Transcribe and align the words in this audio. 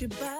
you 0.00 0.08
back. 0.08 0.35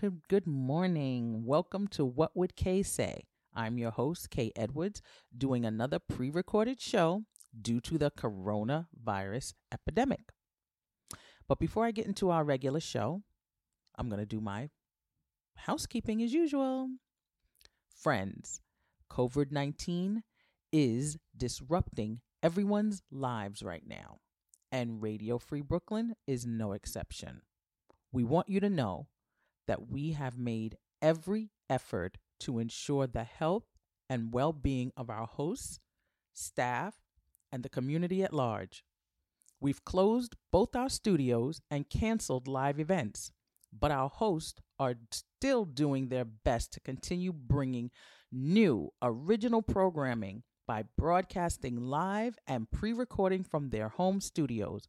Good, 0.00 0.20
good 0.28 0.46
morning. 0.46 1.44
Welcome 1.46 1.88
to 1.88 2.04
What 2.04 2.36
Would 2.36 2.54
Kay 2.54 2.82
Say? 2.82 3.24
I'm 3.54 3.78
your 3.78 3.90
host, 3.90 4.30
Kay 4.30 4.52
Edwards, 4.54 5.00
doing 5.36 5.64
another 5.64 5.98
pre 5.98 6.28
recorded 6.28 6.80
show 6.80 7.22
due 7.58 7.80
to 7.80 7.96
the 7.96 8.10
coronavirus 8.10 9.54
epidemic. 9.72 10.32
But 11.48 11.58
before 11.58 11.86
I 11.86 11.92
get 11.92 12.06
into 12.06 12.30
our 12.30 12.44
regular 12.44 12.80
show, 12.80 13.22
I'm 13.96 14.08
going 14.08 14.20
to 14.20 14.26
do 14.26 14.40
my 14.40 14.68
housekeeping 15.54 16.22
as 16.22 16.32
usual. 16.32 16.90
Friends, 17.88 18.60
COVID 19.10 19.50
19 19.50 20.22
is 20.72 21.16
disrupting 21.34 22.20
everyone's 22.42 23.02
lives 23.10 23.62
right 23.62 23.86
now, 23.86 24.18
and 24.70 25.02
Radio 25.02 25.38
Free 25.38 25.62
Brooklyn 25.62 26.16
is 26.26 26.44
no 26.44 26.72
exception. 26.72 27.40
We 28.12 28.24
want 28.24 28.48
you 28.48 28.60
to 28.60 28.68
know 28.68 29.06
that 29.66 29.88
we 29.88 30.12
have 30.12 30.38
made 30.38 30.76
every 31.02 31.50
effort 31.68 32.18
to 32.40 32.58
ensure 32.58 33.06
the 33.06 33.24
health 33.24 33.64
and 34.08 34.32
well 34.32 34.52
being 34.52 34.92
of 34.96 35.10
our 35.10 35.26
hosts, 35.26 35.80
staff, 36.32 36.94
and 37.50 37.62
the 37.62 37.68
community 37.68 38.22
at 38.22 38.32
large. 38.32 38.84
We've 39.60 39.84
closed 39.84 40.36
both 40.52 40.76
our 40.76 40.88
studios 40.88 41.60
and 41.70 41.88
canceled 41.88 42.46
live 42.46 42.78
events, 42.78 43.32
but 43.72 43.90
our 43.90 44.08
hosts 44.08 44.60
are 44.78 44.94
still 45.10 45.64
doing 45.64 46.08
their 46.08 46.24
best 46.24 46.72
to 46.72 46.80
continue 46.80 47.32
bringing 47.32 47.90
new, 48.30 48.90
original 49.00 49.62
programming 49.62 50.42
by 50.66 50.84
broadcasting 50.98 51.76
live 51.76 52.38
and 52.46 52.70
pre 52.70 52.92
recording 52.92 53.44
from 53.44 53.70
their 53.70 53.88
home 53.88 54.20
studios 54.20 54.88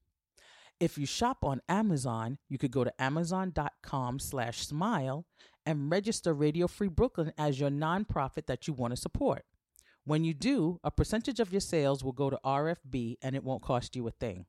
if 0.78 0.98
you 0.98 1.06
shop 1.06 1.44
on 1.44 1.60
Amazon, 1.68 2.38
you 2.48 2.58
could 2.58 2.72
go 2.72 2.84
to 2.84 3.02
amazon.com 3.02 4.18
slash 4.18 4.66
smile 4.66 5.26
and 5.64 5.90
register 5.90 6.34
Radio 6.34 6.66
Free 6.66 6.88
Brooklyn 6.88 7.32
as 7.38 7.60
your 7.60 7.70
nonprofit 7.70 8.46
that 8.46 8.66
you 8.66 8.74
want 8.74 8.92
to 8.92 9.00
support. 9.00 9.44
When 10.04 10.24
you 10.24 10.34
do, 10.34 10.80
a 10.82 10.90
percentage 10.90 11.38
of 11.38 11.52
your 11.52 11.60
sales 11.60 12.02
will 12.02 12.12
go 12.12 12.30
to 12.30 12.40
RFB 12.44 13.18
and 13.22 13.36
it 13.36 13.44
won't 13.44 13.62
cost 13.62 13.94
you 13.94 14.06
a 14.08 14.10
thing. 14.10 14.46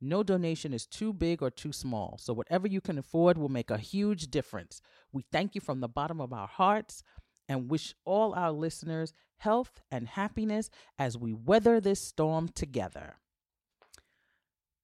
No 0.00 0.22
donation 0.22 0.72
is 0.72 0.86
too 0.86 1.12
big 1.12 1.42
or 1.42 1.50
too 1.50 1.72
small, 1.72 2.18
so 2.20 2.32
whatever 2.32 2.68
you 2.68 2.80
can 2.80 2.98
afford 2.98 3.36
will 3.36 3.48
make 3.48 3.70
a 3.70 3.78
huge 3.78 4.28
difference. 4.28 4.80
We 5.12 5.24
thank 5.32 5.54
you 5.54 5.60
from 5.60 5.80
the 5.80 5.88
bottom 5.88 6.20
of 6.20 6.32
our 6.32 6.46
hearts 6.46 7.02
and 7.48 7.70
wish 7.70 7.94
all 8.04 8.34
our 8.34 8.52
listeners 8.52 9.12
health 9.38 9.80
and 9.90 10.08
happiness 10.08 10.70
as 10.98 11.16
we 11.16 11.32
weather 11.32 11.80
this 11.80 12.00
storm 12.00 12.48
together. 12.48 13.16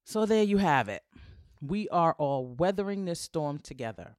So 0.05 0.26
there 0.26 0.43
you 0.43 0.58
have 0.58 0.88
it. 0.88 1.02
We 1.61 1.88
are 1.88 2.14
all 2.19 2.46
weathering 2.46 3.05
this 3.05 3.20
storm 3.20 3.58
together. 3.58 4.16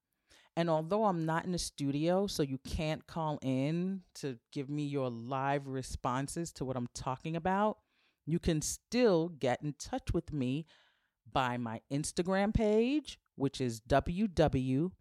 And 0.57 0.69
although 0.69 1.05
I'm 1.05 1.25
not 1.25 1.45
in 1.45 1.51
the 1.51 1.57
studio, 1.57 2.27
so 2.27 2.43
you 2.43 2.59
can't 2.65 3.05
call 3.07 3.39
in 3.41 4.03
to 4.15 4.37
give 4.53 4.69
me 4.69 4.83
your 4.83 5.09
live 5.09 5.67
responses 5.67 6.53
to 6.53 6.63
what 6.65 6.77
I'm 6.77 6.87
talking 6.93 7.35
about, 7.35 7.79
you 8.25 8.39
can 8.39 8.61
still 8.61 9.27
get 9.29 9.61
in 9.61 9.75
touch 9.77 10.13
with 10.13 10.31
me 10.31 10.65
by 11.31 11.57
my 11.57 11.81
Instagram 11.91 12.53
page, 12.53 13.19
which 13.35 13.59
is 13.59 13.81
WWKSayToday, 13.81 14.91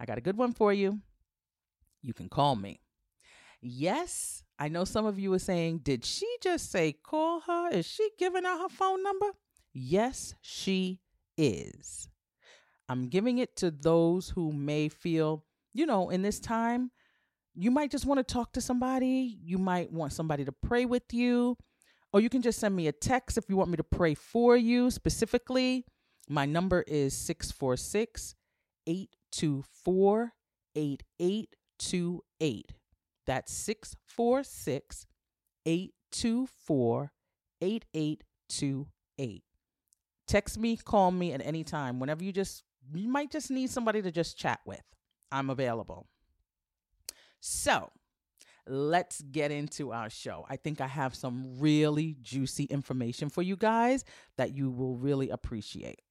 I 0.00 0.06
got 0.06 0.18
a 0.18 0.22
good 0.22 0.36
one 0.36 0.52
for 0.52 0.72
you. 0.72 1.00
You 2.02 2.14
can 2.14 2.28
call 2.28 2.56
me. 2.56 2.80
Yes, 3.60 4.44
I 4.58 4.68
know 4.68 4.84
some 4.84 5.06
of 5.06 5.18
you 5.18 5.32
are 5.32 5.38
saying, 5.38 5.78
did 5.78 6.04
she 6.04 6.28
just 6.40 6.70
say 6.70 6.92
call 6.92 7.40
her? 7.40 7.70
Is 7.70 7.86
she 7.86 8.10
giving 8.18 8.44
out 8.44 8.60
her 8.60 8.68
phone 8.68 9.02
number? 9.02 9.26
Yes, 9.72 10.34
she 10.40 11.00
is. 11.36 12.08
I'm 12.88 13.08
giving 13.08 13.38
it 13.38 13.56
to 13.56 13.70
those 13.70 14.30
who 14.30 14.52
may 14.52 14.88
feel, 14.88 15.44
you 15.74 15.86
know, 15.86 16.08
in 16.08 16.22
this 16.22 16.40
time, 16.40 16.90
you 17.58 17.72
might 17.72 17.90
just 17.90 18.06
want 18.06 18.18
to 18.18 18.24
talk 18.24 18.52
to 18.52 18.60
somebody. 18.60 19.36
You 19.42 19.58
might 19.58 19.92
want 19.92 20.12
somebody 20.12 20.44
to 20.44 20.52
pray 20.52 20.84
with 20.84 21.12
you. 21.12 21.56
Or 22.12 22.20
you 22.20 22.30
can 22.30 22.40
just 22.40 22.60
send 22.60 22.74
me 22.74 22.86
a 22.86 22.92
text 22.92 23.36
if 23.36 23.48
you 23.48 23.56
want 23.56 23.70
me 23.70 23.76
to 23.76 23.84
pray 23.84 24.14
for 24.14 24.56
you 24.56 24.92
specifically. 24.92 25.84
My 26.28 26.46
number 26.46 26.84
is 26.86 27.16
646 27.16 28.36
824 28.86 30.32
8828. 30.76 32.72
That's 33.26 33.52
646 33.52 35.06
824 35.66 37.12
8828. 37.60 39.42
Text 40.28 40.58
me, 40.58 40.76
call 40.76 41.10
me 41.10 41.32
at 41.32 41.44
any 41.44 41.64
time. 41.64 41.98
Whenever 41.98 42.22
you 42.22 42.30
just, 42.32 42.62
you 42.94 43.08
might 43.08 43.32
just 43.32 43.50
need 43.50 43.68
somebody 43.68 44.00
to 44.00 44.12
just 44.12 44.38
chat 44.38 44.60
with. 44.64 44.82
I'm 45.32 45.50
available. 45.50 46.06
So 47.40 47.90
let's 48.66 49.20
get 49.22 49.50
into 49.50 49.92
our 49.92 50.10
show. 50.10 50.44
I 50.48 50.56
think 50.56 50.80
I 50.80 50.86
have 50.86 51.14
some 51.14 51.58
really 51.58 52.16
juicy 52.20 52.64
information 52.64 53.28
for 53.28 53.42
you 53.42 53.56
guys 53.56 54.04
that 54.36 54.54
you 54.54 54.70
will 54.70 54.96
really 54.96 55.30
appreciate. 55.30 56.02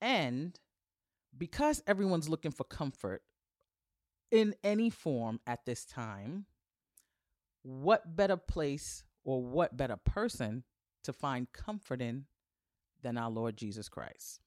And 0.00 0.58
because 1.36 1.82
everyone's 1.86 2.28
looking 2.28 2.50
for 2.50 2.64
comfort, 2.64 3.22
in 4.30 4.54
any 4.62 4.90
form 4.90 5.40
at 5.46 5.64
this 5.64 5.84
time, 5.84 6.46
what 7.62 8.16
better 8.16 8.36
place 8.36 9.04
or 9.24 9.42
what 9.42 9.76
better 9.76 9.96
person 9.96 10.64
to 11.04 11.12
find 11.12 11.52
comfort 11.52 12.00
in 12.02 12.26
than 13.02 13.16
our 13.16 13.30
Lord 13.30 13.56
Jesus 13.56 13.88
Christ? 13.88 14.40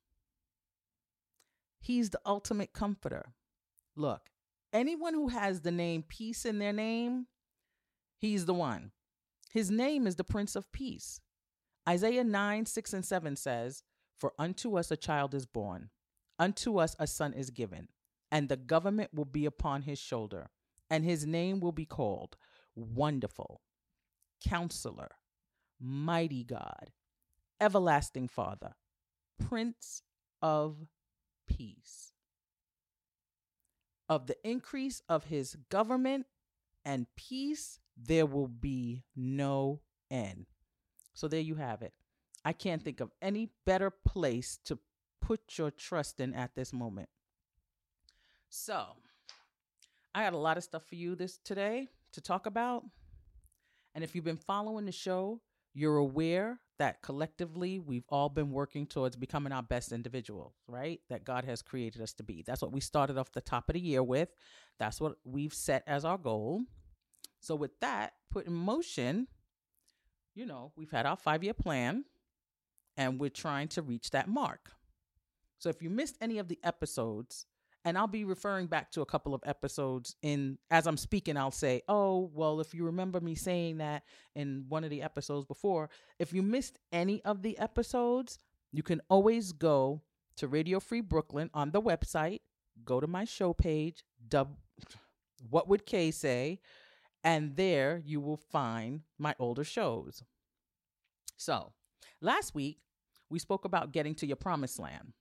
He's 1.79 2.11
the 2.11 2.21
ultimate 2.25 2.73
comforter. 2.73 3.33
Look, 3.95 4.29
anyone 4.73 5.13
who 5.13 5.29
has 5.29 5.61
the 5.61 5.71
name 5.71 6.03
peace 6.07 6.45
in 6.45 6.59
their 6.59 6.73
name, 6.73 7.27
he's 8.17 8.45
the 8.45 8.53
one. 8.53 8.91
His 9.51 9.69
name 9.69 10.07
is 10.07 10.15
the 10.15 10.23
Prince 10.23 10.55
of 10.55 10.71
Peace. 10.71 11.19
Isaiah 11.87 12.23
9, 12.23 12.65
6, 12.65 12.93
and 12.93 13.05
7 13.05 13.35
says, 13.35 13.83
For 14.17 14.33
unto 14.37 14.77
us 14.77 14.91
a 14.91 14.97
child 14.97 15.33
is 15.33 15.45
born, 15.45 15.89
unto 16.39 16.77
us 16.79 16.95
a 16.99 17.07
son 17.07 17.33
is 17.33 17.49
given 17.49 17.89
and 18.31 18.47
the 18.47 18.57
government 18.57 19.11
will 19.13 19.25
be 19.25 19.45
upon 19.45 19.81
his 19.81 19.99
shoulder, 19.99 20.49
and 20.89 21.03
his 21.03 21.25
name 21.25 21.59
will 21.59 21.73
be 21.73 21.85
called 21.85 22.37
Wonderful, 22.75 23.61
Counselor, 24.43 25.09
Mighty 25.79 26.45
God, 26.45 26.91
Everlasting 27.59 28.29
Father, 28.29 28.75
Prince 29.37 30.01
of 30.41 30.87
Peace. 31.47 32.10
Of 34.11 34.27
the 34.27 34.35
increase 34.43 35.01
of 35.07 35.23
his 35.23 35.55
government 35.69 36.25
and 36.83 37.07
peace, 37.15 37.79
there 37.95 38.25
will 38.25 38.49
be 38.49 39.03
no 39.15 39.79
end. 40.09 40.47
So 41.13 41.29
there 41.29 41.39
you 41.39 41.55
have 41.55 41.81
it. 41.81 41.93
I 42.43 42.51
can't 42.51 42.83
think 42.83 42.99
of 42.99 43.09
any 43.21 43.51
better 43.65 43.89
place 43.89 44.59
to 44.65 44.79
put 45.21 45.57
your 45.57 45.71
trust 45.71 46.19
in 46.19 46.33
at 46.33 46.55
this 46.55 46.73
moment. 46.73 47.07
So, 48.49 48.83
I 50.13 50.23
got 50.25 50.33
a 50.33 50.37
lot 50.37 50.57
of 50.57 50.65
stuff 50.65 50.83
for 50.83 50.95
you 50.95 51.15
this 51.15 51.37
today 51.37 51.87
to 52.11 52.19
talk 52.19 52.47
about. 52.47 52.83
And 53.95 54.03
if 54.03 54.13
you've 54.13 54.25
been 54.25 54.35
following 54.35 54.85
the 54.85 54.91
show, 54.91 55.39
you're 55.73 55.97
aware 55.97 56.59
that 56.79 57.01
collectively 57.01 57.79
we've 57.79 58.05
all 58.09 58.27
been 58.27 58.51
working 58.51 58.87
towards 58.87 59.15
becoming 59.15 59.53
our 59.53 59.61
best 59.61 59.91
individuals, 59.91 60.53
right? 60.67 60.99
That 61.09 61.23
God 61.23 61.45
has 61.45 61.61
created 61.61 62.01
us 62.01 62.13
to 62.13 62.23
be. 62.23 62.43
That's 62.45 62.61
what 62.61 62.71
we 62.71 62.81
started 62.81 63.17
off 63.17 63.31
the 63.31 63.41
top 63.41 63.69
of 63.69 63.73
the 63.73 63.79
year 63.79 64.01
with. 64.01 64.29
That's 64.79 64.99
what 64.99 65.15
we've 65.23 65.53
set 65.53 65.83
as 65.85 66.05
our 66.05 66.17
goal. 66.17 66.63
So, 67.39 67.55
with 67.55 67.79
that 67.81 68.13
put 68.31 68.47
in 68.47 68.53
motion, 68.53 69.27
you 70.33 70.45
know, 70.45 70.71
we've 70.75 70.91
had 70.91 71.05
our 71.05 71.17
five 71.17 71.43
year 71.43 71.53
plan 71.53 72.05
and 72.97 73.19
we're 73.19 73.29
trying 73.29 73.67
to 73.69 73.81
reach 73.81 74.11
that 74.11 74.27
mark. 74.27 74.71
So, 75.59 75.69
if 75.69 75.81
you 75.81 75.89
missed 75.89 76.17
any 76.19 76.39
of 76.39 76.47
the 76.47 76.59
episodes, 76.63 77.45
and 77.83 77.97
I'll 77.97 78.07
be 78.07 78.25
referring 78.25 78.67
back 78.67 78.91
to 78.91 79.01
a 79.01 79.05
couple 79.05 79.33
of 79.33 79.41
episodes 79.45 80.15
in 80.21 80.57
as 80.69 80.87
I'm 80.87 80.97
speaking 80.97 81.37
I'll 81.37 81.51
say, 81.51 81.81
"Oh, 81.87 82.29
well, 82.33 82.59
if 82.59 82.73
you 82.73 82.85
remember 82.85 83.19
me 83.19 83.35
saying 83.35 83.77
that 83.77 84.03
in 84.35 84.65
one 84.69 84.83
of 84.83 84.89
the 84.89 85.01
episodes 85.01 85.45
before, 85.45 85.89
if 86.19 86.33
you 86.33 86.41
missed 86.41 86.77
any 86.91 87.23
of 87.23 87.41
the 87.41 87.57
episodes, 87.57 88.39
you 88.71 88.83
can 88.83 89.01
always 89.09 89.51
go 89.51 90.01
to 90.37 90.47
Radio 90.47 90.79
Free 90.79 91.01
Brooklyn 91.01 91.49
on 91.53 91.71
the 91.71 91.81
website, 91.81 92.41
go 92.85 92.99
to 92.99 93.07
my 93.07 93.25
show 93.25 93.53
page, 93.53 94.03
dub 94.27 94.55
what 95.49 95.67
would 95.67 95.85
Kay 95.85 96.11
say? 96.11 96.59
And 97.23 97.55
there 97.55 98.01
you 98.03 98.19
will 98.19 98.37
find 98.37 99.01
my 99.19 99.35
older 99.37 99.63
shows. 99.63 100.23
So, 101.37 101.73
last 102.19 102.55
week 102.55 102.79
we 103.29 103.39
spoke 103.39 103.65
about 103.65 103.91
getting 103.91 104.15
to 104.15 104.27
your 104.27 104.35
promised 104.35 104.79
land. 104.79 105.13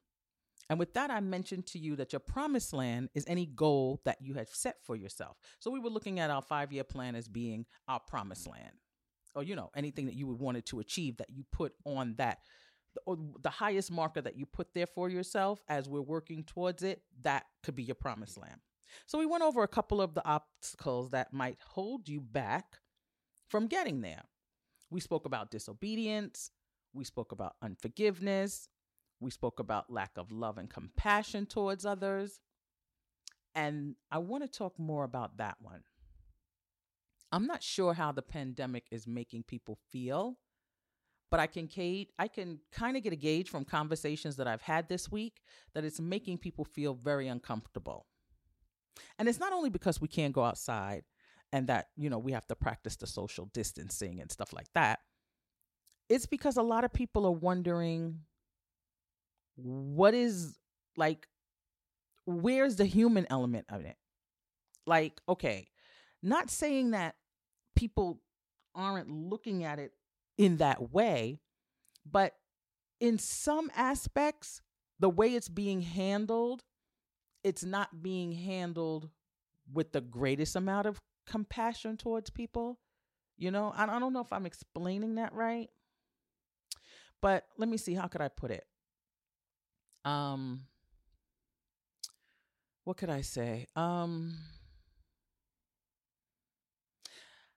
And 0.71 0.79
with 0.79 0.95
that, 0.95 1.11
I 1.11 1.19
mentioned 1.19 1.67
to 1.67 1.81
you 1.81 1.97
that 1.97 2.13
your 2.13 2.21
promised 2.21 2.73
land 2.73 3.11
is 3.13 3.25
any 3.27 3.45
goal 3.45 4.01
that 4.05 4.19
you 4.23 4.35
have 4.35 4.49
set 4.51 4.77
for 4.85 4.95
yourself. 4.95 5.37
So 5.59 5.69
we 5.69 5.81
were 5.81 5.91
looking 5.91 6.21
at 6.21 6.31
our 6.31 6.41
five 6.41 6.73
year 6.73 6.85
plan 6.85 7.17
as 7.17 7.27
being 7.27 7.67
our 7.89 7.99
promised 7.99 8.47
land, 8.49 8.77
or, 9.35 9.43
you 9.43 9.57
know, 9.57 9.71
anything 9.75 10.07
that 10.07 10.15
you 10.15 10.29
would 10.29 10.39
wanted 10.39 10.65
to 10.67 10.79
achieve 10.79 11.17
that 11.17 11.29
you 11.29 11.45
put 11.51 11.73
on 11.85 12.15
that. 12.19 12.39
Or 13.05 13.19
the 13.43 13.51
highest 13.51 13.91
marker 13.91 14.21
that 14.21 14.37
you 14.37 14.47
put 14.47 14.73
there 14.73 14.87
for 14.87 15.09
yourself 15.09 15.61
as 15.69 15.89
we're 15.89 16.01
working 16.01 16.45
towards 16.45 16.85
it, 16.85 17.03
that 17.23 17.47
could 17.65 17.75
be 17.75 17.83
your 17.83 17.97
promised 17.97 18.39
land. 18.39 18.61
So 19.07 19.19
we 19.19 19.27
went 19.27 19.43
over 19.43 19.63
a 19.65 19.69
couple 19.69 20.01
of 20.01 20.15
the 20.15 20.27
obstacles 20.27 21.11
that 21.11 21.33
might 21.33 21.59
hold 21.65 22.09
you 22.09 22.21
back 22.21 22.79
from 23.49 23.67
getting 23.67 24.03
there. 24.03 24.23
We 24.91 25.01
spoke 25.01 25.25
about 25.25 25.51
disobedience, 25.51 26.51
we 26.93 27.05
spoke 27.05 27.33
about 27.33 27.55
unforgiveness, 27.63 28.69
we 29.21 29.31
spoke 29.31 29.61
about 29.61 29.93
lack 29.93 30.13
of 30.17 30.33
love 30.33 30.59
and 30.59 30.69
compassion 30.69 31.47
towards 31.47 31.85
others. 31.85 32.41
And 33.55 33.97
I 34.11 34.19
want 34.19 34.43
to 34.45 34.49
talk 34.49 34.79
more 34.79 35.05
about 35.05 35.37
that 35.37 35.57
one. 35.61 35.83
I'm 37.33 37.47
not 37.47 37.63
sure 37.63 37.95
how 37.95 38.13
the 38.13 38.23
pandemic 38.23 38.87
is 38.91 39.07
making 39.07 39.45
people 39.45 39.79
feel, 39.93 40.39
but 41.31 41.39
I 41.39 41.47
can 41.47 41.69
I 42.19 42.29
can 42.29 42.59
kind 42.73 42.97
of 42.97 43.03
get 43.03 43.13
a 43.13 43.17
gauge 43.17 43.49
from 43.49 43.65
conversations 43.65 44.37
that 44.37 44.49
I've 44.49 44.63
had 44.63 44.89
this 44.89 45.13
week 45.13 45.43
that 45.75 45.85
it's 45.85 46.01
making 46.01 46.39
people 46.39 46.65
feel 46.65 46.95
very 46.95 47.29
uncomfortable. 47.29 48.07
And 49.19 49.29
it's 49.29 49.39
not 49.39 49.53
only 49.53 49.71
because 49.71 50.01
we 50.01 50.09
can't 50.09 50.33
go 50.33 50.43
outside 50.43 51.05
and 51.53 51.69
that, 51.69 51.89
you 51.97 52.11
know, 52.11 52.19
we 52.19 52.33
have 52.33 52.47
to 52.49 52.57
practice 52.57 52.97
the 52.97 53.07
social 53.07 53.47
distancing 53.53 54.21
and 54.21 54.31
stuff 54.31 54.53
like 54.53 54.73
that. 54.75 55.01
It's 56.09 56.27
because 56.27 56.57
a 56.57 56.63
lot 56.63 56.85
of 56.85 56.93
people 56.93 57.25
are 57.27 57.33
wondering 57.33 58.21
what 59.63 60.15
is 60.15 60.57
like 60.97 61.27
where's 62.27 62.77
the 62.77 62.85
human 62.85 63.27
element 63.31 63.67
of 63.69 63.85
it? 63.85 63.97
Like 64.87 65.21
okay 65.29 65.69
not 66.23 66.51
saying 66.51 66.91
that 66.91 67.15
people 67.77 68.21
aren't 68.75 69.11
looking 69.11 69.65
at 69.65 69.79
it 69.79 69.93
in 70.39 70.59
that 70.59 70.93
way 70.93 71.41
but 72.11 72.35
in 73.01 73.19
some 73.19 73.71
aspects 73.75 74.63
the 74.99 75.09
way 75.09 75.35
it's 75.35 75.49
being 75.49 75.81
handled 75.81 76.63
it's 77.43 77.65
not 77.65 78.03
being 78.03 78.33
handled 78.33 79.09
with 79.73 79.93
the 79.93 80.01
greatest 80.01 80.57
amount 80.57 80.87
of 80.87 81.01
compassion 81.27 81.97
towards 81.97 82.31
people 82.31 82.79
you 83.37 83.51
know? 83.51 83.73
I, 83.75 83.87
don't 83.99 84.13
know 84.13 84.21
if 84.21 84.33
i'm 84.33 84.47
explaining 84.47 85.17
that 85.17 85.33
right 85.33 85.69
but 87.21 87.47
let 87.57 87.69
me 87.69 87.77
see 87.77 87.95
how 87.95 88.07
could 88.07 88.21
i 88.21 88.29
put 88.29 88.51
it 88.51 88.65
um 90.05 90.63
what 92.85 92.97
could 92.97 93.11
I 93.11 93.21
say? 93.21 93.67
Um 93.77 94.37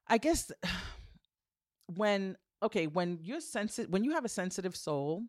I 0.08 0.18
guess 0.18 0.52
when 1.96 2.38
okay, 2.62 2.88
when 2.88 3.20
you're 3.22 3.42
sensitive 3.42 3.92
when 3.92 4.04
you 4.04 4.12
have 4.12 4.26
a 4.26 4.30
sensitive 4.30 4.76
soul, 4.76 5.24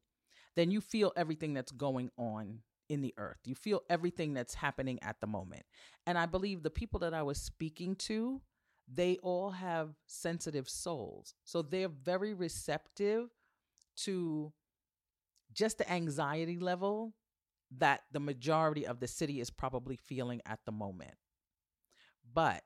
then 0.56 0.70
you 0.70 0.80
feel 0.80 1.12
everything 1.16 1.54
that's 1.54 1.72
going 1.72 2.10
on 2.18 2.60
in 2.88 3.00
the 3.00 3.14
earth. 3.16 3.38
You 3.44 3.54
feel 3.54 3.82
everything 3.88 4.34
that's 4.34 4.54
happening 4.54 4.98
at 5.02 5.20
the 5.20 5.26
moment. 5.26 5.64
And 6.06 6.18
I 6.18 6.26
believe 6.26 6.62
the 6.62 6.70
people 6.70 7.00
that 7.00 7.14
I 7.14 7.22
was 7.22 7.40
speaking 7.40 7.96
to, 7.96 8.40
they 8.92 9.16
all 9.22 9.50
have 9.50 9.94
sensitive 10.06 10.68
souls. 10.68 11.34
So 11.44 11.62
they're 11.62 11.88
very 11.88 12.34
receptive 12.34 13.30
to 13.96 14.52
just 15.54 15.78
the 15.78 15.90
anxiety 15.90 16.58
level 16.58 17.14
that 17.78 18.02
the 18.12 18.20
majority 18.20 18.86
of 18.86 19.00
the 19.00 19.08
city 19.08 19.40
is 19.40 19.50
probably 19.50 19.96
feeling 19.96 20.40
at 20.46 20.60
the 20.64 20.72
moment. 20.72 21.14
But 22.32 22.62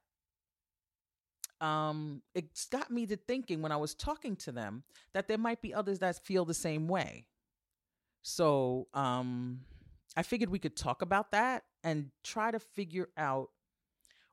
um, 1.61 2.23
it's 2.35 2.67
got 2.67 2.91
me 2.91 3.07
to 3.07 3.17
thinking 3.17 3.63
when 3.63 3.73
I 3.73 3.77
was 3.77 3.95
talking 3.95 4.37
to 4.37 4.53
them 4.53 4.85
that 5.13 5.29
there 5.29 5.39
might 5.39 5.61
be 5.61 5.75
others 5.75 5.99
that 6.01 6.25
feel 6.25 6.45
the 6.45 6.55
same 6.55 6.89
way. 6.89 7.27
So 8.23 8.89
um, 8.95 9.61
I 10.17 10.23
figured 10.23 10.51
we 10.51 10.59
could 10.59 10.77
talk 10.77 11.03
about 11.03 11.33
that 11.33 11.65
and 11.83 12.11
try 12.23 12.51
to 12.51 12.59
figure 12.59 13.09
out 13.17 13.51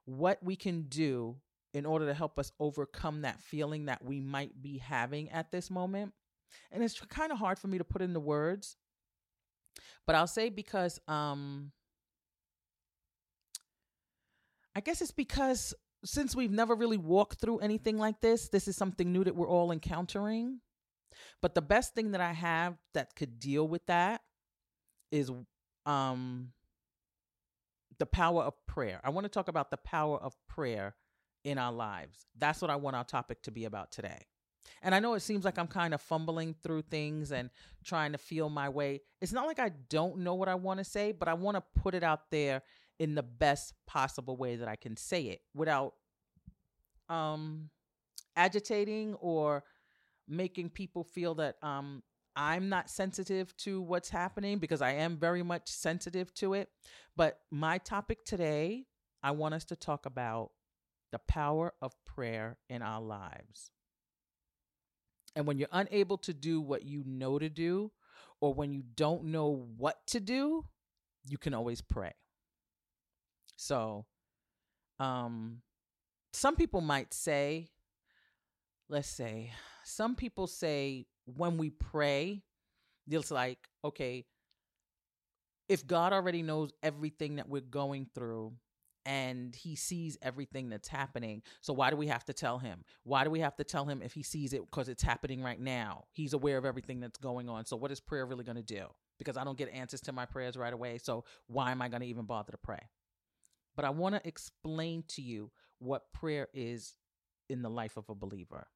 what 0.06 0.42
we 0.44 0.56
can 0.56 0.84
do 0.84 1.38
in 1.74 1.86
order 1.86 2.06
to 2.06 2.14
help 2.14 2.40
us 2.40 2.52
overcome 2.60 3.22
that 3.22 3.40
feeling 3.40 3.86
that 3.86 4.04
we 4.04 4.20
might 4.20 4.62
be 4.62 4.78
having 4.78 5.30
at 5.32 5.52
this 5.52 5.70
moment. 5.70 6.14
And 6.72 6.84
it's 6.84 7.00
kind 7.00 7.32
of 7.32 7.38
hard 7.38 7.60
for 7.60 7.68
me 7.68 7.78
to 7.78 7.84
put 7.84 8.02
into 8.02 8.20
words, 8.20 8.78
but 10.06 10.16
I'll 10.16 10.28
say 10.28 10.50
because 10.50 11.00
um, 11.08 11.72
I 14.76 14.82
guess 14.82 15.02
it's 15.02 15.12
because 15.12 15.74
since 16.04 16.36
we've 16.36 16.52
never 16.52 16.76
really 16.76 16.98
walked 16.98 17.40
through 17.40 17.60
anything 17.60 17.98
like 17.98 18.22
this, 18.22 18.50
this 18.50 18.68
is 18.68 18.76
something 18.76 19.12
new 19.12 19.24
that 19.24 19.36
we're 19.36 19.50
all 19.50 19.72
encountering. 19.72 20.60
But 21.42 21.56
the 21.56 21.62
best 21.62 21.96
thing 21.96 22.12
that 22.12 22.22
I 22.22 22.34
have 22.34 22.76
that 22.94 23.16
could 23.16 23.40
deal 23.40 23.68
with 23.68 23.86
that 23.88 24.22
is 25.12 25.32
um 25.86 26.52
the 27.98 28.06
power 28.06 28.44
of 28.44 28.54
prayer. 28.68 29.00
I 29.04 29.10
want 29.10 29.26
to 29.26 29.30
talk 29.30 29.48
about 29.48 29.72
the 29.72 29.78
power 29.78 30.18
of 30.18 30.36
prayer 30.48 30.96
in 31.46 31.58
our 31.58 31.72
lives. 31.72 32.26
That's 32.38 32.62
what 32.62 32.70
I 32.70 32.76
want 32.76 32.96
our 32.96 33.06
topic 33.06 33.42
to 33.44 33.52
be 33.52 33.66
about 33.66 33.92
today. 33.92 34.26
And 34.82 34.94
I 34.94 35.00
know 35.00 35.14
it 35.14 35.22
seems 35.22 35.46
like 35.46 35.58
I'm 35.58 35.68
kind 35.68 35.94
of 35.94 36.02
fumbling 36.02 36.56
through 36.62 36.84
things 36.84 37.32
and 37.32 37.50
trying 37.84 38.12
to 38.12 38.18
feel 38.18 38.50
my 38.50 38.70
way. 38.70 39.02
It's 39.22 39.34
not 39.34 39.48
like 39.48 39.60
I 39.60 39.72
don't 39.90 40.20
know 40.20 40.36
what 40.36 40.48
I 40.48 40.56
want 40.56 40.80
to 40.80 40.84
say, 40.84 41.12
but 41.12 41.28
I 41.28 41.34
want 41.34 41.58
to 41.58 41.64
put 41.82 41.96
it 41.96 42.04
out 42.04 42.32
there 42.32 42.62
in 43.00 43.16
the 43.16 43.24
best 43.24 43.74
possible 43.88 44.38
way 44.38 44.56
that 44.56 44.68
I 44.68 44.76
can 44.76 44.96
say 44.96 45.24
it 45.24 45.42
without 45.54 45.94
um 47.10 47.70
agitating 48.36 49.14
or 49.16 49.64
making 50.28 50.70
people 50.70 51.04
feel 51.04 51.36
that 51.36 51.56
um 51.62 52.02
I'm 52.36 52.68
not 52.68 52.90
sensitive 52.90 53.56
to 53.58 53.82
what's 53.82 54.10
happening 54.10 54.60
because 54.60 54.82
I 54.82 54.92
am 54.94 55.18
very 55.18 55.42
much 55.42 55.70
sensitive 55.70 56.34
to 56.36 56.54
it. 56.54 56.70
But 57.16 57.40
my 57.50 57.78
topic 57.78 58.26
today, 58.26 58.88
I 59.24 59.32
want 59.32 59.54
us 59.54 59.64
to 59.66 59.76
talk 59.76 60.06
about 60.06 60.52
the 61.14 61.20
power 61.20 61.74
of 61.82 61.94
prayer 62.04 62.58
in 62.70 62.82
our 62.82 63.02
lives. 63.02 63.72
And 65.36 65.46
when 65.46 65.58
you're 65.58 65.68
unable 65.72 66.18
to 66.20 66.34
do 66.34 66.62
what 66.62 66.86
you 66.86 67.04
know 67.06 67.38
to 67.38 67.50
do, 67.50 67.92
or 68.40 68.54
when 68.54 68.72
you 68.72 68.84
don't 68.96 69.26
know 69.26 69.68
what 69.78 70.06
to 70.08 70.20
do, 70.20 70.66
you 71.28 71.38
can 71.38 71.54
always 71.54 71.82
pray. 71.82 72.14
So, 73.58 74.06
um, 75.00 75.62
some 76.34 76.56
people 76.56 76.82
might 76.82 77.14
say, 77.14 77.70
let's 78.90 79.10
say, 79.10 79.52
some 79.84 80.16
people 80.16 80.48
say 80.48 81.08
when 81.26 81.58
we 81.58 81.70
pray, 81.70 82.44
it's 83.10 83.32
like, 83.32 83.60
okay, 83.84 84.26
if 85.68 85.86
God 85.86 86.14
already 86.14 86.44
knows 86.44 86.72
everything 86.84 87.38
that 87.38 87.50
we're 87.50 87.62
going 87.62 88.08
through 88.14 88.54
and 89.06 89.56
he 89.56 89.76
sees 89.76 90.18
everything 90.22 90.70
that's 90.70 90.88
happening, 90.88 91.44
so 91.62 91.74
why 91.74 91.90
do 91.90 91.96
we 91.96 92.08
have 92.08 92.26
to 92.26 92.34
tell 92.34 92.58
him? 92.58 92.84
Why 93.04 93.24
do 93.24 93.30
we 93.30 93.40
have 93.40 93.56
to 93.58 93.64
tell 93.64 93.86
him 93.86 94.02
if 94.02 94.14
he 94.14 94.24
sees 94.24 94.54
it 94.54 94.62
because 94.62 94.90
it's 94.90 95.04
happening 95.04 95.42
right 95.44 95.60
now? 95.60 96.06
He's 96.12 96.34
aware 96.34 96.58
of 96.58 96.66
everything 96.66 97.00
that's 97.00 97.20
going 97.20 97.48
on. 97.50 97.66
So 97.66 97.76
what 97.76 97.92
is 97.92 98.00
prayer 98.00 98.26
really 98.26 98.44
going 98.44 98.58
to 98.58 98.64
do? 98.64 98.86
Because 99.18 99.38
I 99.38 99.44
don't 99.44 99.58
get 99.58 99.70
answers 99.70 100.02
to 100.02 100.12
my 100.12 100.26
prayers 100.26 100.58
right 100.58 100.74
away. 100.74 100.98
So 100.98 101.24
why 101.48 101.72
am 101.72 101.82
I 101.82 101.90
going 101.90 102.02
to 102.02 102.08
even 102.08 102.26
bother 102.26 102.52
to 102.52 102.58
pray? 102.58 102.90
But 103.76 103.86
I 103.86 103.90
want 103.92 104.16
to 104.16 104.28
explain 104.28 105.04
to 105.10 105.22
you 105.22 105.52
what 105.80 106.12
prayer 106.14 106.48
is 106.54 106.96
in 107.50 107.62
the 107.62 107.70
life 107.70 107.98
of 107.98 108.10
a 108.10 108.16
believer. 108.16 108.68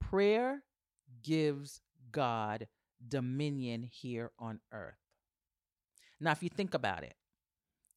Prayer 0.00 0.62
gives 1.22 1.80
God 2.10 2.66
dominion 3.08 3.82
here 3.84 4.32
on 4.38 4.60
earth. 4.72 4.94
Now, 6.20 6.32
if 6.32 6.42
you 6.42 6.48
think 6.48 6.74
about 6.74 7.02
it, 7.02 7.14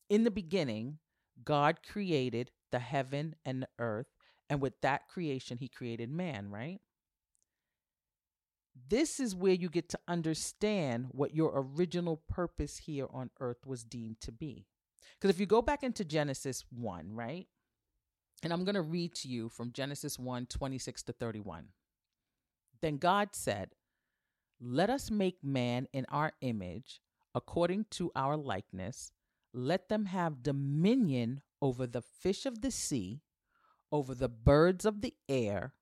in 0.10 0.24
the 0.24 0.32
beginning, 0.32 1.00
God 1.44 1.80
created 1.88 2.52
the 2.72 2.80
heaven 2.80 3.36
and 3.46 3.62
the 3.64 3.70
earth, 3.80 4.08
and 4.50 4.62
with 4.62 4.80
that 4.82 5.08
creation, 5.08 5.58
he 5.58 5.68
created 5.68 6.10
man, 6.10 6.50
right? 6.50 6.80
This 8.90 9.20
is 9.20 9.36
where 9.36 9.54
you 9.54 9.70
get 9.70 9.90
to 9.90 10.00
understand 10.08 11.08
what 11.12 11.34
your 11.34 11.52
original 11.56 12.22
purpose 12.28 12.78
here 12.78 13.08
on 13.12 13.32
earth 13.40 13.66
was 13.66 13.84
deemed 13.84 14.20
to 14.22 14.32
be. 14.32 14.68
Because 15.14 15.34
if 15.34 15.40
you 15.40 15.46
go 15.46 15.62
back 15.62 15.82
into 15.82 16.04
Genesis 16.04 16.64
1, 16.70 17.14
right? 17.14 17.48
And 18.44 18.52
I'm 18.52 18.66
going 18.66 18.76
to 18.76 18.82
read 18.82 19.16
to 19.16 19.28
you 19.28 19.50
from 19.50 19.72
Genesis 19.72 20.20
1 20.20 20.48
26 20.48 21.04
to 21.04 21.14
31. 21.14 21.68
Then 22.82 22.98
God 22.98 23.30
said, 23.32 23.70
Let 24.60 24.90
us 24.90 25.10
make 25.10 25.44
man 25.44 25.88
in 25.94 26.06
our 26.10 26.34
image, 26.42 27.02
according 27.34 27.86
to 27.92 28.12
our 28.16 28.36
likeness. 28.36 29.12
Let 29.58 29.88
them 29.88 30.08
have 30.08 30.44
dominion 30.44 31.42
over 31.62 31.88
the 31.88 32.02
fish 32.02 32.46
of 32.46 32.62
the 32.62 32.72
sea, 32.72 33.22
over 33.90 34.14
the 34.14 34.28
birds 34.28 34.84
of 34.86 35.00
the 35.00 35.14
air, 35.30 35.74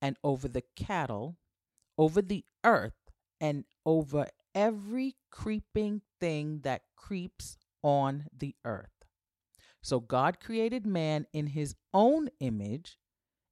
and 0.00 0.16
over 0.24 0.48
the 0.48 0.64
cattle, 0.74 1.36
over 1.98 2.22
the 2.22 2.46
earth, 2.64 3.10
and 3.38 3.64
over 3.84 4.26
every 4.54 5.16
creeping 5.30 6.00
thing 6.18 6.60
that 6.62 6.82
creeps 6.96 7.58
on 7.82 8.24
the 8.36 8.54
earth. 8.64 9.04
So 9.82 10.00
God 10.00 10.40
created 10.40 10.86
man 10.86 11.26
in 11.32 11.48
his 11.48 11.74
own 11.92 12.30
image. 12.40 12.96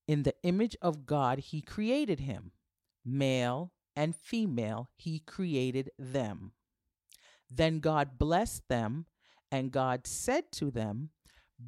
In 0.07 0.23
the 0.23 0.35
image 0.43 0.77
of 0.81 1.05
God, 1.05 1.39
he 1.39 1.61
created 1.61 2.21
him. 2.21 2.53
Male 3.05 3.73
and 3.95 4.17
female, 4.17 4.89
he 4.97 5.21
created 5.21 5.91
them. 5.99 6.53
Then 7.51 7.81
God 7.81 8.19
blessed 8.19 8.63
them, 8.69 9.07
and 9.51 9.73
God 9.73 10.07
said 10.07 10.51
to 10.53 10.71
them, 10.71 11.11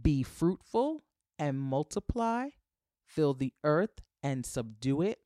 Be 0.02 0.22
fruitful 0.22 1.02
and 1.38 1.58
multiply, 1.58 2.48
fill 3.04 3.34
the 3.34 3.52
earth 3.64 4.02
and 4.22 4.44
subdue 4.44 5.02
it, 5.02 5.20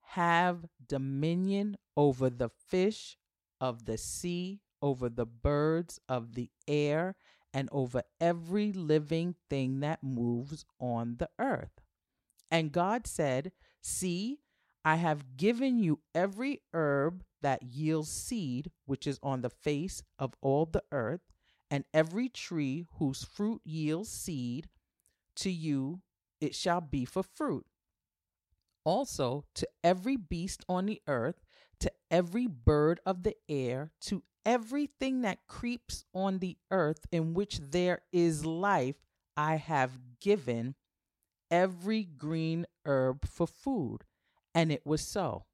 have 0.00 0.66
dominion 0.86 1.76
over 1.96 2.30
the 2.30 2.48
fish 2.48 3.16
of 3.60 3.84
the 3.84 3.98
sea, 3.98 4.60
over 4.82 5.08
the 5.08 5.26
birds 5.26 6.00
of 6.08 6.34
the 6.34 6.50
air, 6.66 7.16
and 7.52 7.68
over 7.72 8.02
every 8.20 8.72
living 8.72 9.34
thing 9.48 9.80
that 9.80 10.02
moves 10.02 10.64
on 10.78 11.16
the 11.18 11.28
earth. 11.38 11.80
And 12.50 12.72
God 12.72 13.06
said, 13.06 13.52
See, 13.80 14.40
I 14.84 14.96
have 14.96 15.36
given 15.36 15.78
you 15.78 16.00
every 16.14 16.62
herb 16.72 17.24
that 17.42 17.62
yields 17.62 18.10
seed, 18.10 18.70
which 18.86 19.06
is 19.06 19.18
on 19.22 19.42
the 19.42 19.50
face 19.50 20.02
of 20.18 20.34
all 20.40 20.66
the 20.66 20.82
earth, 20.92 21.20
and 21.70 21.84
every 21.94 22.28
tree 22.28 22.86
whose 22.98 23.24
fruit 23.24 23.60
yields 23.64 24.10
seed, 24.10 24.68
to 25.36 25.50
you 25.50 26.00
it 26.40 26.54
shall 26.54 26.80
be 26.80 27.04
for 27.04 27.22
fruit. 27.22 27.66
Also, 28.84 29.44
to 29.54 29.68
every 29.84 30.16
beast 30.16 30.64
on 30.68 30.86
the 30.86 31.00
earth, 31.06 31.44
to 31.80 31.92
every 32.10 32.46
bird 32.46 33.00
of 33.04 33.22
the 33.22 33.36
air, 33.48 33.92
to 34.00 34.22
everything 34.44 35.20
that 35.22 35.46
creeps 35.46 36.04
on 36.14 36.38
the 36.38 36.56
earth 36.70 37.06
in 37.12 37.34
which 37.34 37.58
there 37.58 38.00
is 38.12 38.46
life, 38.46 38.96
I 39.36 39.56
have 39.56 39.98
given 40.20 40.74
every 41.50 42.04
green 42.04 42.66
herb 42.86 43.28
for 43.28 43.46
food. 43.46 44.04
And 44.54 44.72
it 44.72 44.84
was 44.84 45.02
so. 45.02 45.44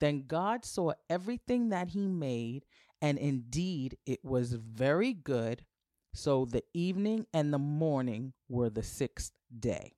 Then 0.00 0.24
God 0.26 0.64
saw 0.64 0.92
everything 1.10 1.68
that 1.68 1.90
he 1.90 2.06
made, 2.06 2.64
and 3.02 3.18
indeed 3.18 3.98
it 4.06 4.24
was 4.24 4.52
very 4.54 5.12
good. 5.12 5.66
So 6.14 6.46
the 6.46 6.62
evening 6.72 7.26
and 7.34 7.52
the 7.52 7.58
morning 7.58 8.32
were 8.48 8.70
the 8.70 8.82
sixth 8.82 9.32
day. 9.58 9.92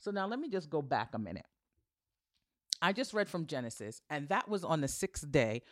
So 0.00 0.10
now 0.10 0.26
let 0.26 0.40
me 0.40 0.48
just 0.48 0.70
go 0.70 0.82
back 0.82 1.10
a 1.12 1.18
minute. 1.18 1.46
I 2.80 2.92
just 2.92 3.12
read 3.12 3.28
from 3.28 3.46
Genesis, 3.46 4.00
and 4.08 4.28
that 4.28 4.48
was 4.48 4.64
on 4.64 4.80
the 4.80 4.88
sixth 4.88 5.30
day, 5.30 5.62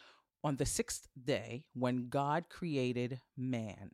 on 0.44 0.56
the 0.56 0.66
sixth 0.66 1.08
day 1.24 1.64
when 1.72 2.08
God 2.08 2.46
created 2.50 3.20
man. 3.36 3.92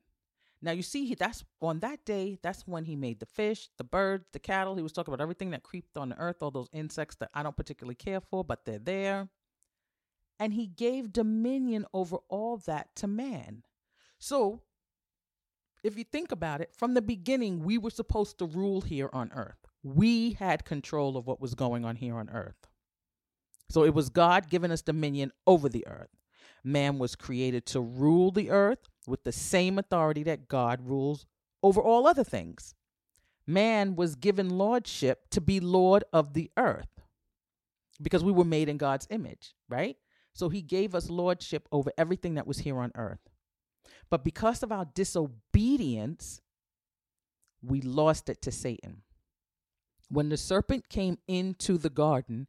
Now 0.63 0.73
you 0.73 0.83
see, 0.83 1.15
that's 1.15 1.45
on 1.61 1.81
that 1.81 2.05
day. 2.05 2.39
That's 2.43 2.67
when 2.67 2.85
he 2.85 2.97
made 2.97 3.21
the 3.21 3.27
fish, 3.27 3.69
the 3.79 3.85
birds, 3.85 4.25
the 4.33 4.39
cattle. 4.39 4.77
He 4.77 4.83
was 4.83 4.93
talking 4.93 5.13
about 5.13 5.23
everything 5.23 5.51
that 5.51 5.63
creeped 5.63 5.99
on 5.99 6.09
the 6.09 6.19
earth, 6.19 6.43
all 6.43 6.51
those 6.51 6.71
insects 6.73 7.17
that 7.17 7.31
I 7.35 7.43
don't 7.43 7.57
particularly 7.57 7.97
care 7.97 8.21
for, 8.21 8.45
but 8.45 8.65
they're 8.65 8.79
there. 8.79 9.29
And 10.43 10.55
he 10.55 10.67
gave 10.67 11.13
dominion 11.13 11.87
over 11.95 12.17
all 12.29 12.57
that 12.67 12.97
to 12.97 13.07
man. 13.07 13.63
So, 14.19 14.63
if 15.85 15.97
you 15.97 16.03
think 16.03 16.33
about 16.33 16.61
it, 16.61 16.75
from 16.77 16.95
the 16.95 17.01
beginning, 17.01 17.63
we 17.63 17.79
were 17.79 17.91
supposed 17.91 18.39
to 18.39 18.47
rule 18.47 18.81
here 18.81 19.09
on 19.13 19.31
earth. 19.37 19.69
We 19.85 20.33
had 20.33 20.65
control 20.65 21.17
of 21.17 21.29
what 21.29 21.41
was 21.41 21.55
going 21.55 21.85
on 21.85 21.95
here 21.95 22.17
on 22.17 22.29
earth. 22.29 22.67
So 23.71 23.85
it 23.85 23.95
was 23.95 24.09
God 24.09 24.51
giving 24.51 24.73
us 24.73 24.83
dominion 24.83 25.31
over 25.47 25.69
the 25.69 25.87
earth. 25.87 26.11
Man 26.65 26.99
was 26.99 27.15
created 27.15 27.65
to 27.67 27.81
rule 27.81 28.33
the 28.33 28.51
earth 28.51 28.89
with 29.07 29.23
the 29.23 29.31
same 29.31 29.79
authority 29.79 30.25
that 30.25 30.49
God 30.49 30.81
rules 30.83 31.25
over 31.63 31.81
all 31.81 32.09
other 32.09 32.25
things. 32.25 32.75
Man 33.47 33.95
was 33.95 34.17
given 34.17 34.59
lordship 34.59 35.31
to 35.31 35.41
be 35.41 35.61
Lord 35.61 36.03
of 36.13 36.35
the 36.35 36.51
earth 36.57 37.01
because 38.03 38.25
we 38.25 38.33
were 38.33 38.43
made 38.43 38.69
in 38.69 38.77
God's 38.77 39.07
image, 39.09 39.55
right? 39.69 39.97
So 40.35 40.49
he 40.49 40.63
gave 40.63 40.95
us 40.95 41.11
lordship 41.11 41.69
over 41.71 41.93
everything 41.99 42.35
that 42.35 42.47
was 42.47 42.59
here 42.59 42.79
on 42.79 42.93
earth. 42.97 43.29
But 44.11 44.25
because 44.25 44.63
of 44.63 44.73
our 44.73 44.87
disobedience, 44.95 46.41
we 47.63 47.81
lost 47.81 48.29
it 48.29 48.43
to 48.43 48.53
Satan. 48.53 49.03
When 50.09 50.29
the 50.29 50.37
serpent 50.37 50.89
came 50.89 51.19
into 51.27 51.79
the 51.79 51.91
garden 51.91 52.47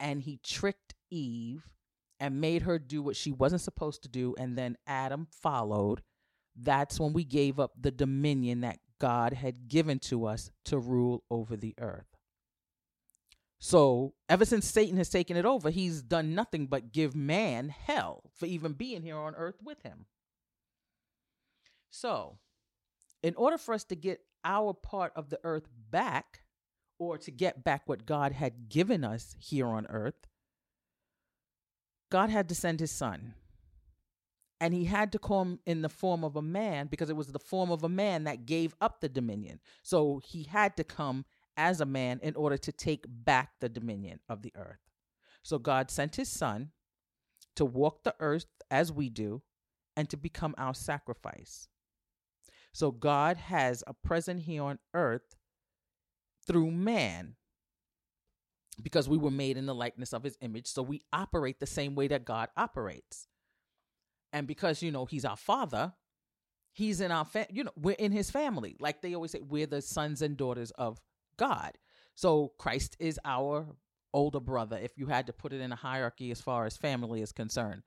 and 0.00 0.22
he 0.22 0.40
tricked 0.42 0.94
Eve 1.10 1.68
and 2.18 2.40
made 2.40 2.62
her 2.62 2.78
do 2.78 3.02
what 3.02 3.16
she 3.16 3.30
wasn't 3.30 3.60
supposed 3.60 4.02
to 4.02 4.08
do, 4.08 4.34
and 4.38 4.56
then 4.56 4.76
Adam 4.86 5.28
followed, 5.30 6.02
that's 6.56 6.98
when 6.98 7.12
we 7.12 7.24
gave 7.24 7.60
up 7.60 7.72
the 7.80 7.90
dominion 7.90 8.60
that 8.60 8.78
God 9.00 9.32
had 9.32 9.68
given 9.68 9.98
to 10.00 10.26
us 10.26 10.50
to 10.66 10.78
rule 10.78 11.24
over 11.30 11.56
the 11.56 11.74
earth. 11.80 12.13
So, 13.66 14.12
ever 14.28 14.44
since 14.44 14.70
Satan 14.70 14.98
has 14.98 15.08
taken 15.08 15.38
it 15.38 15.46
over, 15.46 15.70
he's 15.70 16.02
done 16.02 16.34
nothing 16.34 16.66
but 16.66 16.92
give 16.92 17.16
man 17.16 17.70
hell 17.70 18.24
for 18.34 18.44
even 18.44 18.74
being 18.74 19.00
here 19.00 19.16
on 19.16 19.34
earth 19.36 19.56
with 19.64 19.82
him. 19.82 20.04
So, 21.88 22.36
in 23.22 23.34
order 23.36 23.56
for 23.56 23.72
us 23.72 23.84
to 23.84 23.96
get 23.96 24.20
our 24.44 24.74
part 24.74 25.14
of 25.16 25.30
the 25.30 25.40
earth 25.44 25.66
back, 25.90 26.40
or 26.98 27.16
to 27.16 27.30
get 27.30 27.64
back 27.64 27.84
what 27.86 28.04
God 28.04 28.32
had 28.32 28.68
given 28.68 29.02
us 29.02 29.34
here 29.38 29.68
on 29.68 29.86
earth, 29.86 30.26
God 32.12 32.28
had 32.28 32.50
to 32.50 32.54
send 32.54 32.80
his 32.80 32.90
son. 32.90 33.32
And 34.60 34.74
he 34.74 34.84
had 34.84 35.10
to 35.12 35.18
come 35.18 35.60
in 35.64 35.80
the 35.80 35.88
form 35.88 36.22
of 36.22 36.36
a 36.36 36.42
man 36.42 36.88
because 36.88 37.08
it 37.08 37.16
was 37.16 37.28
the 37.28 37.38
form 37.38 37.70
of 37.70 37.82
a 37.82 37.88
man 37.88 38.24
that 38.24 38.44
gave 38.44 38.74
up 38.82 39.00
the 39.00 39.08
dominion. 39.08 39.58
So 39.82 40.20
he 40.22 40.42
had 40.42 40.76
to 40.76 40.84
come 40.84 41.24
as 41.56 41.80
a 41.80 41.86
man 41.86 42.20
in 42.22 42.36
order 42.36 42.56
to 42.58 42.72
take 42.72 43.04
back 43.08 43.52
the 43.60 43.68
dominion 43.68 44.20
of 44.28 44.42
the 44.42 44.52
earth. 44.56 44.80
So 45.42 45.58
God 45.58 45.90
sent 45.90 46.16
his 46.16 46.28
son 46.28 46.70
to 47.56 47.64
walk 47.64 48.02
the 48.02 48.14
earth 48.20 48.46
as 48.70 48.92
we 48.92 49.08
do 49.08 49.42
and 49.96 50.08
to 50.10 50.16
become 50.16 50.54
our 50.58 50.74
sacrifice. 50.74 51.68
So 52.72 52.90
God 52.90 53.36
has 53.36 53.84
a 53.86 53.94
present 53.94 54.42
here 54.42 54.64
on 54.64 54.78
earth 54.94 55.36
through 56.46 56.72
man 56.72 57.36
because 58.82 59.08
we 59.08 59.16
were 59.16 59.30
made 59.30 59.56
in 59.56 59.66
the 59.66 59.74
likeness 59.74 60.12
of 60.12 60.24
his 60.24 60.36
image. 60.40 60.66
So 60.66 60.82
we 60.82 61.02
operate 61.12 61.60
the 61.60 61.66
same 61.66 61.94
way 61.94 62.08
that 62.08 62.24
God 62.24 62.48
operates. 62.56 63.28
And 64.32 64.48
because, 64.48 64.82
you 64.82 64.90
know, 64.90 65.04
he's 65.04 65.24
our 65.24 65.36
father, 65.36 65.92
he's 66.72 67.00
in 67.00 67.12
our, 67.12 67.24
fa- 67.24 67.46
you 67.50 67.62
know, 67.62 67.70
we're 67.76 67.92
in 67.92 68.10
his 68.10 68.32
family. 68.32 68.76
Like 68.80 69.00
they 69.00 69.14
always 69.14 69.30
say, 69.30 69.40
we're 69.40 69.66
the 69.66 69.80
sons 69.80 70.22
and 70.22 70.36
daughters 70.36 70.72
of 70.72 71.00
God. 71.36 71.72
So 72.14 72.52
Christ 72.58 72.96
is 73.00 73.18
our 73.24 73.76
older 74.14 74.40
brother 74.40 74.78
if 74.80 74.96
you 74.96 75.06
had 75.06 75.26
to 75.26 75.32
put 75.32 75.52
it 75.52 75.60
in 75.60 75.72
a 75.72 75.76
hierarchy 75.76 76.30
as 76.30 76.40
far 76.40 76.64
as 76.64 76.76
family 76.76 77.20
is 77.20 77.32
concerned. 77.32 77.82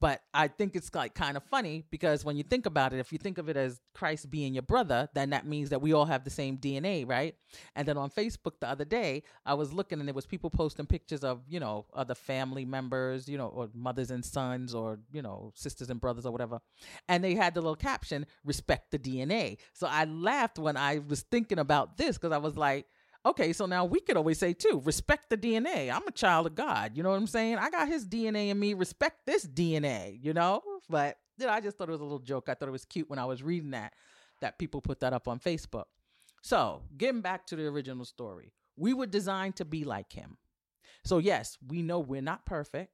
But 0.00 0.20
I 0.34 0.48
think 0.48 0.74
it's 0.74 0.92
like 0.94 1.14
kind 1.14 1.36
of 1.36 1.44
funny 1.44 1.84
because 1.90 2.24
when 2.24 2.36
you 2.36 2.42
think 2.42 2.66
about 2.66 2.92
it, 2.92 2.98
if 2.98 3.12
you 3.12 3.18
think 3.18 3.38
of 3.38 3.48
it 3.48 3.56
as 3.56 3.80
Christ 3.94 4.30
being 4.32 4.52
your 4.52 4.62
brother, 4.62 5.08
then 5.14 5.30
that 5.30 5.46
means 5.46 5.70
that 5.70 5.80
we 5.80 5.92
all 5.92 6.06
have 6.06 6.24
the 6.24 6.30
same 6.30 6.58
DNA, 6.58 7.08
right? 7.08 7.36
And 7.76 7.86
then 7.86 7.96
on 7.96 8.10
Facebook 8.10 8.58
the 8.60 8.68
other 8.68 8.84
day, 8.84 9.22
I 9.46 9.54
was 9.54 9.72
looking 9.72 10.00
and 10.00 10.08
there 10.08 10.14
was 10.14 10.26
people 10.26 10.50
posting 10.50 10.86
pictures 10.86 11.22
of, 11.22 11.42
you 11.48 11.60
know, 11.60 11.86
other 11.94 12.16
family 12.16 12.64
members, 12.64 13.28
you 13.28 13.38
know, 13.38 13.46
or 13.46 13.68
mothers 13.74 14.10
and 14.10 14.24
sons 14.24 14.74
or, 14.74 14.98
you 15.12 15.22
know, 15.22 15.52
sisters 15.54 15.88
and 15.88 16.00
brothers 16.00 16.26
or 16.26 16.32
whatever. 16.32 16.60
And 17.08 17.22
they 17.22 17.36
had 17.36 17.54
the 17.54 17.60
little 17.60 17.76
caption, 17.76 18.26
respect 18.44 18.90
the 18.90 18.98
DNA. 18.98 19.58
So 19.72 19.86
I 19.86 20.04
laughed 20.06 20.58
when 20.58 20.76
I 20.76 20.98
was 20.98 21.22
thinking 21.22 21.60
about 21.60 21.96
this 21.96 22.18
because 22.18 22.32
I 22.32 22.38
was 22.38 22.56
like, 22.56 22.86
okay, 23.24 23.52
so 23.52 23.66
now 23.66 23.84
we 23.84 24.00
could 24.00 24.16
always 24.16 24.38
say 24.38 24.52
too, 24.52 24.82
respect 24.84 25.30
the 25.30 25.36
DNA. 25.36 25.92
I'm 25.92 26.06
a 26.06 26.12
child 26.12 26.46
of 26.46 26.54
God. 26.54 26.96
You 26.96 27.02
know 27.02 27.10
what 27.10 27.16
I'm 27.16 27.26
saying? 27.26 27.58
I 27.58 27.70
got 27.70 27.88
his 27.88 28.06
DNA 28.06 28.48
in 28.48 28.58
me. 28.58 28.74
Respect 28.74 29.26
this 29.26 29.46
DNA, 29.46 30.18
you 30.22 30.32
know? 30.32 30.62
But 30.88 31.18
you 31.38 31.46
know, 31.46 31.52
I 31.52 31.60
just 31.60 31.76
thought 31.76 31.88
it 31.88 31.92
was 31.92 32.00
a 32.00 32.04
little 32.04 32.18
joke. 32.18 32.48
I 32.48 32.54
thought 32.54 32.68
it 32.68 32.72
was 32.72 32.84
cute 32.84 33.08
when 33.08 33.18
I 33.18 33.24
was 33.24 33.42
reading 33.42 33.70
that, 33.70 33.94
that 34.40 34.58
people 34.58 34.80
put 34.80 35.00
that 35.00 35.12
up 35.12 35.28
on 35.28 35.38
Facebook. 35.38 35.84
So 36.42 36.82
getting 36.96 37.20
back 37.20 37.46
to 37.46 37.56
the 37.56 37.66
original 37.66 38.04
story, 38.04 38.52
we 38.76 38.94
were 38.94 39.06
designed 39.06 39.56
to 39.56 39.64
be 39.64 39.84
like 39.84 40.12
him. 40.12 40.36
So 41.04 41.18
yes, 41.18 41.56
we 41.66 41.82
know 41.82 42.00
we're 42.00 42.22
not 42.22 42.46
perfect. 42.46 42.92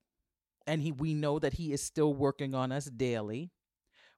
And 0.66 0.82
he 0.82 0.92
we 0.92 1.14
know 1.14 1.38
that 1.38 1.54
he 1.54 1.72
is 1.72 1.82
still 1.82 2.12
working 2.12 2.54
on 2.54 2.72
us 2.72 2.84
daily. 2.86 3.50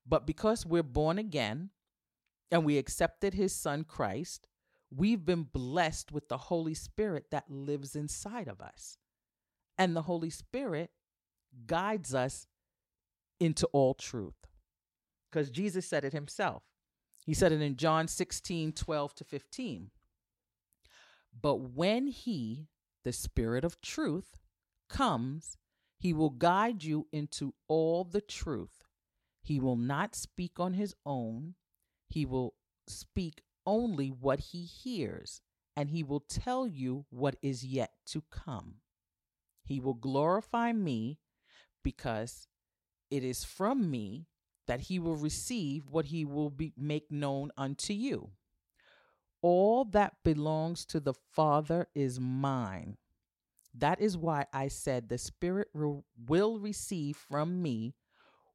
But 0.04 0.26
because 0.26 0.66
we're 0.66 0.82
born 0.82 1.18
again 1.18 1.70
and 2.50 2.64
we 2.64 2.76
accepted 2.78 3.34
his 3.34 3.54
son 3.54 3.84
Christ, 3.84 4.48
we've 4.94 5.24
been 5.24 5.44
blessed 5.44 6.12
with 6.12 6.28
the 6.28 6.36
Holy 6.36 6.74
Spirit 6.74 7.26
that 7.30 7.50
lives 7.50 7.94
inside 7.94 8.48
of 8.48 8.60
us. 8.60 8.98
And 9.78 9.96
the 9.96 10.02
Holy 10.02 10.30
Spirit 10.30 10.90
guides 11.66 12.14
us 12.14 12.46
into 13.38 13.66
all 13.72 13.94
truth. 13.94 14.46
Because 15.30 15.50
Jesus 15.50 15.86
said 15.86 16.04
it 16.04 16.12
himself. 16.12 16.62
He 17.24 17.34
said 17.34 17.52
it 17.52 17.62
in 17.62 17.76
John 17.76 18.08
16, 18.08 18.72
12 18.72 19.14
to 19.14 19.24
15. 19.24 19.90
But 21.40 21.56
when 21.56 22.08
he, 22.08 22.66
the 23.04 23.12
Spirit 23.12 23.64
of 23.64 23.80
truth, 23.80 24.36
comes, 24.88 25.56
he 25.98 26.12
will 26.12 26.30
guide 26.30 26.82
you 26.82 27.06
into 27.12 27.54
all 27.68 28.04
the 28.04 28.20
truth. 28.20 28.82
He 29.42 29.60
will 29.60 29.76
not 29.76 30.14
speak 30.14 30.58
on 30.58 30.74
his 30.74 30.94
own, 31.06 31.54
he 32.08 32.26
will 32.26 32.54
speak 32.88 33.42
only 33.70 34.08
what 34.08 34.40
he 34.40 34.64
hears, 34.64 35.42
and 35.76 35.90
he 35.90 36.02
will 36.02 36.24
tell 36.28 36.66
you 36.66 37.06
what 37.08 37.36
is 37.40 37.64
yet 37.64 37.92
to 38.06 38.24
come. 38.28 38.80
He 39.62 39.78
will 39.78 39.94
glorify 39.94 40.72
me 40.72 41.20
because 41.84 42.48
it 43.12 43.22
is 43.22 43.44
from 43.44 43.88
me 43.88 44.26
that 44.66 44.80
he 44.80 44.98
will 44.98 45.14
receive 45.14 45.88
what 45.88 46.06
he 46.06 46.24
will 46.24 46.50
be, 46.50 46.72
make 46.76 47.12
known 47.12 47.52
unto 47.56 47.92
you. 47.92 48.30
All 49.40 49.84
that 49.84 50.16
belongs 50.24 50.84
to 50.86 50.98
the 50.98 51.14
Father 51.14 51.86
is 51.94 52.18
mine. 52.18 52.96
That 53.72 54.00
is 54.00 54.16
why 54.16 54.46
I 54.52 54.66
said 54.66 55.08
the 55.08 55.16
Spirit 55.16 55.68
re- 55.72 56.02
will 56.26 56.58
receive 56.58 57.16
from 57.16 57.62
me 57.62 57.94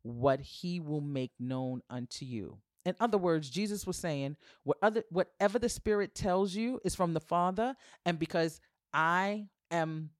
what 0.01 0.41
he 0.41 0.81
will 0.81 1.01
make 1.01 1.31
known 1.39 1.83
unto 1.89 2.25
you. 2.25 2.59
In 2.85 2.95
other 2.99 3.17
words, 3.17 3.49
Jesus 3.49 3.87
was 3.87 3.97
saying, 3.97 4.37
what 4.63 4.77
other, 4.81 5.03
whatever 5.09 5.57
the 5.57 5.69
Spirit 5.69 6.13
tells 6.13 6.55
you 6.55 6.79
is 6.85 6.93
from 6.93 7.13
the 7.13 7.19
Father, 7.19 7.75
and 8.05 8.19
because 8.19 8.61
I 8.93 9.47
am 9.71 10.11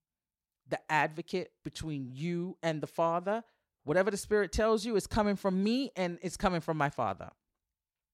the 0.67 0.79
advocate 0.91 1.51
between 1.63 2.09
you 2.11 2.57
and 2.63 2.81
the 2.81 2.87
Father, 2.87 3.43
whatever 3.83 4.09
the 4.09 4.17
Spirit 4.17 4.51
tells 4.51 4.83
you 4.83 4.95
is 4.95 5.05
coming 5.05 5.35
from 5.35 5.63
me 5.63 5.91
and 5.95 6.17
it's 6.23 6.37
coming 6.37 6.59
from 6.59 6.77
my 6.77 6.89
Father. 6.89 7.29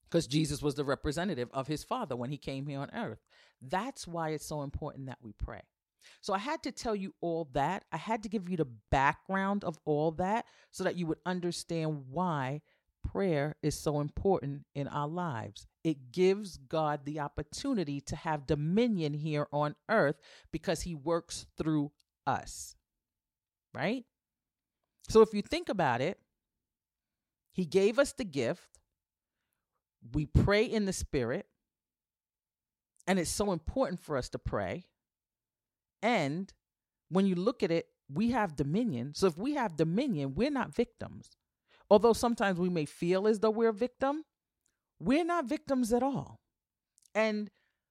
Because 0.10 0.28
Jesus 0.28 0.62
was 0.62 0.76
the 0.76 0.84
representative 0.84 1.50
of 1.54 1.68
his 1.68 1.86
Father 1.86 2.18
when 2.18 2.30
he 2.30 2.38
came 2.38 2.68
here 2.68 2.80
on 2.80 2.92
earth. 2.94 3.20
That's 3.62 4.06
why 4.06 4.32
it's 4.32 4.46
so 4.46 4.64
important 4.64 5.06
that 5.06 5.20
we 5.22 5.32
pray. 5.32 5.62
So 6.20 6.34
I 6.34 6.40
had 6.40 6.62
to 6.64 6.72
tell 6.74 6.96
you 6.96 7.14
all 7.22 7.48
that. 7.54 7.86
I 7.94 7.98
had 7.98 8.24
to 8.24 8.30
give 8.30 8.50
you 8.50 8.58
the 8.58 8.68
background 8.90 9.64
of 9.64 9.78
all 9.86 10.12
that 10.14 10.46
so 10.72 10.84
that 10.84 10.98
you 10.98 11.06
would 11.08 11.20
understand 11.26 12.04
why 12.10 12.62
prayer 13.04 13.56
is 13.62 13.78
so 13.78 14.00
important 14.00 14.66
in 14.76 14.88
our 14.88 15.08
lives. 15.08 15.68
It 15.84 16.12
gives 16.12 16.58
God 16.58 17.02
the 17.06 17.20
opportunity 17.20 18.02
to 18.02 18.16
have 18.16 18.48
dominion 18.48 19.14
here 19.14 19.48
on 19.52 19.76
earth 19.90 20.18
because 20.52 20.82
he 20.82 20.96
works 20.96 21.46
through 21.58 21.92
us. 22.26 22.76
Right? 23.74 24.06
So 25.10 25.22
if 25.22 25.34
you 25.34 25.42
think 25.42 25.70
about 25.70 26.02
it, 26.02 26.20
he 27.54 27.66
gave 27.66 28.00
us 28.00 28.14
the 28.14 28.24
gift. 28.24 28.80
We 30.14 30.26
pray 30.26 30.66
in 30.66 30.86
the 30.86 30.94
spirit. 30.94 31.48
And 33.08 33.20
it's 33.20 33.32
so 33.32 33.52
important 33.52 34.00
for 34.00 34.16
us 34.16 34.30
to 34.30 34.40
pray. 34.40 34.86
And 36.02 36.52
when 37.10 37.26
you 37.26 37.36
look 37.36 37.64
at 37.64 37.72
it, 37.72 37.88
we 38.14 38.32
have 38.32 38.56
dominion. 38.56 39.14
So 39.16 39.28
if 39.28 39.38
we 39.38 39.56
have 39.56 39.76
dominion, 39.76 40.36
we're 40.36 40.52
not 40.52 40.74
victims 40.74 41.32
although 41.91 42.13
sometimes 42.13 42.60
we 42.60 42.69
may 42.69 42.86
feel 42.86 43.27
as 43.27 43.39
though 43.41 43.51
we're 43.51 43.69
a 43.71 43.73
victim, 43.73 44.23
We're 44.99 45.25
not 45.25 45.45
victims 45.45 45.93
at 45.93 46.04
all. 46.04 46.41
And 47.15 47.49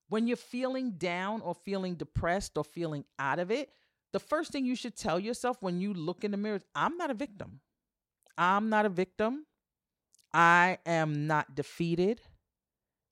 when 0.09 0.29
you're 0.29 0.37
feeling 0.37 0.93
down 0.93 1.43
or 1.43 1.55
feeling 1.55 1.97
depressed 1.97 2.59
or 2.59 2.65
feeling 2.65 3.05
out 3.19 3.39
of 3.41 3.51
it, 3.51 3.71
the 4.13 4.21
first 4.21 4.53
thing 4.53 4.67
you 4.67 4.77
should 4.77 4.97
tell 4.97 5.21
yourself 5.21 5.59
when 5.61 5.81
you 5.81 5.95
look 5.95 6.25
in 6.25 6.33
the 6.33 6.37
mirror 6.39 6.57
is 6.57 6.65
I'm 6.75 6.97
not 6.99 7.11
a 7.11 7.15
victim. 7.15 7.61
I'm 8.39 8.71
not 8.71 8.87
a 8.87 8.91
victim. 8.91 9.47
I 10.35 10.79
am 10.87 11.27
not 11.27 11.55
defeated. 11.55 12.23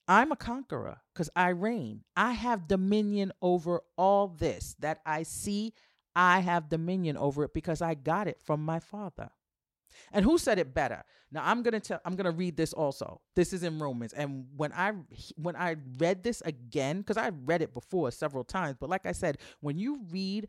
I'm 0.08 0.32
a 0.32 0.36
conqueror 0.36 0.98
because 1.14 1.30
I 1.36 1.50
reign. 1.50 2.04
I 2.16 2.32
have 2.32 2.68
dominion 2.68 3.32
over 3.42 3.82
all 3.96 4.28
this 4.28 4.76
that 4.80 5.00
I 5.06 5.24
see. 5.24 5.74
I 6.16 6.40
have 6.40 6.68
dominion 6.70 7.16
over 7.16 7.44
it 7.44 7.54
because 7.54 7.82
I 7.82 7.94
got 7.94 8.28
it 8.28 8.40
from 8.40 8.64
my 8.64 8.80
father. 8.80 9.30
And 10.12 10.24
who 10.24 10.38
said 10.38 10.58
it 10.58 10.74
better? 10.74 11.04
Now 11.30 11.42
I'm 11.44 11.62
gonna 11.62 11.80
tell. 11.80 12.00
I'm 12.04 12.16
gonna 12.16 12.30
read 12.30 12.56
this 12.56 12.72
also. 12.72 13.20
This 13.36 13.52
is 13.52 13.62
in 13.62 13.78
Romans, 13.78 14.12
and 14.12 14.46
when 14.56 14.72
I 14.72 14.92
when 15.36 15.56
I 15.56 15.76
read 15.98 16.22
this 16.22 16.40
again, 16.42 16.98
because 16.98 17.16
I 17.16 17.30
read 17.44 17.62
it 17.62 17.74
before 17.74 18.10
several 18.10 18.44
times, 18.44 18.76
but 18.80 18.88
like 18.88 19.06
I 19.06 19.12
said, 19.12 19.38
when 19.60 19.78
you 19.78 20.00
read 20.10 20.48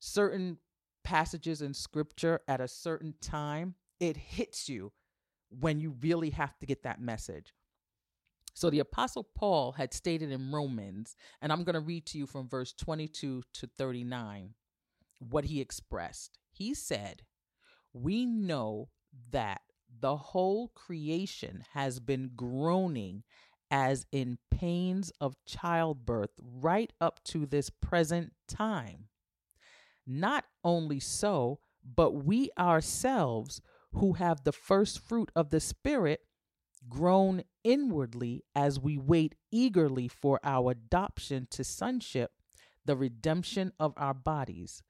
certain 0.00 0.58
passages 1.02 1.62
in 1.62 1.74
Scripture 1.74 2.40
at 2.48 2.60
a 2.60 2.68
certain 2.68 3.14
time, 3.20 3.74
it 4.00 4.16
hits 4.16 4.68
you 4.68 4.92
when 5.60 5.80
you 5.80 5.94
really 6.00 6.30
have 6.30 6.58
to 6.58 6.66
get 6.66 6.82
that 6.82 7.00
message. 7.00 7.52
So 8.54 8.70
the 8.70 8.78
Apostle 8.78 9.24
Paul 9.34 9.72
had 9.72 9.92
stated 9.92 10.30
in 10.30 10.52
Romans, 10.52 11.16
and 11.42 11.52
I'm 11.52 11.64
going 11.64 11.74
to 11.74 11.80
read 11.80 12.06
to 12.06 12.18
you 12.18 12.26
from 12.26 12.48
verse 12.48 12.72
22 12.72 13.42
to 13.52 13.66
39 13.78 14.54
what 15.18 15.44
he 15.44 15.60
expressed. 15.60 16.38
He 16.52 16.72
said, 16.72 17.22
We 17.94 18.26
know 18.26 18.90
that 19.30 19.62
the 20.00 20.16
whole 20.16 20.68
creation 20.68 21.64
has 21.72 22.00
been 22.00 22.32
groaning 22.36 23.22
as 23.70 24.04
in 24.12 24.38
pains 24.50 25.10
of 25.20 25.36
childbirth 25.46 26.30
right 26.38 26.92
up 27.00 27.22
to 27.24 27.46
this 27.46 27.70
present 27.70 28.32
time. 28.46 29.08
Not 30.06 30.44
only 30.62 31.00
so, 31.00 31.60
but 31.82 32.12
we 32.12 32.50
ourselves 32.58 33.62
who 33.92 34.14
have 34.14 34.44
the 34.44 34.52
first 34.52 34.98
fruit 34.98 35.30
of 35.34 35.50
the 35.50 35.60
Spirit 35.60 36.20
groan 36.88 37.42
inwardly 37.62 38.44
as 38.54 38.78
we 38.78 38.98
wait 38.98 39.34
eagerly 39.50 40.08
for 40.08 40.40
our 40.44 40.72
adoption 40.72 41.46
to 41.50 41.64
sonship, 41.64 42.32
the 42.84 42.96
redemption 42.96 43.72
of 43.78 43.94
our 43.96 44.14
bodies. 44.14 44.82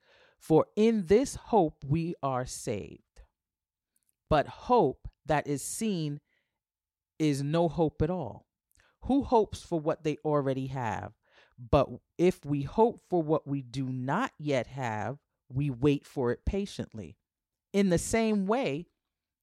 For 0.45 0.67
in 0.75 1.07
this 1.07 1.33
hope 1.33 1.83
we 1.83 2.13
are 2.21 2.45
saved. 2.45 3.23
But 4.29 4.45
hope 4.45 5.07
that 5.25 5.47
is 5.47 5.63
seen 5.63 6.19
is 7.17 7.41
no 7.41 7.67
hope 7.67 8.03
at 8.03 8.11
all. 8.11 8.45
Who 9.05 9.23
hopes 9.23 9.63
for 9.63 9.79
what 9.79 10.03
they 10.03 10.17
already 10.23 10.67
have? 10.67 11.13
But 11.57 11.89
if 12.19 12.45
we 12.45 12.61
hope 12.61 13.01
for 13.09 13.23
what 13.23 13.47
we 13.47 13.63
do 13.63 13.85
not 13.87 14.33
yet 14.37 14.67
have, 14.67 15.17
we 15.49 15.71
wait 15.71 16.05
for 16.05 16.31
it 16.31 16.45
patiently. 16.45 17.17
In 17.73 17.89
the 17.89 17.97
same 17.97 18.45
way, 18.45 18.85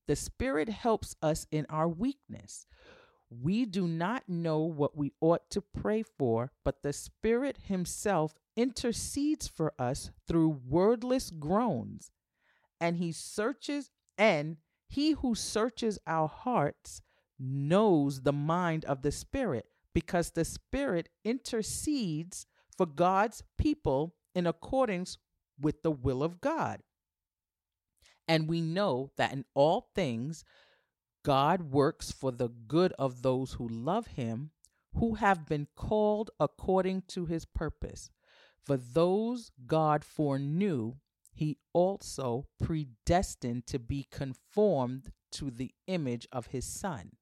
the 0.07 0.15
Spirit 0.15 0.69
helps 0.69 1.17
us 1.21 1.49
in 1.51 1.67
our 1.69 1.89
weakness. 1.89 2.65
We 3.29 3.65
do 3.65 3.89
not 3.89 4.29
know 4.29 4.61
what 4.61 4.97
we 4.97 5.15
ought 5.21 5.51
to 5.51 5.63
pray 5.63 6.05
for, 6.05 6.53
but 6.65 6.85
the 6.85 6.93
Spirit 6.93 7.59
Himself 7.67 8.39
intercedes 8.57 9.49
for 9.49 9.73
us 9.79 10.11
through 10.27 10.61
wordless 10.69 11.31
groans. 11.31 12.11
And 12.81 12.97
He 12.97 13.13
searches, 13.13 13.91
and 14.19 14.57
He 14.89 15.13
who 15.13 15.35
searches 15.35 15.99
our 16.07 16.29
hearts 16.29 17.03
knows 17.39 18.23
the 18.23 18.33
mind 18.33 18.85
of 18.85 19.03
the 19.03 19.13
Spirit, 19.13 19.67
because 19.95 20.31
the 20.31 20.45
Spirit 20.45 21.09
intercedes 21.25 22.47
for 22.77 22.87
God's 22.87 23.43
people 23.59 24.15
in 24.35 24.47
accordance 24.47 25.19
with 25.61 25.83
the 25.83 25.91
will 25.91 26.23
of 26.23 26.41
God. 26.41 26.81
And 28.29 28.49
we 28.49 28.61
know 28.61 29.11
that 29.17 29.33
in 29.33 29.45
all 29.55 29.91
things, 29.95 30.45
God 31.25 31.73
works 31.73 32.11
for 32.11 32.33
the 32.33 32.49
good 32.49 32.93
of 32.99 33.23
those 33.23 33.55
who 33.55 33.69
love 33.69 34.09
him, 34.09 34.51
who 34.95 35.15
have 35.15 35.47
been 35.47 35.69
called 35.77 36.31
according 36.41 37.03
to 37.09 37.27
his 37.27 37.45
purpose. 37.45 38.11
For 38.65 38.77
those 38.77 39.51
God 39.67 40.05
foreknew, 40.05 40.95
he 41.33 41.59
also 41.73 42.47
predestined 42.63 43.67
to 43.67 43.79
be 43.79 44.07
conformed 44.11 45.11
to 45.33 45.51
the 45.51 45.75
image 45.87 46.29
of 46.31 46.47
his 46.49 46.67
Son, 46.67 47.13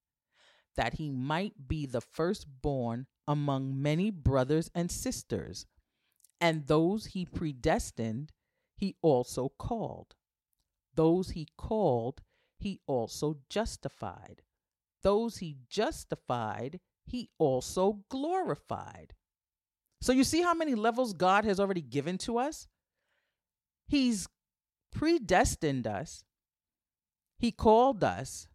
that 0.76 0.94
he 0.94 1.11
might 1.11 1.68
be 1.68 1.87
the 1.87 2.00
firstborn 2.00 3.07
among 3.26 3.81
many 3.81 4.11
brothers 4.11 4.70
and 4.74 4.90
sisters. 4.90 5.66
And 6.40 6.66
those 6.66 7.07
he 7.07 7.24
predestined, 7.24 8.33
he 8.76 8.96
also 9.00 9.53
called. 9.59 10.14
Those 10.94 11.31
he 11.31 11.46
called, 11.57 12.22
he 12.59 12.81
also 12.87 13.37
justified. 13.48 14.42
Those 15.03 15.38
he 15.38 15.57
justified, 15.68 16.81
he 17.07 17.31
also 17.38 18.00
glorified. 18.09 19.14
So 20.00 20.12
you 20.12 20.24
see 20.24 20.42
how 20.42 20.54
many 20.54 20.74
levels 20.74 21.12
God 21.12 21.44
has 21.44 21.60
already 21.60 21.82
given 21.82 22.18
to 22.18 22.38
us? 22.38 22.68
He's 23.86 24.28
predestined 24.92 25.86
us, 25.86 26.24
he 27.38 27.50
called 27.50 28.02
us, 28.02 28.48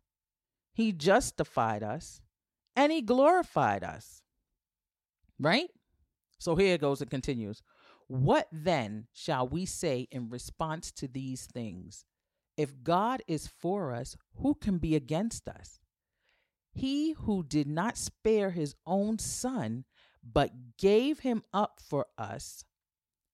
he 0.73 0.91
justified 0.91 1.83
us, 1.83 2.21
and 2.75 2.91
he 2.91 3.01
glorified 3.01 3.83
us. 3.83 4.21
Right? 5.39 5.69
So 6.39 6.55
here 6.55 6.73
it 6.75 6.81
goes, 6.81 7.01
it 7.01 7.09
continues. 7.09 7.61
What 8.07 8.47
then 8.51 9.07
shall 9.13 9.47
we 9.47 9.65
say 9.65 10.07
in 10.11 10.29
response 10.29 10.91
to 10.93 11.07
these 11.07 11.45
things? 11.45 12.05
If 12.57 12.83
God 12.83 13.21
is 13.27 13.47
for 13.47 13.93
us, 13.93 14.15
who 14.35 14.55
can 14.55 14.77
be 14.77 14.95
against 14.95 15.47
us? 15.47 15.79
He 16.71 17.13
who 17.13 17.43
did 17.43 17.67
not 17.67 17.97
spare 17.97 18.51
his 18.51 18.75
own 18.85 19.17
son, 19.19 19.85
but 20.25 20.77
gave 20.77 21.19
him 21.19 21.43
up 21.53 21.79
for 21.79 22.07
us, 22.17 22.65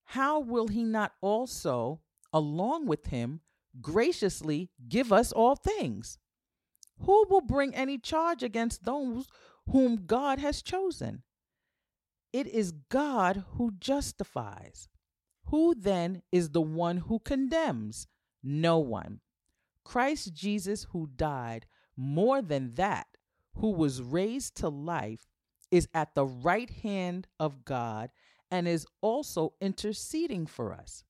how 0.06 0.40
will 0.40 0.68
he 0.68 0.84
not 0.84 1.14
also, 1.22 2.02
along 2.34 2.86
with 2.86 3.08
him, 3.08 3.42
graciously 3.80 4.70
give 4.90 5.14
us 5.14 5.32
all 5.32 5.56
things? 5.56 6.18
Who 7.06 7.26
will 7.30 7.42
bring 7.42 7.74
any 7.74 7.98
charge 7.98 8.44
against 8.44 8.84
those 8.84 9.28
whom 9.70 10.06
God 10.06 10.40
has 10.40 10.62
chosen? 10.62 11.24
It 12.34 12.48
is 12.48 12.74
God 12.90 13.44
who 13.54 13.72
justifies. 13.80 14.90
Who 15.46 15.74
then 15.76 16.22
is 16.32 16.50
the 16.50 16.62
one 16.62 16.98
who 16.98 17.20
condemns? 17.20 18.08
No 18.44 18.80
one. 18.80 19.20
Christ 19.84 20.34
Jesus, 20.34 20.88
who 20.92 21.10
died, 21.16 21.66
more 21.98 22.42
than 22.42 22.76
that, 22.76 23.08
who 23.56 23.72
was 23.72 24.02
raised 24.02 24.56
to 24.58 24.70
life, 24.70 25.28
is 25.72 25.88
at 25.94 26.14
the 26.14 26.26
right 26.26 26.70
hand 26.70 27.28
of 27.40 27.66
God 27.66 28.12
and 28.52 28.68
is 28.68 28.86
also 29.02 29.54
interceding 29.62 30.46
for 30.46 30.74
us. 30.74 31.04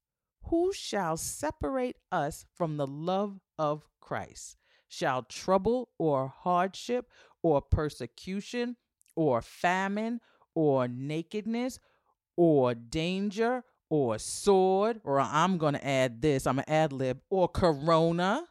Who 0.45 0.71
shall 0.73 1.17
separate 1.17 1.97
us 2.11 2.45
from 2.55 2.77
the 2.77 2.87
love 2.87 3.39
of 3.57 3.87
Christ? 3.99 4.57
Shall 4.87 5.23
trouble 5.23 5.89
or 5.97 6.27
hardship 6.27 7.09
or 7.41 7.61
persecution 7.61 8.77
or 9.15 9.41
famine 9.41 10.21
or 10.53 10.87
nakedness 10.87 11.79
or 12.35 12.73
danger 12.75 13.63
or 13.89 14.17
sword, 14.17 15.01
or 15.03 15.19
I'm 15.19 15.57
going 15.57 15.73
to 15.73 15.85
add 15.85 16.21
this, 16.21 16.47
I'm 16.47 16.59
an 16.59 16.65
ad 16.69 16.93
lib, 16.93 17.19
or 17.29 17.49
corona, 17.49 18.45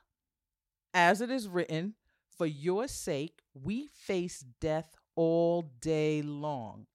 as 0.92 1.22
it 1.22 1.30
is 1.30 1.48
written, 1.48 1.94
for 2.36 2.44
your 2.44 2.86
sake 2.88 3.40
we 3.54 3.86
face 3.86 4.44
death 4.60 4.94
all 5.20 5.70
day 5.82 6.22
long. 6.22 6.86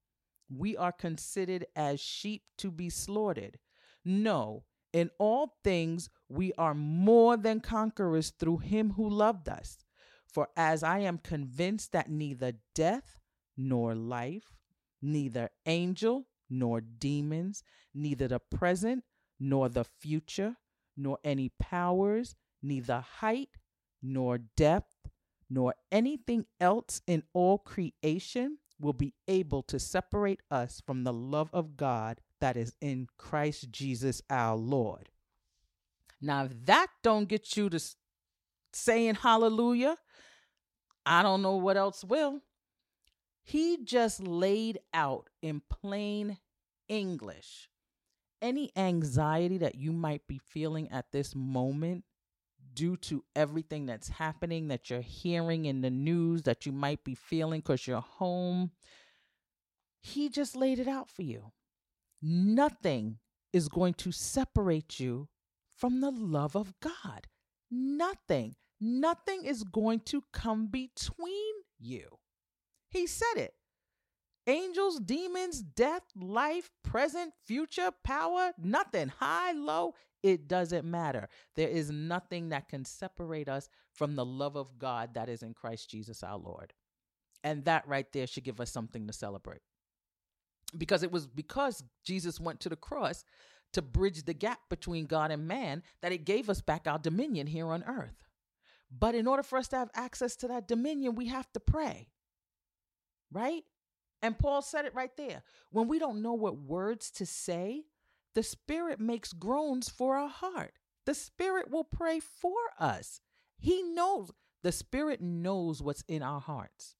We 0.50 0.76
are 0.76 0.90
considered 0.90 1.64
as 1.76 2.00
sheep 2.00 2.42
to 2.58 2.72
be 2.72 2.90
slaughtered. 2.90 3.60
No, 4.04 4.64
in 4.92 5.10
all 5.20 5.54
things 5.62 6.10
we 6.28 6.52
are 6.58 6.74
more 6.74 7.36
than 7.36 7.60
conquerors 7.60 8.30
through 8.30 8.58
him 8.58 8.94
who 8.96 9.08
loved 9.08 9.48
us. 9.48 9.78
For 10.26 10.48
as 10.56 10.82
I 10.82 10.98
am 11.00 11.18
convinced 11.18 11.92
that 11.92 12.10
neither 12.10 12.54
death 12.74 13.20
nor 13.56 13.94
life, 13.94 14.56
neither 15.00 15.50
angel 15.64 16.26
nor 16.50 16.80
demons, 16.80 17.62
neither 17.94 18.26
the 18.26 18.40
present 18.40 19.04
nor 19.38 19.68
the 19.68 19.84
future, 19.84 20.56
nor 20.96 21.20
any 21.22 21.52
powers, 21.60 22.34
neither 22.60 23.04
height 23.20 23.50
nor 24.02 24.38
depth, 24.38 24.96
nor 25.48 25.74
anything 25.92 26.46
else 26.60 27.00
in 27.06 27.22
all 27.32 27.58
creation 27.58 28.58
will 28.78 28.92
be 28.92 29.14
able 29.26 29.62
to 29.62 29.78
separate 29.78 30.40
us 30.50 30.82
from 30.84 31.04
the 31.04 31.12
love 31.12 31.50
of 31.52 31.76
God 31.76 32.20
that 32.40 32.56
is 32.56 32.74
in 32.80 33.06
Christ 33.16 33.70
Jesus 33.70 34.20
our 34.28 34.56
Lord. 34.56 35.08
Now, 36.20 36.44
if 36.44 36.52
that 36.66 36.88
don't 37.02 37.28
get 37.28 37.56
you 37.56 37.70
to 37.70 37.80
saying 38.72 39.16
hallelujah, 39.16 39.96
I 41.04 41.22
don't 41.22 41.42
know 41.42 41.56
what 41.56 41.76
else 41.76 42.04
will. 42.04 42.40
He 43.42 43.78
just 43.84 44.20
laid 44.20 44.80
out 44.92 45.30
in 45.40 45.62
plain 45.70 46.38
English 46.88 47.68
any 48.42 48.70
anxiety 48.76 49.58
that 49.58 49.76
you 49.76 49.92
might 49.92 50.26
be 50.26 50.38
feeling 50.38 50.90
at 50.90 51.12
this 51.12 51.34
moment 51.34 52.04
due 52.76 52.96
to 52.98 53.24
everything 53.34 53.86
that's 53.86 54.08
happening 54.08 54.68
that 54.68 54.90
you're 54.90 55.00
hearing 55.00 55.64
in 55.64 55.80
the 55.80 55.90
news 55.90 56.42
that 56.42 56.66
you 56.66 56.72
might 56.72 57.02
be 57.02 57.14
feeling 57.14 57.60
because 57.60 57.86
you're 57.86 58.00
home. 58.00 58.70
He 60.02 60.28
just 60.28 60.54
laid 60.54 60.78
it 60.78 60.86
out 60.86 61.10
for 61.10 61.22
you. 61.22 61.52
Nothing 62.22 63.18
is 63.52 63.68
going 63.68 63.94
to 63.94 64.12
separate 64.12 65.00
you 65.00 65.28
from 65.74 66.00
the 66.00 66.10
love 66.10 66.54
of 66.54 66.74
God. 66.80 67.26
Nothing. 67.70 68.54
Nothing 68.80 69.44
is 69.44 69.64
going 69.64 70.00
to 70.00 70.22
come 70.32 70.66
between 70.66 71.54
you. 71.80 72.18
He 72.90 73.06
said 73.06 73.36
it. 73.36 73.54
Angels, 74.46 75.00
demons, 75.00 75.60
death, 75.60 76.02
life, 76.14 76.70
present, 76.84 77.32
future, 77.44 77.90
power, 78.04 78.52
nothing. 78.58 79.08
High, 79.08 79.52
low, 79.52 79.94
it 80.26 80.48
doesn't 80.48 80.84
matter. 80.84 81.28
There 81.54 81.68
is 81.68 81.88
nothing 81.88 82.48
that 82.48 82.68
can 82.68 82.84
separate 82.84 83.48
us 83.48 83.68
from 83.92 84.16
the 84.16 84.24
love 84.24 84.56
of 84.56 84.76
God 84.76 85.14
that 85.14 85.28
is 85.28 85.44
in 85.44 85.54
Christ 85.54 85.88
Jesus 85.88 86.24
our 86.24 86.36
Lord. 86.36 86.72
And 87.44 87.64
that 87.66 87.86
right 87.86 88.12
there 88.12 88.26
should 88.26 88.42
give 88.42 88.60
us 88.60 88.72
something 88.72 89.06
to 89.06 89.12
celebrate. 89.12 89.60
Because 90.76 91.04
it 91.04 91.12
was 91.12 91.28
because 91.28 91.84
Jesus 92.04 92.40
went 92.40 92.58
to 92.60 92.68
the 92.68 92.74
cross 92.74 93.24
to 93.72 93.82
bridge 93.82 94.24
the 94.24 94.34
gap 94.34 94.58
between 94.68 95.06
God 95.06 95.30
and 95.30 95.46
man 95.46 95.84
that 96.02 96.10
it 96.10 96.24
gave 96.24 96.50
us 96.50 96.60
back 96.60 96.88
our 96.88 96.98
dominion 96.98 97.46
here 97.46 97.68
on 97.68 97.84
earth. 97.84 98.24
But 98.90 99.14
in 99.14 99.28
order 99.28 99.44
for 99.44 99.58
us 99.58 99.68
to 99.68 99.76
have 99.76 99.90
access 99.94 100.34
to 100.36 100.48
that 100.48 100.66
dominion, 100.66 101.14
we 101.14 101.26
have 101.26 101.52
to 101.52 101.60
pray. 101.60 102.08
Right? 103.30 103.62
And 104.22 104.36
Paul 104.36 104.60
said 104.60 104.86
it 104.86 104.94
right 104.94 105.16
there. 105.16 105.44
When 105.70 105.86
we 105.86 106.00
don't 106.00 106.20
know 106.20 106.32
what 106.32 106.58
words 106.58 107.12
to 107.12 107.26
say, 107.26 107.84
the 108.36 108.42
Spirit 108.42 109.00
makes 109.00 109.32
groans 109.32 109.88
for 109.88 110.18
our 110.18 110.28
heart. 110.28 110.74
The 111.06 111.14
Spirit 111.14 111.70
will 111.70 111.84
pray 111.84 112.20
for 112.20 112.52
us. 112.78 113.22
He 113.56 113.82
knows, 113.82 114.30
the 114.62 114.72
Spirit 114.72 115.22
knows 115.22 115.80
what's 115.80 116.04
in 116.06 116.22
our 116.22 116.42
hearts. 116.42 116.96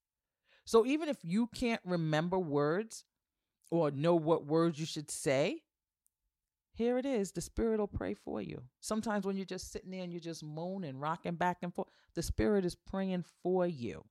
So 0.65 0.87
even 0.87 1.11
if 1.11 1.19
you 1.23 1.49
can't 1.49 1.83
remember 1.85 2.39
words 2.39 3.05
or 3.71 3.91
know 3.91 4.15
what 4.15 4.47
words 4.47 4.81
you 4.81 4.87
should 4.87 5.11
say, 5.11 5.65
here 6.73 6.97
it 6.97 7.05
is. 7.05 7.33
The 7.33 7.43
Spirit 7.43 7.81
will 7.81 7.87
pray 7.87 8.15
for 8.15 8.41
you. 8.41 8.63
Sometimes 8.81 9.27
when 9.27 9.37
you're 9.37 9.45
just 9.45 9.71
sitting 9.71 9.91
there 9.91 10.05
and 10.05 10.13
you're 10.13 10.21
just 10.21 10.43
moaning, 10.43 10.99
rocking 10.99 11.35
back 11.35 11.59
and 11.61 11.75
forth, 11.75 11.89
the 12.15 12.23
Spirit 12.23 12.65
is 12.65 12.75
praying 12.75 13.27
for 13.43 13.67
you. 13.67 14.07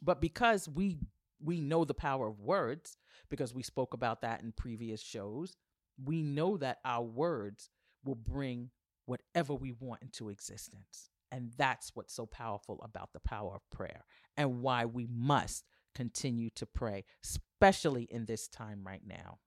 But 0.00 0.20
because 0.20 0.68
we 0.68 0.98
we 1.42 1.60
know 1.60 1.84
the 1.84 1.94
power 1.94 2.28
of 2.28 2.40
words 2.40 2.96
because 3.28 3.52
we 3.52 3.62
spoke 3.62 3.92
about 3.92 4.22
that 4.22 4.42
in 4.42 4.52
previous 4.52 5.02
shows. 5.02 5.56
We 6.02 6.22
know 6.22 6.56
that 6.58 6.78
our 6.84 7.02
words 7.02 7.70
will 8.04 8.14
bring 8.14 8.70
whatever 9.06 9.54
we 9.54 9.72
want 9.72 10.02
into 10.02 10.28
existence. 10.28 11.10
And 11.32 11.52
that's 11.56 11.90
what's 11.94 12.14
so 12.14 12.26
powerful 12.26 12.80
about 12.82 13.12
the 13.12 13.20
power 13.20 13.54
of 13.54 13.68
prayer 13.70 14.04
and 14.36 14.62
why 14.62 14.84
we 14.84 15.08
must 15.10 15.64
continue 15.94 16.50
to 16.50 16.66
pray, 16.66 17.04
especially 17.24 18.04
in 18.04 18.26
this 18.26 18.48
time 18.48 18.82
right 18.84 19.02
now. 19.06 19.38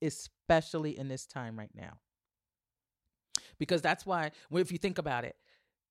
Especially 0.00 0.98
in 0.98 1.08
this 1.08 1.26
time 1.26 1.58
right 1.58 1.70
now. 1.74 1.98
Because 3.58 3.82
that's 3.82 4.04
why, 4.04 4.32
if 4.52 4.72
you 4.72 4.78
think 4.78 4.98
about 4.98 5.24
it, 5.24 5.36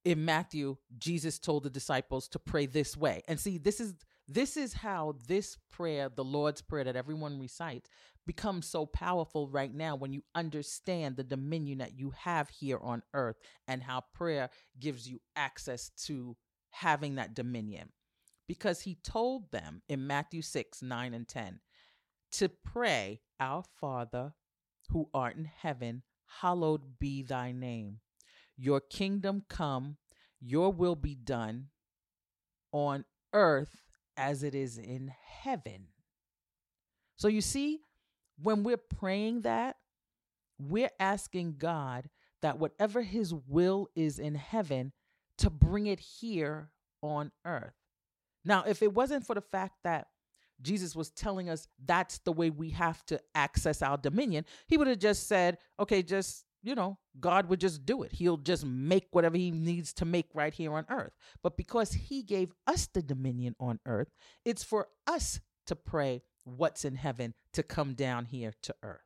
in 0.04 0.26
Matthew, 0.26 0.78
Jesus 0.98 1.40
told 1.40 1.64
the 1.64 1.70
disciples 1.70 2.28
to 2.30 2.40
pray 2.40 2.66
this 2.66 2.98
way. 2.98 3.22
And 3.28 3.40
see, 3.40 3.58
this 3.58 3.80
is 3.80 3.94
this 4.34 4.58
is 4.58 4.74
how 4.74 5.16
this 5.28 5.58
prayer, 5.72 6.10
the 6.10 6.24
Lord's 6.24 6.62
Prayer 6.62 6.84
that 6.84 6.96
everyone 6.96 7.40
recites, 7.40 7.90
becomes 8.26 8.68
so 8.68 8.86
powerful 8.86 9.48
right 9.48 9.74
now 9.74 9.96
when 9.96 10.14
you 10.14 10.24
understand 10.36 11.16
the 11.16 11.24
dominion 11.24 11.80
that 11.80 11.98
you 11.98 12.14
have 12.18 12.50
here 12.50 12.80
on 12.82 13.04
earth 13.14 13.38
and 13.68 13.84
how 13.84 14.04
prayer 14.14 14.50
gives 14.80 15.10
you 15.10 15.20
access 15.36 15.90
to 16.06 16.38
having 16.70 17.16
that 17.16 17.34
dominion. 17.34 17.90
Because 18.48 18.82
he 18.82 18.96
told 19.04 19.52
them 19.52 19.82
in 19.90 20.08
Matthew 20.08 20.42
6 20.42 20.82
9 20.82 21.14
and 21.14 21.28
10 21.28 21.60
to 22.34 22.50
pray, 22.50 23.22
Our 23.40 23.64
Father 23.80 24.34
who 24.90 25.10
art 25.14 25.36
in 25.36 25.46
heaven, 25.46 26.04
hallowed 26.42 27.00
be 27.00 27.24
thy 27.24 27.52
name. 27.52 28.00
Your 28.58 28.80
kingdom 28.80 29.44
come, 29.50 29.98
your 30.40 30.72
will 30.72 30.96
be 30.96 31.16
done 31.16 31.68
on 32.72 33.06
earth 33.34 33.91
as 34.18 34.44
it 34.44 34.56
is 34.56 34.78
in 34.78 35.14
heaven. 35.26 35.88
So 37.18 37.28
you 37.28 37.42
see, 37.42 37.82
when 38.42 38.64
we're 38.64 38.78
praying 38.78 39.42
that, 39.42 39.78
we're 40.60 40.92
asking 41.00 41.56
God 41.58 42.10
that 42.42 42.60
whatever 42.60 43.02
his 43.02 43.34
will 43.34 43.88
is 43.96 44.20
in 44.20 44.36
heaven, 44.36 44.92
to 45.38 45.50
bring 45.50 45.88
it 45.88 46.00
here 46.00 46.70
on 47.02 47.32
earth. 47.46 47.74
Now, 48.46 48.64
if 48.68 48.82
it 48.82 48.94
wasn't 48.94 49.26
for 49.26 49.36
the 49.36 49.42
fact 49.42 49.76
that 49.84 50.08
Jesus 50.62 50.96
was 50.96 51.10
telling 51.12 51.50
us 51.50 51.68
that's 51.84 52.20
the 52.20 52.32
way 52.32 52.50
we 52.50 52.72
have 52.72 53.04
to 53.08 53.20
access 53.34 53.82
our 53.82 53.98
dominion, 53.98 54.46
he 54.68 54.78
would 54.78 54.88
have 54.88 55.00
just 55.00 55.28
said, 55.28 55.58
okay, 55.80 56.04
just 56.04 56.46
you 56.64 56.76
know, 56.76 56.98
God 57.20 57.50
would 57.50 57.60
just 57.60 57.86
do 57.86 58.04
it. 58.04 58.14
He'll 58.14 58.38
just 58.38 58.66
make 58.66 59.08
whatever 59.12 59.38
he 59.38 59.52
needs 59.52 59.94
to 59.94 60.06
make 60.06 60.28
right 60.34 60.54
here 60.54 60.74
on 60.74 60.86
earth. 60.90 61.14
But 61.42 61.58
because 61.58 61.94
he 61.94 62.22
gave 62.22 62.52
us 62.68 62.88
the 62.88 63.02
dominion 63.02 63.56
on 63.60 63.80
earth, 63.86 64.10
it's 64.46 64.64
for 64.64 64.88
us 65.08 65.40
to 65.68 65.76
pray 65.76 66.24
what's 66.44 66.86
in 66.86 66.96
heaven 66.96 67.34
to 67.54 67.64
come 67.64 67.94
down 67.94 68.26
here 68.26 68.54
to 68.64 68.76
earth. 68.84 69.02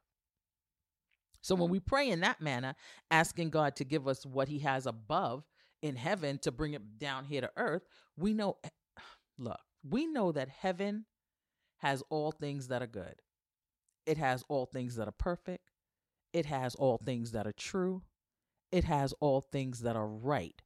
So 1.42 1.56
when 1.56 1.70
we 1.70 1.80
pray 1.80 2.10
in 2.10 2.22
that 2.22 2.42
manner, 2.42 2.76
asking 3.12 3.52
God 3.52 3.76
to 3.76 3.84
give 3.84 4.08
us 4.08 4.26
what 4.26 4.48
he 4.48 4.60
has 4.60 4.88
above 4.88 5.44
in 5.82 5.96
heaven 5.96 6.40
to 6.40 6.52
bring 6.52 6.74
it 6.74 6.98
down 6.98 7.26
here 7.26 7.42
to 7.42 7.52
earth, 7.56 7.84
we 8.18 8.34
know, 8.34 8.58
look, 9.38 9.60
we 9.88 10.08
know 10.08 10.32
that 10.32 10.50
heaven 10.50 11.06
has 11.78 12.02
all 12.10 12.32
things 12.32 12.70
that 12.70 12.82
are 12.82 12.88
good. 12.88 13.16
It 14.06 14.18
has 14.18 14.44
all 14.50 14.66
things 14.66 14.96
that 14.96 15.08
are 15.08 15.16
perfect. 15.18 15.70
It 16.36 16.48
has 16.48 16.76
all 16.76 16.98
things 16.98 17.32
that 17.32 17.48
are 17.48 17.54
true. 17.54 18.02
It 18.70 18.84
has 18.84 19.14
all 19.22 19.40
things 19.40 19.80
that 19.84 19.96
are 19.96 20.06
right. 20.06 20.62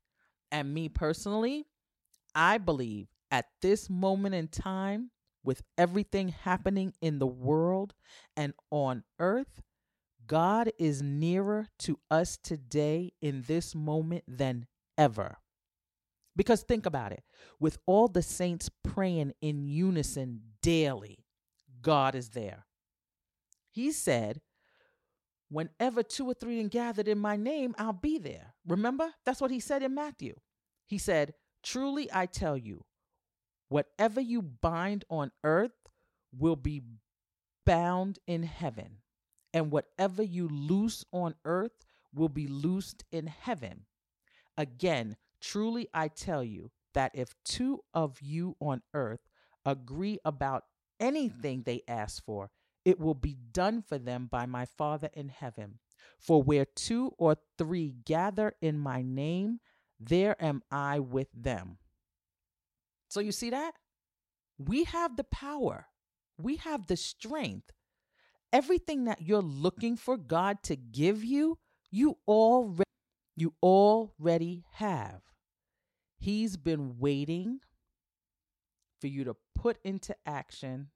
And 0.52 0.74
me 0.74 0.90
personally, 0.90 1.68
I 2.34 2.58
believe 2.58 3.08
at 3.30 3.46
this 3.62 3.88
moment 3.88 4.34
in 4.34 4.48
time, 4.48 5.12
with 5.44 5.62
everything 5.78 6.30
happening 6.30 6.94
in 7.02 7.20
the 7.20 7.28
world 7.28 7.94
and 8.36 8.54
on 8.72 9.04
earth, 9.20 9.62
God 10.26 10.72
is 10.80 11.04
nearer 11.04 11.68
to 11.80 12.00
us 12.10 12.36
today 12.38 13.14
in 13.22 13.44
this 13.44 13.76
moment 13.76 14.24
than 14.28 14.66
ever. 14.98 15.38
Because 16.36 16.64
think 16.64 16.88
about 16.88 17.12
it 17.12 17.24
with 17.60 17.78
all 17.86 18.08
the 18.08 18.24
saints 18.24 18.72
praying 18.84 19.34
in 19.40 19.68
unison 19.68 20.42
daily, 20.64 21.20
God 21.84 22.16
is 22.16 22.30
there. 22.30 22.66
He 23.70 23.92
said, 23.92 24.42
Whenever 25.50 26.04
two 26.04 26.26
or 26.26 26.34
three 26.34 26.64
are 26.64 26.68
gathered 26.68 27.08
in 27.08 27.18
my 27.18 27.36
name, 27.36 27.74
I'll 27.78 27.94
be 27.94 28.20
there. 28.20 28.54
Remember? 28.68 29.10
That's 29.26 29.42
what 29.42 29.52
he 29.52 29.60
said 29.60 29.82
in 29.84 29.96
Matthew. 29.96 30.36
He 30.86 30.98
said, 30.98 31.34
Truly 31.64 32.10
I 32.14 32.28
tell 32.28 32.56
you, 32.56 32.86
whatever 33.68 34.22
you 34.22 34.42
bind 34.42 35.06
on 35.10 35.32
earth 35.44 35.72
will 36.38 36.56
be 36.56 36.84
bound 37.66 38.20
in 38.28 38.44
heaven, 38.44 38.98
and 39.54 39.72
whatever 39.72 40.24
you 40.24 40.48
loose 40.48 41.04
on 41.12 41.36
earth 41.46 41.86
will 42.14 42.30
be 42.30 42.48
loosed 42.48 43.04
in 43.12 43.28
heaven. 43.28 43.86
Again, 44.58 45.18
truly 45.42 45.88
I 45.94 46.08
tell 46.10 46.44
you 46.44 46.72
that 46.94 47.12
if 47.14 47.34
two 47.44 47.82
of 47.94 48.22
you 48.22 48.56
on 48.60 48.82
earth 48.94 49.22
agree 49.66 50.20
about 50.26 50.64
anything 51.00 51.64
they 51.64 51.82
ask 51.88 52.24
for, 52.24 52.50
it 52.90 53.00
will 53.00 53.14
be 53.14 53.38
done 53.52 53.84
for 53.84 54.00
them 54.00 54.26
by 54.26 54.48
my 54.48 54.66
Father 54.66 55.12
in 55.14 55.30
heaven. 55.30 55.78
For 56.18 56.42
where 56.42 56.66
two 56.66 57.14
or 57.20 57.38
three 57.56 57.94
gather 58.04 58.56
in 58.62 58.80
my 58.80 59.04
name, 59.04 59.60
there 60.00 60.36
am 60.44 60.64
I 60.72 61.00
with 61.00 61.28
them. 61.32 61.78
So 63.10 63.20
you 63.20 63.32
see 63.32 63.52
that? 63.52 63.76
We 64.58 64.86
have 64.86 65.18
the 65.18 65.24
power, 65.24 65.86
we 66.40 66.56
have 66.56 66.88
the 66.88 66.98
strength. 66.98 67.72
Everything 68.52 69.04
that 69.04 69.22
you're 69.22 69.44
looking 69.44 69.96
for 69.96 70.18
God 70.18 70.64
to 70.64 70.76
give 70.76 71.24
you, 71.24 71.60
you 71.92 72.18
already 72.28 72.86
you 73.36 73.54
already 73.62 74.66
have. 74.74 75.22
He's 76.18 76.58
been 76.58 76.98
waiting 76.98 77.60
for 79.00 79.06
you 79.06 79.24
to 79.26 79.36
put 79.56 79.78
into 79.84 80.16
action 80.26 80.88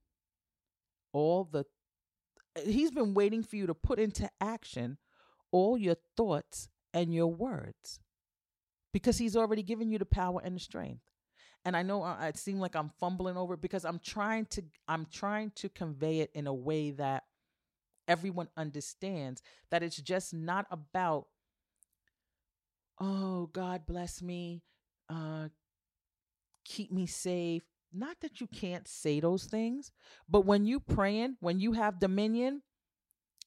all 1.13 1.43
the 1.45 1.65
he's 2.65 2.91
been 2.91 3.13
waiting 3.13 3.43
for 3.43 3.55
you 3.55 3.67
to 3.67 3.73
put 3.73 3.99
into 3.99 4.29
action 4.41 4.97
all 5.51 5.77
your 5.77 5.95
thoughts 6.17 6.69
and 6.93 7.13
your 7.13 7.27
words 7.27 7.99
because 8.91 9.17
he's 9.17 9.35
already 9.35 9.63
given 9.63 9.89
you 9.89 9.97
the 9.97 10.05
power 10.05 10.41
and 10.43 10.55
the 10.55 10.59
strength 10.59 11.01
and 11.65 11.77
I 11.77 11.83
know 11.83 12.03
I, 12.03 12.27
it 12.27 12.37
seemed 12.37 12.59
like 12.59 12.75
I'm 12.75 12.91
fumbling 12.99 13.37
over 13.37 13.53
it 13.53 13.61
because 13.61 13.85
I'm 13.85 13.99
trying 13.99 14.45
to 14.47 14.63
I'm 14.87 15.05
trying 15.11 15.51
to 15.55 15.69
convey 15.69 16.19
it 16.19 16.31
in 16.33 16.47
a 16.47 16.53
way 16.53 16.91
that 16.91 17.23
everyone 18.07 18.49
understands 18.57 19.41
that 19.71 19.83
it's 19.83 20.01
just 20.01 20.33
not 20.33 20.65
about 20.69 21.27
oh 22.99 23.47
God 23.47 23.85
bless 23.85 24.21
me, 24.21 24.61
uh, 25.09 25.49
keep 26.65 26.91
me 26.91 27.05
safe. 27.05 27.63
Not 27.93 28.17
that 28.21 28.41
you 28.41 28.47
can't 28.47 28.87
say 28.87 29.19
those 29.19 29.45
things, 29.45 29.91
but 30.27 30.45
when 30.45 30.65
you 30.65 30.79
praying, 30.79 31.37
when 31.39 31.59
you 31.59 31.73
have 31.73 31.99
dominion, 31.99 32.63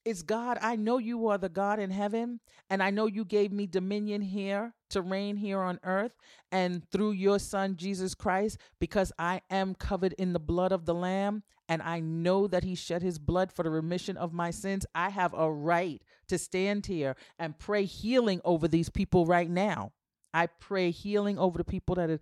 it's 0.05 0.23
God. 0.23 0.57
I 0.63 0.77
know 0.77 0.99
you 0.99 1.27
are 1.27 1.37
the 1.37 1.49
God 1.49 1.81
in 1.81 1.91
heaven, 1.91 2.39
and 2.71 2.81
I 2.81 2.91
know 2.91 3.07
you 3.07 3.25
gave 3.25 3.51
me 3.51 3.67
dominion 3.67 4.23
here 4.23 4.73
to 4.91 5.03
reign 5.03 5.35
here 5.37 5.61
on 5.61 5.81
earth 5.83 6.13
and 6.53 6.89
through 6.91 7.11
your 7.11 7.41
son 7.41 7.75
Jesus 7.77 8.15
Christ 8.15 8.59
because 8.79 9.13
I 9.19 9.41
am 9.51 9.75
covered 9.75 10.13
in 10.13 10.33
the 10.33 10.39
blood 10.39 10.71
of 10.71 10.87
the 10.87 10.95
lamb 10.95 11.43
and 11.69 11.83
I 11.83 11.99
know 11.99 12.47
that 12.47 12.63
he 12.63 12.77
shed 12.77 13.03
his 13.03 13.19
blood 13.19 13.53
for 13.53 13.65
the 13.65 13.71
remission 13.71 14.17
of 14.17 14.33
my 14.33 14.53
sins. 14.53 14.87
I 14.95 15.11
have 15.11 15.35
a 15.35 15.51
right 15.51 16.01
to 16.29 16.39
stand 16.39 16.87
here 16.87 17.17
and 17.41 17.59
pray 17.59 17.85
healing 17.85 18.41
over 18.45 18.69
these 18.69 18.89
people 18.89 19.27
right 19.27 19.51
now. 19.51 19.91
I 20.33 20.47
pray 20.47 20.91
healing 20.91 21.39
over 21.39 21.59
the 21.59 21.65
people 21.65 21.95
that 21.97 22.11
are, 22.11 22.21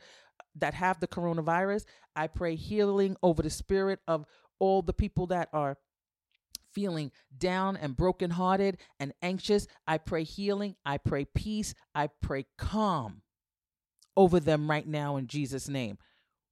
that 0.56 0.74
have 0.74 1.00
the 1.00 1.08
coronavirus. 1.08 1.84
I 2.14 2.26
pray 2.26 2.54
healing 2.56 3.16
over 3.22 3.42
the 3.42 3.50
spirit 3.50 4.00
of 4.06 4.24
all 4.58 4.82
the 4.82 4.92
people 4.92 5.26
that 5.28 5.48
are 5.52 5.76
feeling 6.72 7.12
down 7.36 7.76
and 7.76 7.96
brokenhearted 7.96 8.78
and 8.98 9.12
anxious, 9.22 9.66
I 9.86 9.98
pray 9.98 10.24
healing, 10.24 10.74
I 10.84 10.98
pray 10.98 11.24
peace, 11.24 11.74
I 11.94 12.08
pray 12.20 12.46
calm 12.58 13.22
over 14.16 14.40
them 14.40 14.68
right 14.68 14.86
now 14.86 15.16
in 15.16 15.26
Jesus' 15.26 15.68
name. 15.68 15.98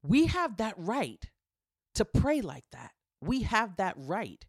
We 0.02 0.26
have 0.26 0.56
that 0.58 0.74
right 0.76 1.24
to 1.94 2.04
pray 2.04 2.40
like 2.40 2.64
that. 2.72 2.92
We 3.20 3.42
have 3.42 3.76
that 3.76 3.94
right 3.96 4.44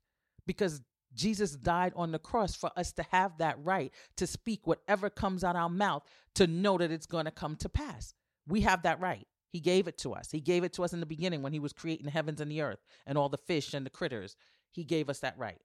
because 0.48 0.82
Jesus 1.14 1.52
died 1.52 1.94
on 1.96 2.12
the 2.12 2.20
cross 2.20 2.56
for 2.56 2.72
us 2.76 2.92
to 2.94 3.04
have 3.12 3.38
that 3.38 3.58
right 3.64 3.92
to 4.18 4.26
speak 4.26 4.66
whatever 4.66 5.10
comes 5.10 5.44
out 5.44 5.56
our 5.56 5.70
mouth 5.70 6.04
to 6.36 6.48
know 6.48 6.78
that 6.78 6.92
it's 6.92 7.06
going 7.06 7.26
to 7.26 7.32
come 7.32 7.56
to 7.58 7.70
pass. 7.70 8.14
We 8.48 8.62
have 8.62 8.84
that 8.84 9.00
right. 9.00 9.28
He 9.54 9.60
gave 9.60 9.88
it 9.88 10.00
to 10.00 10.14
us. 10.14 10.32
He 10.32 10.42
gave 10.42 10.64
it 10.64 10.74
to 10.74 10.84
us 10.84 10.94
in 10.94 11.00
the 11.00 11.06
beginning 11.06 11.44
when 11.44 11.54
he 11.54 11.60
was 11.60 11.74
creating 11.74 12.06
the 12.06 12.12
heavens 12.12 12.42
and 12.42 12.50
the 12.50 12.62
earth 12.62 12.80
and 13.06 13.20
all 13.20 13.30
the 13.30 13.38
fish 13.38 13.76
and 13.76 13.86
the 13.86 13.92
critters. 13.92 14.36
He 14.72 14.84
gave 14.84 15.12
us 15.12 15.20
that 15.20 15.38
right. 15.38 15.62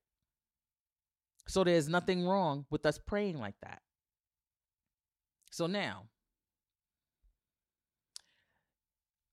So 1.46 1.64
there's 1.64 1.88
nothing 1.88 2.26
wrong 2.26 2.66
with 2.68 2.84
us 2.84 2.98
praying 2.98 3.38
like 3.38 3.54
that. 3.62 3.80
So 5.50 5.66
now, 5.66 6.02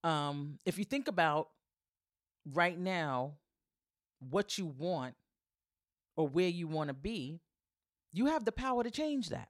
um, 0.05 0.57
if 0.65 0.79
you 0.79 0.85
think 0.85 1.09
about 1.09 1.49
right 2.53 2.79
now 2.79 3.33
what 4.21 4.57
you 4.57 4.67
want 4.67 5.15
or 6.15 6.29
where 6.29 6.47
you 6.47 6.69
want 6.69 6.87
to 6.87 6.93
be, 6.93 7.41
you 8.13 8.27
have 8.27 8.45
the 8.45 8.53
power 8.53 8.85
to 8.85 8.89
change 8.89 9.27
that. 9.31 9.49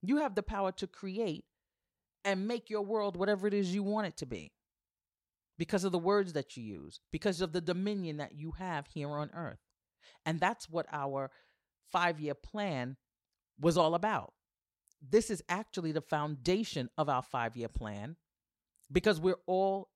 You 0.00 0.18
have 0.18 0.36
the 0.36 0.44
power 0.44 0.70
to 0.70 0.86
create 0.86 1.44
and 2.26 2.46
make 2.46 2.68
your 2.68 2.82
world 2.82 3.16
whatever 3.16 3.46
it 3.46 3.54
is 3.54 3.72
you 3.72 3.82
want 3.82 4.08
it 4.08 4.16
to 4.18 4.26
be 4.26 4.52
because 5.56 5.84
of 5.84 5.92
the 5.92 5.98
words 5.98 6.34
that 6.34 6.56
you 6.56 6.62
use, 6.62 7.00
because 7.12 7.40
of 7.40 7.52
the 7.52 7.60
dominion 7.60 8.18
that 8.18 8.34
you 8.34 8.50
have 8.58 8.86
here 8.88 9.08
on 9.08 9.30
earth. 9.32 9.60
And 10.26 10.40
that's 10.40 10.68
what 10.68 10.86
our 10.92 11.30
five 11.90 12.20
year 12.20 12.34
plan 12.34 12.96
was 13.58 13.78
all 13.78 13.94
about. 13.94 14.34
This 15.00 15.30
is 15.30 15.42
actually 15.48 15.92
the 15.92 16.00
foundation 16.00 16.90
of 16.98 17.08
our 17.08 17.22
five 17.22 17.56
year 17.56 17.68
plan 17.68 18.16
because 18.90 19.20
we're 19.20 19.38
all, 19.46 19.88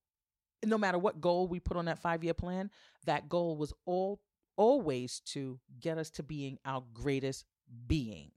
no 0.64 0.78
matter 0.78 0.98
what 0.98 1.20
goal 1.20 1.48
we 1.48 1.58
put 1.58 1.76
on 1.76 1.86
that 1.86 1.98
five 1.98 2.22
year 2.22 2.34
plan, 2.34 2.70
that 3.06 3.28
goal 3.28 3.56
was 3.56 3.72
all 3.86 4.20
always 4.56 5.20
to 5.24 5.58
get 5.80 5.98
us 5.98 6.10
to 6.10 6.22
being 6.22 6.58
our 6.64 6.84
greatest 6.92 7.44
being. 7.86 8.30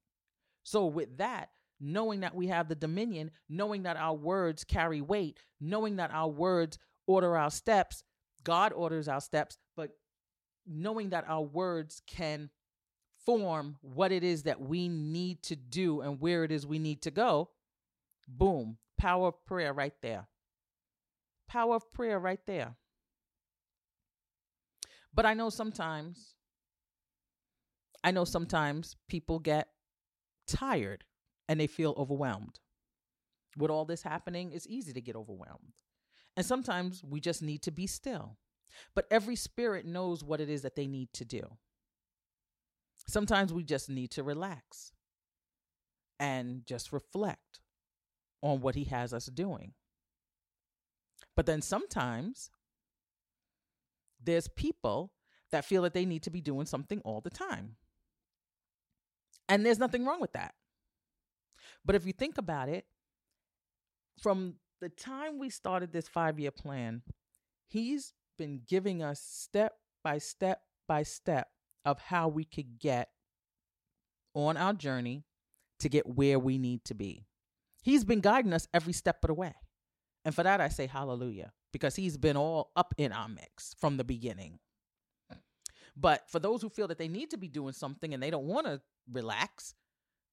So, 0.63 0.85
with 0.85 1.17
that, 1.17 1.49
knowing 1.83 2.21
that 2.21 2.33
we 2.33 2.47
have 2.47 2.69
the 2.69 2.75
dominion, 2.75 3.29
knowing 3.49 3.83
that 3.83 3.97
our 3.97 4.15
words 4.15 4.63
carry 4.63 5.01
weight, 5.01 5.37
knowing 5.59 5.97
that 5.97 6.11
our 6.13 6.29
words 6.29 6.79
order 7.05 7.37
our 7.37 7.51
steps, 7.51 8.03
God 8.43 8.71
orders 8.71 9.09
our 9.09 9.19
steps, 9.19 9.57
but 9.75 9.91
knowing 10.65 11.09
that 11.09 11.25
our 11.27 11.41
words 11.41 12.01
can 12.07 12.49
form 13.25 13.75
what 13.81 14.11
it 14.13 14.23
is 14.23 14.43
that 14.43 14.61
we 14.61 14.87
need 14.87 15.43
to 15.43 15.55
do 15.57 15.99
and 16.01 16.21
where 16.21 16.45
it 16.45 16.51
is 16.51 16.65
we 16.65 16.79
need 16.79 17.01
to 17.01 17.11
go, 17.11 17.49
boom, 18.27 18.77
power 18.97 19.27
of 19.27 19.45
prayer 19.45 19.73
right 19.73 19.93
there. 20.01 20.27
Power 21.49 21.75
of 21.75 21.91
prayer 21.91 22.17
right 22.17 22.39
there. 22.47 22.75
But 25.13 25.25
I 25.25 25.33
know 25.33 25.49
sometimes, 25.49 26.35
I 28.03 28.11
know 28.11 28.23
sometimes 28.23 28.95
people 29.07 29.39
get 29.39 29.67
tired 30.47 31.03
and 31.47 31.59
they 31.59 31.67
feel 31.67 31.93
overwhelmed. 31.97 32.59
With 33.57 33.69
all 33.69 33.85
this 33.85 34.03
happening, 34.03 34.51
it's 34.51 34.67
easy 34.67 34.93
to 34.93 35.01
get 35.01 35.15
overwhelmed. 35.15 35.73
And 36.35 36.45
sometimes 36.45 37.03
we 37.03 37.19
just 37.19 37.41
need 37.41 37.61
to 37.63 37.71
be 37.71 37.85
still. 37.85 38.37
But 38.95 39.05
every 39.11 39.35
spirit 39.35 39.85
knows 39.85 40.23
what 40.23 40.41
it 40.41 40.49
is 40.49 40.63
that 40.63 40.75
they 40.75 40.87
need 40.87 41.13
to 41.13 41.25
do. 41.25 41.57
Sometimes 43.07 43.53
we 43.53 43.63
just 43.63 43.89
need 43.89 44.11
to 44.11 44.23
relax 44.23 44.93
and 46.19 46.65
just 46.65 46.91
reflect 46.91 47.59
on 48.41 48.61
what 48.61 48.75
He 48.75 48.85
has 48.85 49.13
us 49.13 49.27
doing. 49.27 49.73
But 51.35 51.45
then 51.45 51.61
sometimes 51.61 52.49
there's 54.23 54.47
people 54.47 55.11
that 55.51 55.65
feel 55.65 55.81
that 55.83 55.93
they 55.93 56.05
need 56.05 56.23
to 56.23 56.29
be 56.29 56.41
doing 56.41 56.65
something 56.65 57.01
all 57.01 57.21
the 57.21 57.29
time. 57.29 57.75
And 59.49 59.65
there's 59.65 59.79
nothing 59.79 60.05
wrong 60.05 60.21
with 60.21 60.33
that. 60.33 60.53
But 61.85 61.95
if 61.95 62.05
you 62.05 62.13
think 62.13 62.37
about 62.37 62.69
it, 62.69 62.85
from 64.21 64.55
the 64.79 64.89
time 64.89 65.39
we 65.39 65.49
started 65.49 65.91
this 65.91 66.07
five 66.07 66.39
year 66.39 66.51
plan, 66.51 67.01
he's 67.67 68.13
been 68.37 68.61
giving 68.67 69.01
us 69.01 69.21
step 69.21 69.73
by 70.03 70.17
step 70.17 70.61
by 70.87 71.03
step 71.03 71.49
of 71.85 71.99
how 71.99 72.27
we 72.27 72.45
could 72.45 72.79
get 72.79 73.09
on 74.33 74.57
our 74.57 74.73
journey 74.73 75.23
to 75.79 75.89
get 75.89 76.07
where 76.07 76.39
we 76.39 76.57
need 76.57 76.83
to 76.85 76.93
be. 76.93 77.25
He's 77.81 78.03
been 78.03 78.21
guiding 78.21 78.53
us 78.53 78.67
every 78.73 78.93
step 78.93 79.23
of 79.23 79.27
the 79.27 79.33
way. 79.33 79.53
And 80.25 80.33
for 80.33 80.43
that, 80.43 80.61
I 80.61 80.69
say 80.69 80.87
hallelujah, 80.87 81.51
because 81.73 81.95
he's 81.95 82.17
been 82.17 82.37
all 82.37 82.71
up 82.75 82.93
in 82.97 83.11
our 83.11 83.27
mix 83.27 83.75
from 83.79 83.97
the 83.97 84.05
beginning. 84.05 84.59
But 85.95 86.29
for 86.29 86.39
those 86.39 86.61
who 86.61 86.69
feel 86.69 86.87
that 86.87 86.97
they 86.97 87.07
need 87.07 87.29
to 87.31 87.37
be 87.37 87.47
doing 87.47 87.73
something 87.73 88.13
and 88.13 88.23
they 88.23 88.31
don't 88.31 88.47
want 88.47 88.65
to 88.65 88.81
relax, 89.11 89.75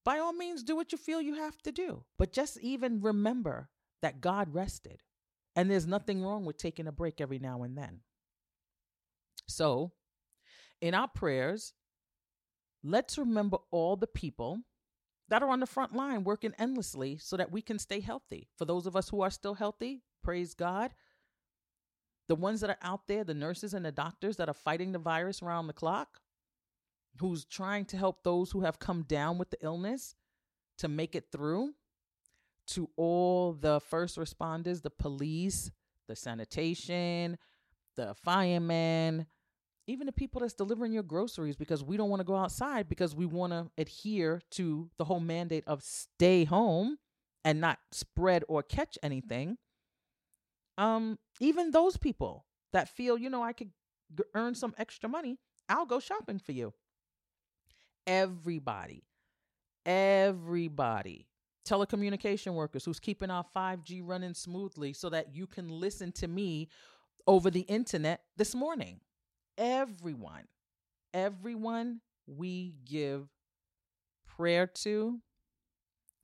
by 0.05 0.19
all 0.19 0.33
means, 0.33 0.63
do 0.63 0.77
what 0.77 0.93
you 0.93 0.99
feel 0.99 1.21
you 1.21 1.35
have 1.35 1.61
to 1.63 1.73
do. 1.73 2.05
But 2.19 2.33
just 2.33 2.59
even 2.61 3.01
remember 3.01 3.69
that 4.03 4.21
God 4.21 4.55
rested. 4.55 5.03
And 5.57 5.71
there's 5.71 5.87
nothing 5.87 6.23
wrong 6.23 6.45
with 6.45 6.57
taking 6.57 6.87
a 6.87 6.93
break 6.93 7.21
every 7.21 7.39
now 7.39 7.63
and 7.63 7.77
then. 7.77 8.01
So 9.47 9.93
in 10.81 10.95
our 10.95 11.09
prayers, 11.09 11.75
let's 12.83 13.19
remember 13.19 13.59
all 13.71 13.97
the 13.97 14.07
people 14.07 14.61
that 15.29 15.43
are 15.43 15.51
on 15.51 15.61
the 15.61 15.67
front 15.67 15.95
line 15.95 16.25
working 16.25 16.55
endlessly 16.59 17.19
so 17.19 17.37
that 17.37 17.53
we 17.53 17.63
can 17.63 17.79
stay 17.79 18.01
healthy. 18.01 18.49
For 18.57 18.65
those 18.65 18.87
of 18.87 18.97
us 18.97 19.09
who 19.09 19.21
are 19.21 19.31
still 19.31 19.55
healthy, 19.55 20.03
praise 20.23 20.55
God. 20.55 20.93
The 22.29 22.37
ones 22.37 22.61
that 22.61 22.71
are 22.71 22.79
out 22.83 23.07
there, 23.07 23.25
the 23.25 23.35
nurses 23.35 23.75
and 23.75 23.85
the 23.85 23.93
doctors 23.93 24.37
that 24.37 24.49
are 24.49 24.55
fighting 24.55 24.93
the 24.93 24.99
virus 24.99 25.43
around 25.43 25.67
the 25.67 25.73
clock, 25.73 26.20
who's 27.19 27.45
trying 27.45 27.85
to 27.87 27.97
help 27.97 28.23
those 28.23 28.51
who 28.51 28.61
have 28.63 28.79
come 28.79 29.03
down 29.03 29.39
with 29.39 29.51
the 29.51 29.59
illness 29.63 30.15
to 30.79 30.89
make 30.89 31.15
it 31.15 31.27
through, 31.33 31.73
to 32.69 32.89
all 32.97 33.53
the 33.53 33.81
first 33.81 34.17
responders, 34.17 34.83
the 34.83 34.91
police, 34.91 35.71
the 36.09 36.17
sanitation, 36.17 37.37
the 37.97 38.15
firemen, 38.15 39.27
even 39.87 40.07
the 40.07 40.13
people 40.13 40.41
that's 40.41 40.55
delivering 40.55 40.93
your 40.93 41.03
groceries 41.03 41.57
because 41.57 41.83
we 41.85 41.97
don't 41.97 42.11
want 42.11 42.21
to 42.21 42.25
go 42.25 42.37
outside 42.37 42.89
because 42.89 43.15
we 43.15 43.27
want 43.27 43.53
to 43.53 43.71
adhere 43.79 44.41
to 44.53 44.91
the 44.99 45.05
whole 45.05 45.21
mandate 45.21 45.65
of 45.67 45.83
stay 45.83 46.45
home 46.45 46.99
and 47.45 47.61
not 47.61 47.79
spread 47.93 48.45
or 48.49 48.63
catch 48.63 48.99
anything. 49.03 49.59
Um 50.79 51.19
even 51.41 51.71
those 51.71 51.97
people 51.97 52.47
that 52.73 52.89
feel 52.89 53.19
you 53.19 53.29
know 53.31 53.43
i 53.43 53.53
could 53.53 53.71
g- 54.17 54.25
earn 54.35 54.55
some 54.55 54.75
extra 54.79 55.09
money 55.09 55.39
i'll 55.69 55.87
go 55.87 55.99
shopping 55.99 56.39
for 56.39 56.53
you 56.53 56.73
everybody 58.11 59.05
everybody 59.87 61.27
telecommunication 61.67 62.55
workers 62.55 62.85
who's 62.85 63.01
keeping 63.01 63.31
our 63.31 63.45
5g 63.55 64.01
running 64.05 64.35
smoothly 64.35 64.93
so 64.93 65.09
that 65.09 65.35
you 65.35 65.47
can 65.47 65.69
listen 65.69 66.11
to 66.13 66.27
me 66.27 66.69
over 67.27 67.51
the 67.51 67.61
internet 67.61 68.23
this 68.37 68.55
morning 68.55 69.01
everyone, 69.61 70.45
everyone 71.13 72.01
we 72.27 72.75
give 72.85 73.29
prayer 74.27 74.67
to, 74.67 75.21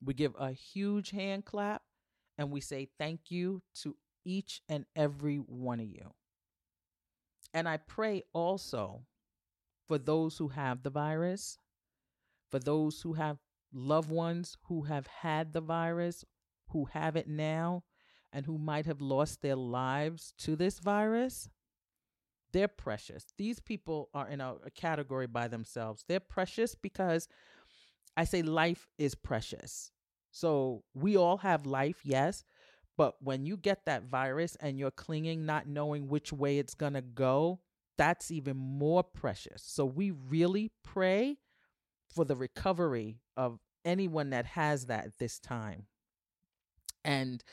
we 0.03 0.13
give 0.15 0.33
a 0.39 0.51
huge 0.51 1.11
hand 1.11 1.45
clap 1.45 1.83
and 2.37 2.51
we 2.51 2.59
say 2.59 2.89
thank 2.97 3.29
you 3.29 3.61
to 3.75 3.95
each 4.25 4.61
and 4.67 4.85
every 4.95 5.37
one 5.37 5.79
of 5.79 5.85
you. 5.85 6.13
And 7.53 7.69
I 7.69 7.77
pray 7.77 8.23
also 8.33 9.03
for 9.87 9.99
those 9.99 10.37
who 10.37 10.49
have 10.49 10.83
the 10.83 10.89
virus, 10.89 11.57
for 12.49 12.59
those 12.59 13.01
who 13.01 13.13
have 13.13 13.37
loved 13.73 14.09
ones 14.09 14.57
who 14.67 14.83
have 14.83 15.07
had 15.07 15.53
the 15.53 15.61
virus, 15.61 16.25
who 16.69 16.85
have 16.85 17.15
it 17.15 17.27
now, 17.27 17.83
and 18.31 18.45
who 18.45 18.57
might 18.57 18.85
have 18.85 19.01
lost 19.01 19.41
their 19.41 19.55
lives 19.55 20.33
to 20.37 20.55
this 20.55 20.79
virus. 20.79 21.49
They're 22.53 22.67
precious. 22.67 23.25
These 23.37 23.59
people 23.59 24.09
are 24.13 24.27
in 24.27 24.41
a, 24.41 24.55
a 24.65 24.71
category 24.71 25.27
by 25.27 25.47
themselves. 25.47 26.03
They're 26.07 26.19
precious 26.19 26.75
because 26.75 27.27
I 28.15 28.23
say 28.23 28.41
life 28.41 28.87
is 28.97 29.15
precious. 29.15 29.91
So 30.31 30.83
we 30.93 31.17
all 31.17 31.37
have 31.37 31.65
life, 31.65 32.01
yes, 32.03 32.43
but 32.97 33.15
when 33.21 33.45
you 33.45 33.57
get 33.57 33.85
that 33.85 34.03
virus 34.03 34.57
and 34.59 34.79
you're 34.79 34.91
clinging, 34.91 35.45
not 35.45 35.67
knowing 35.67 36.07
which 36.07 36.33
way 36.33 36.57
it's 36.57 36.73
going 36.73 36.93
to 36.93 37.01
go, 37.01 37.59
that's 37.97 38.31
even 38.31 38.57
more 38.57 39.03
precious. 39.03 39.63
So 39.65 39.85
we 39.85 40.11
really 40.11 40.71
pray 40.83 41.37
for 42.13 42.25
the 42.25 42.35
recovery 42.35 43.19
of 43.35 43.59
anyone 43.85 44.31
that 44.31 44.45
has 44.45 44.87
that 44.87 45.05
at 45.05 45.17
this 45.17 45.39
time. 45.39 45.85
And 47.05 47.43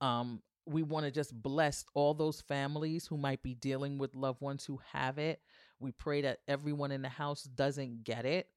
um, 0.00 0.42
we 0.66 0.82
want 0.82 1.04
to 1.04 1.10
just 1.10 1.34
bless 1.42 1.84
all 1.94 2.14
those 2.14 2.40
families 2.40 3.06
who 3.06 3.16
might 3.16 3.42
be 3.42 3.54
dealing 3.54 3.98
with 3.98 4.14
loved 4.14 4.40
ones 4.40 4.64
who 4.64 4.80
have 4.92 5.18
it. 5.18 5.40
We 5.78 5.92
pray 5.92 6.22
that 6.22 6.38
everyone 6.46 6.92
in 6.92 7.02
the 7.02 7.08
house 7.08 7.42
doesn't 7.42 8.04
get 8.04 8.24
it 8.24 8.48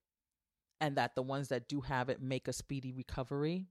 and 0.80 0.97
that 0.97 1.16
the 1.16 1.24
ones 1.24 1.47
that 1.47 1.70
do 1.70 1.82
have 1.82 2.10
it 2.10 2.22
make 2.22 2.47
a 2.47 2.54
speedy 2.54 2.91
recovery. 2.91 3.68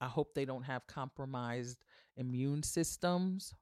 I 0.00 0.06
hope 0.06 0.34
they 0.34 0.44
don't 0.44 0.62
have 0.62 0.86
compromised 0.86 1.78
immune 2.16 2.62
systems. 2.62 3.52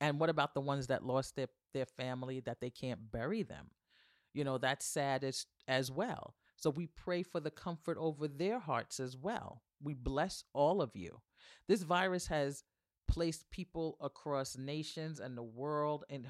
And 0.00 0.18
what 0.18 0.30
about 0.30 0.54
the 0.54 0.60
ones 0.60 0.88
that 0.88 1.04
lost 1.04 1.36
their, 1.36 1.48
their 1.72 1.86
family 1.86 2.40
that 2.40 2.60
they 2.60 2.70
can't 2.70 3.10
bury 3.10 3.42
them? 3.44 3.70
You 4.34 4.44
know, 4.44 4.58
that's 4.58 4.84
sad 4.84 5.24
as, 5.24 5.46
as 5.68 5.90
well. 5.90 6.34
So 6.62 6.70
we 6.70 6.86
pray 6.86 7.24
for 7.24 7.40
the 7.40 7.50
comfort 7.50 7.98
over 7.98 8.28
their 8.28 8.60
hearts 8.60 9.00
as 9.00 9.16
well. 9.16 9.62
We 9.82 9.94
bless 9.94 10.44
all 10.54 10.80
of 10.80 10.94
you. 10.94 11.20
This 11.66 11.82
virus 11.82 12.28
has 12.28 12.62
placed 13.08 13.50
people 13.50 13.96
across 14.00 14.56
nations 14.56 15.18
and 15.18 15.36
the 15.36 15.42
world, 15.42 16.04
and 16.08 16.24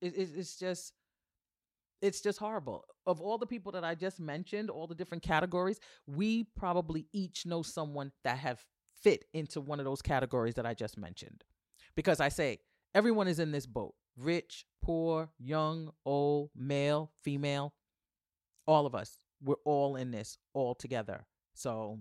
it, 0.00 0.16
it, 0.16 0.30
it's 0.36 0.56
just 0.58 0.94
it's 2.00 2.22
just 2.22 2.38
horrible. 2.38 2.86
Of 3.06 3.20
all 3.20 3.36
the 3.36 3.46
people 3.46 3.72
that 3.72 3.84
I 3.84 3.94
just 3.94 4.18
mentioned, 4.18 4.70
all 4.70 4.86
the 4.86 4.94
different 4.94 5.22
categories, 5.22 5.78
we 6.06 6.44
probably 6.56 7.06
each 7.12 7.44
know 7.44 7.60
someone 7.60 8.10
that 8.24 8.38
have 8.38 8.64
fit 9.02 9.26
into 9.34 9.60
one 9.60 9.80
of 9.80 9.84
those 9.84 10.00
categories 10.00 10.54
that 10.54 10.64
I 10.64 10.72
just 10.72 10.96
mentioned. 10.96 11.44
Because 11.94 12.20
I 12.20 12.30
say 12.30 12.60
everyone 12.94 13.28
is 13.28 13.38
in 13.38 13.52
this 13.52 13.66
boat 13.66 13.94
rich, 14.16 14.64
poor, 14.82 15.28
young, 15.38 15.90
old, 16.06 16.48
male, 16.56 17.12
female, 17.22 17.74
all 18.66 18.86
of 18.86 18.94
us. 18.94 19.18
We're 19.44 19.62
all 19.64 19.96
in 19.96 20.10
this 20.10 20.38
all 20.54 20.74
together. 20.74 21.26
So 21.54 22.00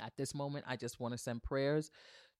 at 0.00 0.16
this 0.16 0.34
moment, 0.34 0.66
I 0.68 0.76
just 0.76 1.00
want 1.00 1.12
to 1.12 1.18
send 1.18 1.42
prayers 1.42 1.90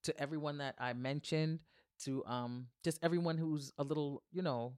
to 0.03 0.19
everyone 0.19 0.59
that 0.59 0.75
I 0.79 0.93
mentioned, 0.93 1.59
to 2.03 2.23
um 2.25 2.67
just 2.83 2.99
everyone 3.03 3.37
who's 3.37 3.71
a 3.77 3.83
little, 3.83 4.23
you 4.31 4.41
know, 4.41 4.73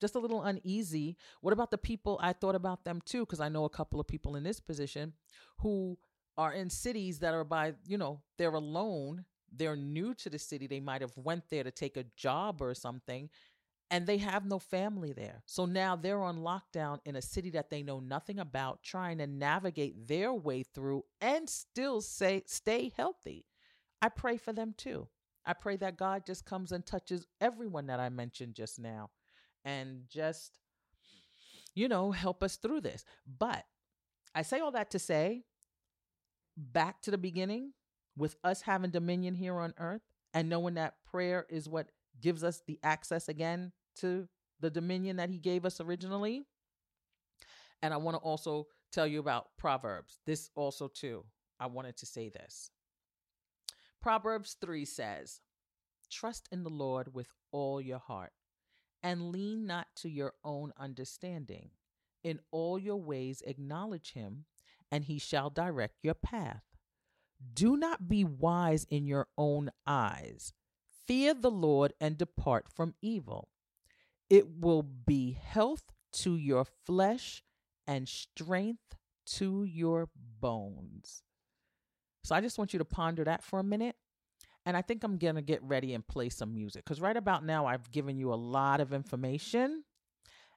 just 0.00 0.14
a 0.14 0.18
little 0.18 0.42
uneasy. 0.42 1.16
What 1.40 1.52
about 1.52 1.70
the 1.70 1.78
people? 1.78 2.18
I 2.22 2.32
thought 2.32 2.54
about 2.54 2.84
them 2.84 3.00
too, 3.04 3.20
because 3.20 3.40
I 3.40 3.48
know 3.48 3.64
a 3.64 3.70
couple 3.70 4.00
of 4.00 4.06
people 4.06 4.36
in 4.36 4.42
this 4.42 4.60
position 4.60 5.12
who 5.58 5.98
are 6.38 6.52
in 6.52 6.70
cities 6.70 7.18
that 7.18 7.34
are 7.34 7.44
by, 7.44 7.74
you 7.86 7.98
know, 7.98 8.22
they're 8.38 8.54
alone. 8.54 9.24
They're 9.52 9.76
new 9.76 10.14
to 10.14 10.30
the 10.30 10.38
city. 10.38 10.66
They 10.66 10.80
might 10.80 11.00
have 11.00 11.16
went 11.16 11.44
there 11.50 11.64
to 11.64 11.72
take 11.72 11.96
a 11.96 12.04
job 12.16 12.62
or 12.62 12.72
something 12.72 13.28
and 13.90 14.06
they 14.06 14.18
have 14.18 14.44
no 14.46 14.58
family 14.58 15.12
there. 15.12 15.42
So 15.46 15.66
now 15.66 15.96
they're 15.96 16.22
on 16.22 16.38
lockdown 16.38 17.00
in 17.04 17.16
a 17.16 17.22
city 17.22 17.50
that 17.50 17.70
they 17.70 17.82
know 17.82 18.00
nothing 18.00 18.38
about, 18.38 18.82
trying 18.82 19.18
to 19.18 19.26
navigate 19.26 20.06
their 20.06 20.32
way 20.32 20.62
through 20.62 21.04
and 21.20 21.48
still 21.48 22.00
say 22.00 22.42
stay 22.46 22.92
healthy. 22.96 23.46
I 24.00 24.08
pray 24.08 24.36
for 24.36 24.52
them 24.52 24.74
too. 24.76 25.08
I 25.44 25.54
pray 25.54 25.76
that 25.78 25.96
God 25.96 26.24
just 26.24 26.44
comes 26.44 26.70
and 26.70 26.84
touches 26.86 27.26
everyone 27.40 27.86
that 27.86 27.98
I 27.98 28.08
mentioned 28.10 28.54
just 28.54 28.78
now 28.78 29.10
and 29.64 30.02
just 30.08 30.60
you 31.74 31.88
know, 31.88 32.10
help 32.10 32.42
us 32.42 32.56
through 32.56 32.80
this. 32.80 33.04
But 33.38 33.64
I 34.34 34.42
say 34.42 34.60
all 34.60 34.72
that 34.72 34.90
to 34.92 34.98
say 34.98 35.44
back 36.56 37.00
to 37.02 37.10
the 37.10 37.18
beginning 37.18 37.72
with 38.16 38.36
us 38.44 38.62
having 38.62 38.90
dominion 38.90 39.34
here 39.34 39.58
on 39.58 39.74
earth 39.78 40.02
and 40.34 40.48
knowing 40.48 40.74
that 40.74 40.96
prayer 41.10 41.46
is 41.48 41.68
what 41.68 41.90
gives 42.20 42.44
us 42.44 42.62
the 42.66 42.78
access 42.82 43.28
again 43.28 43.72
to 43.96 44.28
the 44.60 44.70
dominion 44.70 45.16
that 45.16 45.30
he 45.30 45.38
gave 45.38 45.64
us 45.64 45.80
originally. 45.80 46.44
And 47.82 47.94
I 47.94 47.96
want 47.96 48.16
to 48.16 48.20
also 48.20 48.66
tell 48.92 49.06
you 49.06 49.20
about 49.20 49.48
Proverbs. 49.56 50.18
This 50.26 50.50
also, 50.54 50.88
too, 50.88 51.24
I 51.58 51.66
wanted 51.66 51.96
to 51.98 52.06
say 52.06 52.28
this. 52.28 52.70
Proverbs 54.02 54.56
3 54.60 54.84
says, 54.84 55.40
Trust 56.10 56.48
in 56.50 56.62
the 56.62 56.70
Lord 56.70 57.14
with 57.14 57.28
all 57.52 57.80
your 57.80 57.98
heart 57.98 58.32
and 59.02 59.30
lean 59.30 59.66
not 59.66 59.88
to 59.96 60.08
your 60.08 60.34
own 60.44 60.72
understanding. 60.78 61.70
In 62.22 62.40
all 62.50 62.78
your 62.78 62.96
ways 62.96 63.42
acknowledge 63.46 64.12
him, 64.12 64.44
and 64.90 65.04
he 65.04 65.18
shall 65.18 65.50
direct 65.50 65.96
your 66.02 66.14
path. 66.14 66.62
Do 67.54 67.76
not 67.76 68.08
be 68.08 68.24
wise 68.24 68.84
in 68.90 69.06
your 69.06 69.28
own 69.38 69.70
eyes. 69.86 70.52
Fear 71.06 71.34
the 71.34 71.50
Lord 71.50 71.94
and 72.00 72.18
depart 72.18 72.66
from 72.68 72.94
evil. 73.00 73.48
It 74.30 74.46
will 74.60 74.82
be 74.82 75.32
health 75.32 75.82
to 76.12 76.36
your 76.36 76.64
flesh 76.86 77.42
and 77.86 78.08
strength 78.08 78.96
to 79.26 79.64
your 79.64 80.08
bones. 80.40 81.22
So 82.24 82.34
I 82.34 82.40
just 82.40 82.58
want 82.58 82.72
you 82.72 82.78
to 82.78 82.84
ponder 82.84 83.24
that 83.24 83.42
for 83.42 83.58
a 83.58 83.64
minute. 83.64 83.96
And 84.66 84.76
I 84.76 84.82
think 84.82 85.02
I'm 85.02 85.16
going 85.16 85.36
to 85.36 85.42
get 85.42 85.62
ready 85.62 85.94
and 85.94 86.06
play 86.06 86.28
some 86.28 86.54
music 86.54 86.84
because 86.84 87.00
right 87.00 87.16
about 87.16 87.44
now 87.44 87.66
I've 87.66 87.90
given 87.90 88.18
you 88.18 88.32
a 88.32 88.36
lot 88.36 88.80
of 88.80 88.92
information. 88.92 89.84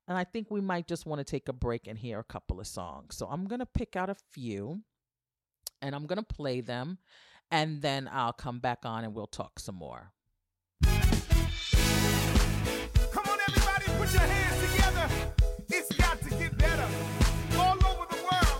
And 0.07 0.17
I 0.17 0.25
think 0.25 0.51
we 0.51 0.59
might 0.59 0.87
just 0.87 1.05
want 1.05 1.19
to 1.19 1.23
take 1.23 1.47
a 1.47 1.53
break 1.53 1.87
and 1.87 1.97
hear 1.97 2.19
a 2.19 2.23
couple 2.23 2.59
of 2.59 2.67
songs. 2.67 3.15
So 3.15 3.27
I'm 3.27 3.45
going 3.45 3.59
to 3.59 3.65
pick 3.65 3.95
out 3.95 4.09
a 4.09 4.15
few 4.31 4.81
and 5.81 5.95
I'm 5.95 6.05
going 6.05 6.17
to 6.17 6.35
play 6.35 6.59
them. 6.61 6.97
And 7.49 7.81
then 7.81 8.09
I'll 8.11 8.33
come 8.33 8.59
back 8.59 8.79
on 8.83 9.03
and 9.03 9.13
we'll 9.13 9.27
talk 9.27 9.59
some 9.59 9.75
more. 9.75 10.11
Put 14.03 14.13
your 14.15 14.21
hands 14.23 14.73
together. 14.73 15.07
It's 15.69 15.95
got 15.95 16.21
to 16.23 16.29
get 16.31 16.57
better. 16.57 16.87
All 17.57 17.77
over 17.87 18.05
the 18.09 18.17
world. 18.27 18.59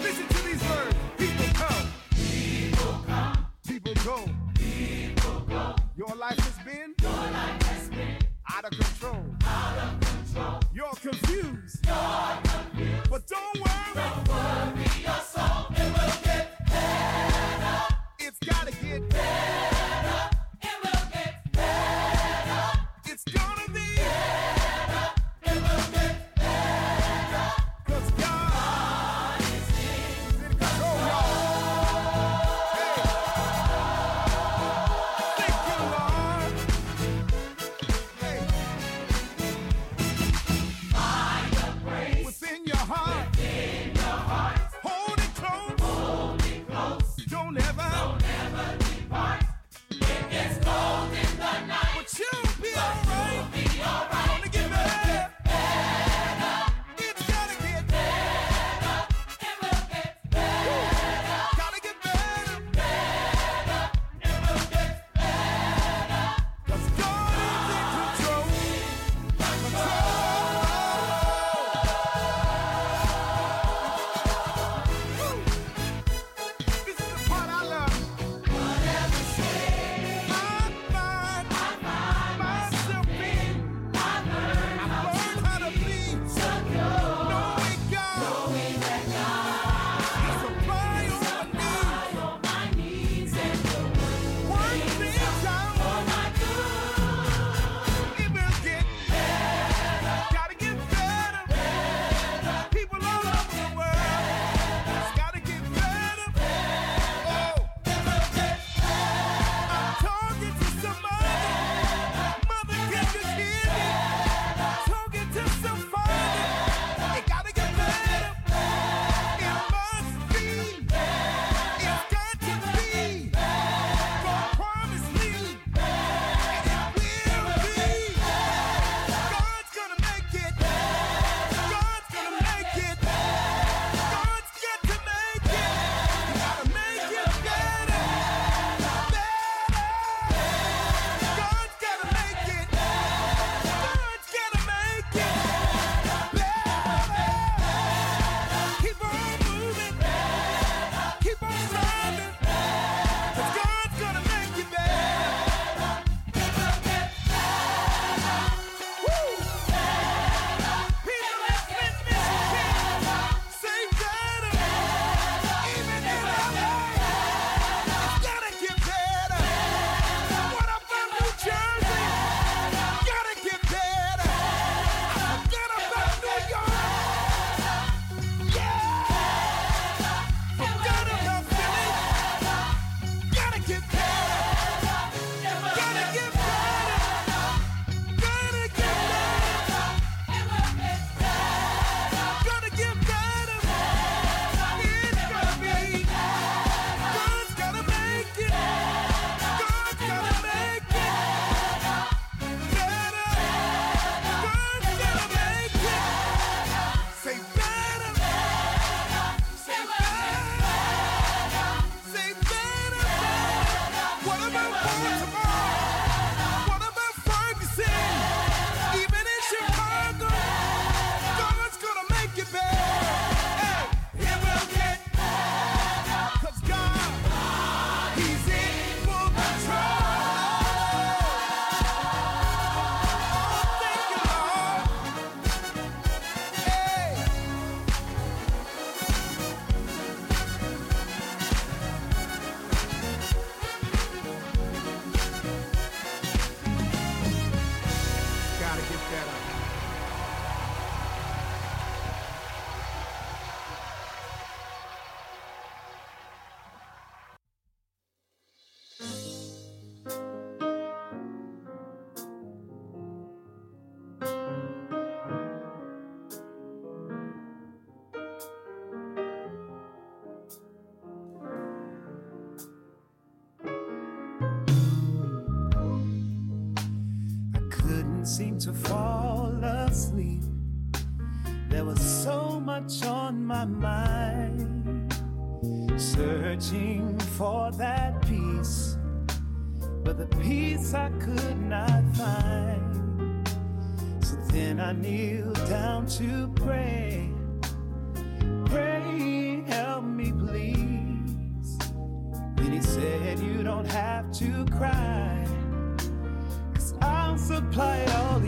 Listen 0.00 0.26
to 0.26 0.44
these 0.46 0.62
words. 0.66 0.96
People 1.18 1.44
come. 1.52 1.92
People 2.16 3.04
come. 3.06 3.46
People 3.68 3.94
go. 4.02 4.24
People 4.54 5.40
go. 5.40 5.76
Your 5.94 6.16
life 6.16 6.38
has 6.38 6.64
been. 6.64 6.94
Your 7.02 7.10
life 7.10 7.62
has 7.64 7.88
been. 7.90 8.16
Out 8.50 8.64
of 8.64 8.70
control. 8.70 9.24
Out 9.44 9.76
of 9.76 10.00
control. 10.00 10.60
You're 10.72 10.94
confused. 11.02 11.86
You're 11.86 12.38
confused. 12.42 13.10
But 13.10 13.26
don't 13.26 13.58
worry. 13.58 13.92
Don't 13.94 14.26
worry 14.26 15.02
your 15.02 15.20
soul. 15.20 15.66
It 15.68 15.92
will 15.92 16.22
get 16.24 16.66
better. 16.66 17.94
It's 18.20 18.38
gotta 18.38 18.72
get 18.82 19.06
better. 19.10 19.71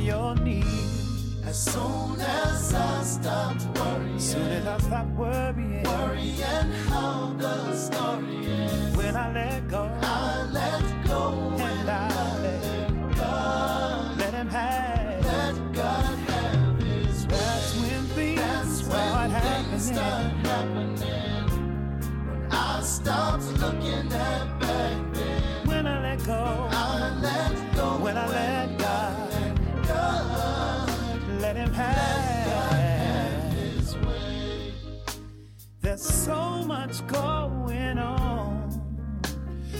Your 0.04 0.34
needs. 0.36 1.36
As 1.44 1.62
soon 1.72 2.20
as 2.20 2.74
I 2.74 3.02
stopped 3.02 3.64
worrying, 3.78 4.18
Soon 4.18 4.48
as 4.50 4.66
I 4.66 4.78
stop 4.78 5.06
worrying, 5.16 5.82
worrying 5.84 6.72
how 6.88 7.34
the 7.38 7.74
story 7.76 8.46
ends, 8.46 8.96
when 8.96 9.16
I 9.16 9.32
let 9.32 9.68
go, 9.68 9.82
I 10.02 10.42
let 10.52 11.06
go 11.06 11.32
and 11.58 11.90
I 11.90 12.38
let, 12.42 13.16
God, 13.16 14.18
let 14.18 14.34
him 14.34 14.48
have. 14.48 15.24
let 15.24 15.72
God 15.72 16.18
have 16.28 16.82
His 16.82 17.26
way. 17.26 17.36
That's 17.36 17.74
when 17.76 18.04
things 18.16 18.40
That's 18.40 18.84
start 18.84 19.30
when 19.30 19.42
things 19.70 19.86
start 19.86 20.22
happening. 20.46 20.96
happening. 20.96 22.26
When 22.28 22.48
I 22.50 22.80
stopped 22.82 23.33
much 36.86 37.06
going 37.06 37.98
on. 37.98 38.70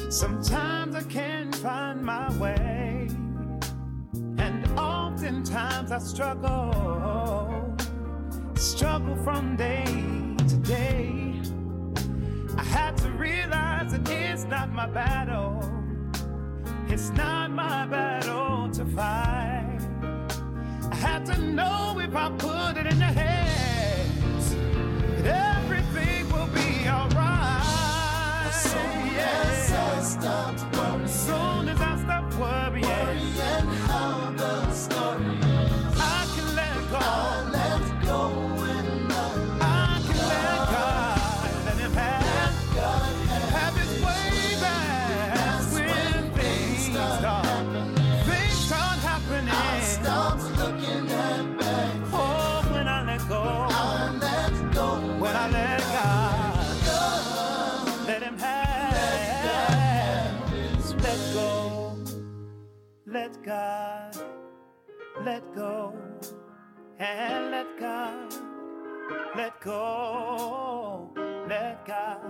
Sometimes 0.08 0.96
I 0.96 1.02
can't 1.02 1.54
find 1.56 2.02
my 2.02 2.34
way. 2.38 3.08
And 4.38 4.66
oftentimes 4.78 5.92
I 5.92 5.98
struggle. 5.98 7.76
Struggle 8.54 9.16
from 9.16 9.56
day 9.56 9.84
to 10.48 10.56
day. 10.56 11.42
I 12.56 12.62
had 12.62 12.96
to 12.98 13.10
realize 13.10 13.92
that 13.92 14.08
it's 14.08 14.44
not 14.44 14.72
my 14.72 14.86
battle. 14.86 15.60
It's 16.88 17.10
not 17.10 17.50
my 17.50 17.86
battle 17.86 18.70
to 18.70 18.84
fight. 18.86 19.78
I 20.90 20.94
had 20.94 21.26
to 21.26 21.38
know 21.38 21.98
if 21.98 22.14
I 22.16 22.30
put 22.30 22.78
it 22.78 22.86
in 22.86 22.98
your 22.98 23.08
hands 23.08 23.63
I 30.26 30.73
let 63.24 63.42
God, 63.42 64.16
let 65.24 65.54
go, 65.54 65.94
and 66.98 67.50
let 67.50 67.66
God, 67.80 68.34
let 69.34 69.58
go, 69.62 71.10
let 71.48 71.86
God, 71.86 72.20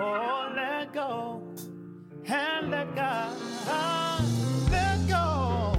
oh, 0.00 0.50
let 0.56 0.94
go, 0.94 1.42
and 2.24 2.70
let 2.70 2.94
God, 2.94 3.36
uh, 3.68 4.22
let 4.70 5.06
go, 5.06 5.74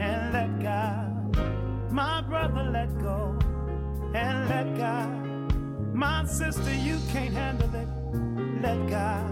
and 0.00 0.32
let 0.32 0.62
God, 0.62 1.92
my 1.92 2.22
brother, 2.22 2.70
let 2.72 2.98
go, 2.98 3.38
and 4.14 4.48
let 4.48 4.74
God. 4.78 5.94
My 5.94 6.24
sister, 6.24 6.72
you 6.72 6.98
can't 7.12 7.34
handle 7.34 7.74
it. 7.74 7.88
Let 8.62 8.88
God. 8.88 9.26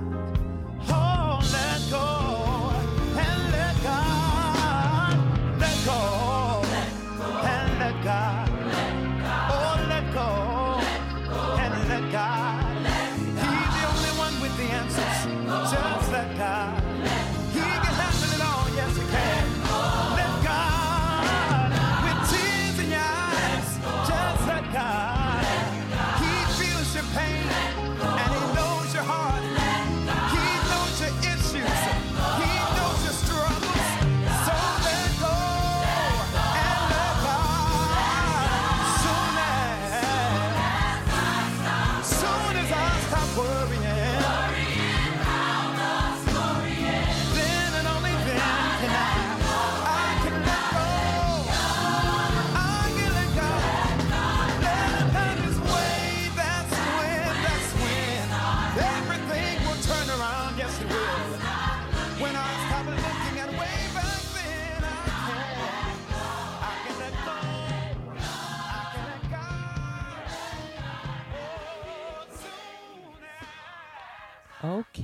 Oh, 0.90 1.40
let 1.51 1.90
go. 1.90 2.34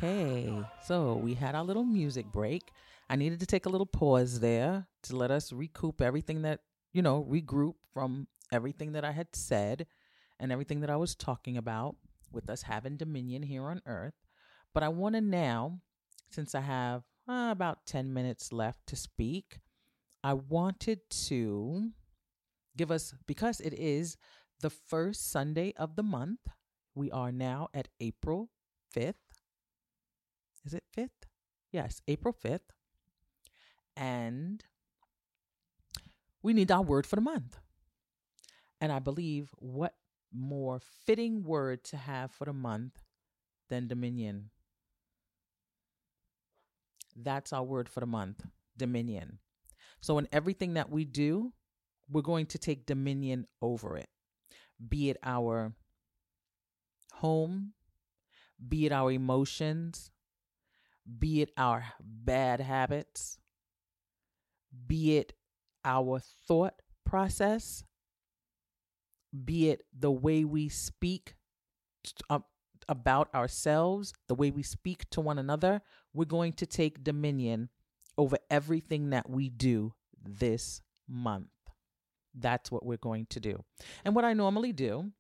Okay, 0.03 0.51
so 0.87 1.17
we 1.17 1.35
had 1.35 1.55
our 1.55 1.63
little 1.63 1.85
music 1.85 2.25
break. 2.33 2.73
I 3.11 3.17
needed 3.17 3.39
to 3.41 3.47
take 3.47 3.67
a 3.67 3.69
little 3.69 3.85
pause 3.87 4.41
there 4.41 4.87
to 5.03 5.15
let 5.15 5.31
us 5.31 5.53
recoup 5.53 6.01
everything 6.01 6.41
that, 6.41 6.61
you 6.95 7.03
know, 7.03 7.23
regroup 7.31 7.75
from 7.93 8.27
everything 8.51 8.93
that 8.93 9.05
I 9.05 9.13
had 9.13 9.37
said 9.37 9.87
and 10.39 10.51
everything 10.51 10.81
that 10.81 10.89
I 10.89 10.97
was 10.97 11.15
talking 11.15 11.59
about 11.59 11.97
with 12.33 12.49
us 12.49 12.63
having 12.63 12.97
dominion 12.97 13.43
here 13.43 13.65
on 13.65 13.83
earth. 13.85 14.15
But 14.73 14.85
I 14.85 14.89
want 14.89 15.17
to 15.17 15.21
now, 15.21 15.81
since 16.31 16.55
I 16.55 16.61
have 16.61 17.03
uh, 17.29 17.51
about 17.53 17.85
10 17.85 18.15
minutes 18.15 18.55
left 18.55 18.87
to 18.87 18.97
speak, 18.97 19.59
I 20.25 20.33
wanted 20.33 21.01
to 21.27 21.91
give 22.75 22.91
us, 22.91 23.13
because 23.27 23.61
it 23.61 23.75
is 23.75 24.17
the 24.63 24.71
first 24.71 25.31
Sunday 25.31 25.75
of 25.77 25.97
the 25.97 26.03
month, 26.03 26.41
we 26.95 27.11
are 27.11 27.31
now 27.31 27.69
at 27.75 27.89
April 28.01 28.49
5th. 28.97 29.30
Is 30.97 31.05
it 31.05 31.11
5th? 31.11 31.29
Yes, 31.73 32.03
April 32.09 32.35
5th. 32.45 32.61
And 33.97 34.65
we 36.43 36.53
need 36.53 36.71
our 36.71 36.83
word 36.83 37.07
for 37.07 37.17
the 37.17 37.23
month. 37.23 37.59
And 38.81 38.91
I 38.91 38.99
believe 38.99 39.51
what 39.59 39.95
more 40.33 40.81
fitting 41.05 41.43
word 41.43 41.85
to 41.85 41.97
have 41.97 42.31
for 42.31 42.45
the 42.45 42.53
month 42.53 43.03
than 43.69 43.89
dominion? 43.89 44.51
That's 47.17 47.53
our 47.53 47.63
word 47.63 47.89
for 47.89 48.01
the 48.01 48.07
month 48.07 48.45
dominion. 48.77 49.39
So, 50.01 50.17
in 50.19 50.29
everything 50.33 50.75
that 50.75 50.91
we 50.91 51.05
do, 51.05 51.53
we're 52.09 52.23
going 52.23 52.47
to 52.47 52.59
take 52.59 52.87
dominion 52.87 53.47
over 53.61 53.97
it, 53.97 54.09
be 54.89 55.11
it 55.11 55.19
our 55.23 55.75
home, 57.15 57.75
be 58.67 58.87
it 58.87 58.93
our 58.93 59.13
emotions, 59.13 60.11
be 61.19 61.43
it 61.43 61.51
our 61.57 61.85
bad 62.01 62.61
habits, 62.61 63.39
be 64.87 65.17
it 65.17 65.33
our 65.85 66.21
thought 66.47 66.75
process, 67.05 67.85
be 69.45 69.71
it 69.71 69.83
the 69.99 70.11
way 70.11 70.45
we 70.45 70.69
speak 70.69 71.35
uh, 72.29 72.41
about 72.89 73.33
ourselves, 73.35 74.13
the 74.29 74.35
way 74.35 74.51
we 74.51 74.63
speak 74.63 75.09
to 75.11 75.21
one 75.21 75.39
another, 75.39 75.81
we're 76.13 76.25
going 76.25 76.53
to 76.55 76.67
take 76.67 77.05
dominion 77.05 77.69
over 78.19 78.37
everything 78.51 79.11
that 79.11 79.29
we 79.31 79.49
do 79.49 79.95
this 80.23 80.83
month. 81.09 81.49
That's 82.35 82.71
what 82.71 82.85
we're 82.85 82.97
going 82.97 83.27
to 83.31 83.41
do. 83.41 83.65
And 84.05 84.15
what 84.15 84.25
I 84.25 84.35
normally 84.35 84.73
do, 84.73 85.13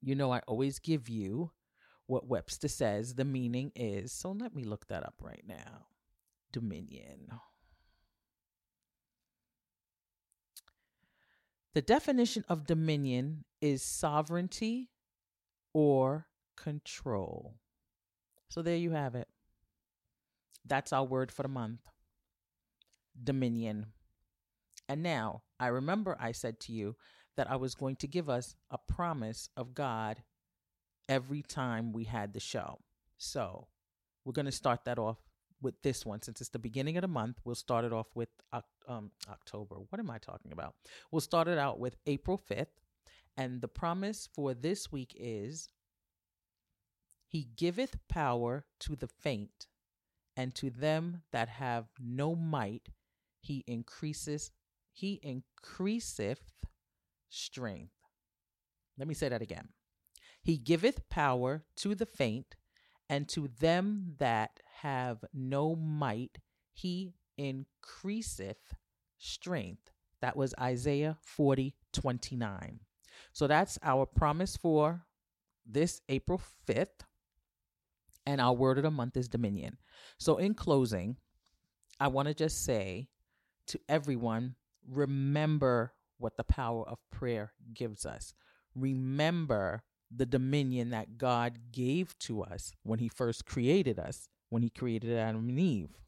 you 0.00 0.14
know, 0.14 0.32
I 0.32 0.40
always 0.46 0.78
give 0.78 1.08
you 1.08 1.50
what 2.06 2.26
Webster 2.26 2.68
says 2.68 3.14
the 3.14 3.24
meaning 3.24 3.72
is. 3.74 4.12
So 4.12 4.32
let 4.32 4.54
me 4.54 4.64
look 4.64 4.86
that 4.88 5.02
up 5.02 5.14
right 5.20 5.44
now. 5.46 5.86
Dominion. 6.52 7.30
The 11.74 11.82
definition 11.82 12.44
of 12.48 12.66
dominion 12.66 13.44
is 13.60 13.82
sovereignty 13.82 14.90
or 15.74 16.26
control. 16.56 17.56
So 18.48 18.62
there 18.62 18.76
you 18.76 18.92
have 18.92 19.14
it. 19.14 19.28
That's 20.64 20.92
our 20.92 21.04
word 21.04 21.30
for 21.30 21.42
the 21.42 21.48
month 21.48 21.80
dominion. 23.22 23.86
And 24.88 25.02
now, 25.02 25.42
I 25.58 25.68
remember 25.68 26.16
I 26.20 26.32
said 26.32 26.60
to 26.60 26.72
you 26.72 26.96
that 27.36 27.50
I 27.50 27.56
was 27.56 27.74
going 27.74 27.96
to 27.96 28.06
give 28.06 28.28
us 28.28 28.54
a 28.70 28.78
promise 28.78 29.48
of 29.56 29.74
God 29.74 30.22
every 31.08 31.42
time 31.42 31.92
we 31.92 32.04
had 32.04 32.32
the 32.32 32.40
show. 32.40 32.80
So, 33.18 33.68
we're 34.24 34.32
going 34.32 34.46
to 34.46 34.52
start 34.52 34.84
that 34.84 34.98
off 34.98 35.18
with 35.62 35.80
this 35.82 36.04
one 36.04 36.20
since 36.20 36.40
it's 36.40 36.50
the 36.50 36.58
beginning 36.58 36.96
of 36.96 37.02
the 37.02 37.08
month. 37.08 37.38
We'll 37.44 37.54
start 37.54 37.84
it 37.84 37.92
off 37.92 38.08
with 38.14 38.28
um, 38.88 39.10
October. 39.30 39.76
What 39.88 40.00
am 40.00 40.10
I 40.10 40.18
talking 40.18 40.52
about? 40.52 40.74
We'll 41.10 41.20
start 41.20 41.48
it 41.48 41.58
out 41.58 41.78
with 41.78 41.96
April 42.06 42.40
5th. 42.50 42.66
And 43.36 43.60
the 43.60 43.68
promise 43.68 44.28
for 44.34 44.54
this 44.54 44.90
week 44.90 45.14
is 45.18 45.68
He 47.26 47.48
giveth 47.56 47.96
power 48.08 48.64
to 48.80 48.96
the 48.96 49.08
faint, 49.08 49.66
and 50.36 50.54
to 50.56 50.70
them 50.70 51.22
that 51.32 51.48
have 51.48 51.86
no 52.00 52.34
might, 52.34 52.88
He 53.40 53.62
increases, 53.66 54.50
He 54.92 55.20
increaseth 55.22 56.52
strength. 57.28 57.92
Let 58.98 59.06
me 59.06 59.14
say 59.14 59.28
that 59.28 59.42
again. 59.42 59.68
He 60.46 60.58
giveth 60.58 61.08
power 61.08 61.64
to 61.78 61.96
the 61.96 62.06
faint, 62.06 62.54
and 63.08 63.28
to 63.30 63.48
them 63.58 64.14
that 64.18 64.60
have 64.82 65.24
no 65.34 65.74
might, 65.74 66.38
he 66.72 67.14
increaseth 67.36 68.76
strength. 69.18 69.90
That 70.20 70.36
was 70.36 70.54
Isaiah 70.60 71.16
40 71.20 71.74
29. 71.92 72.78
So 73.32 73.48
that's 73.48 73.76
our 73.82 74.06
promise 74.06 74.56
for 74.56 75.04
this 75.66 76.00
April 76.08 76.40
5th. 76.68 77.00
And 78.24 78.40
our 78.40 78.52
word 78.52 78.78
of 78.78 78.84
the 78.84 78.90
month 78.92 79.16
is 79.16 79.26
dominion. 79.26 79.78
So, 80.16 80.36
in 80.36 80.54
closing, 80.54 81.16
I 81.98 82.06
want 82.06 82.28
to 82.28 82.34
just 82.34 82.64
say 82.64 83.08
to 83.66 83.80
everyone 83.88 84.54
remember 84.88 85.92
what 86.18 86.36
the 86.36 86.44
power 86.44 86.88
of 86.88 86.98
prayer 87.10 87.52
gives 87.74 88.06
us. 88.06 88.32
Remember 88.76 89.82
the 90.14 90.26
dominion 90.26 90.90
that 90.90 91.18
God 91.18 91.72
gave 91.72 92.18
to 92.20 92.42
us 92.42 92.72
when 92.82 92.98
He 92.98 93.08
first 93.08 93.46
created 93.46 93.98
us, 93.98 94.28
when 94.50 94.62
He 94.62 94.70
created 94.70 95.16
Adam 95.16 95.48
and 95.48 95.58
Eve. 95.58 95.98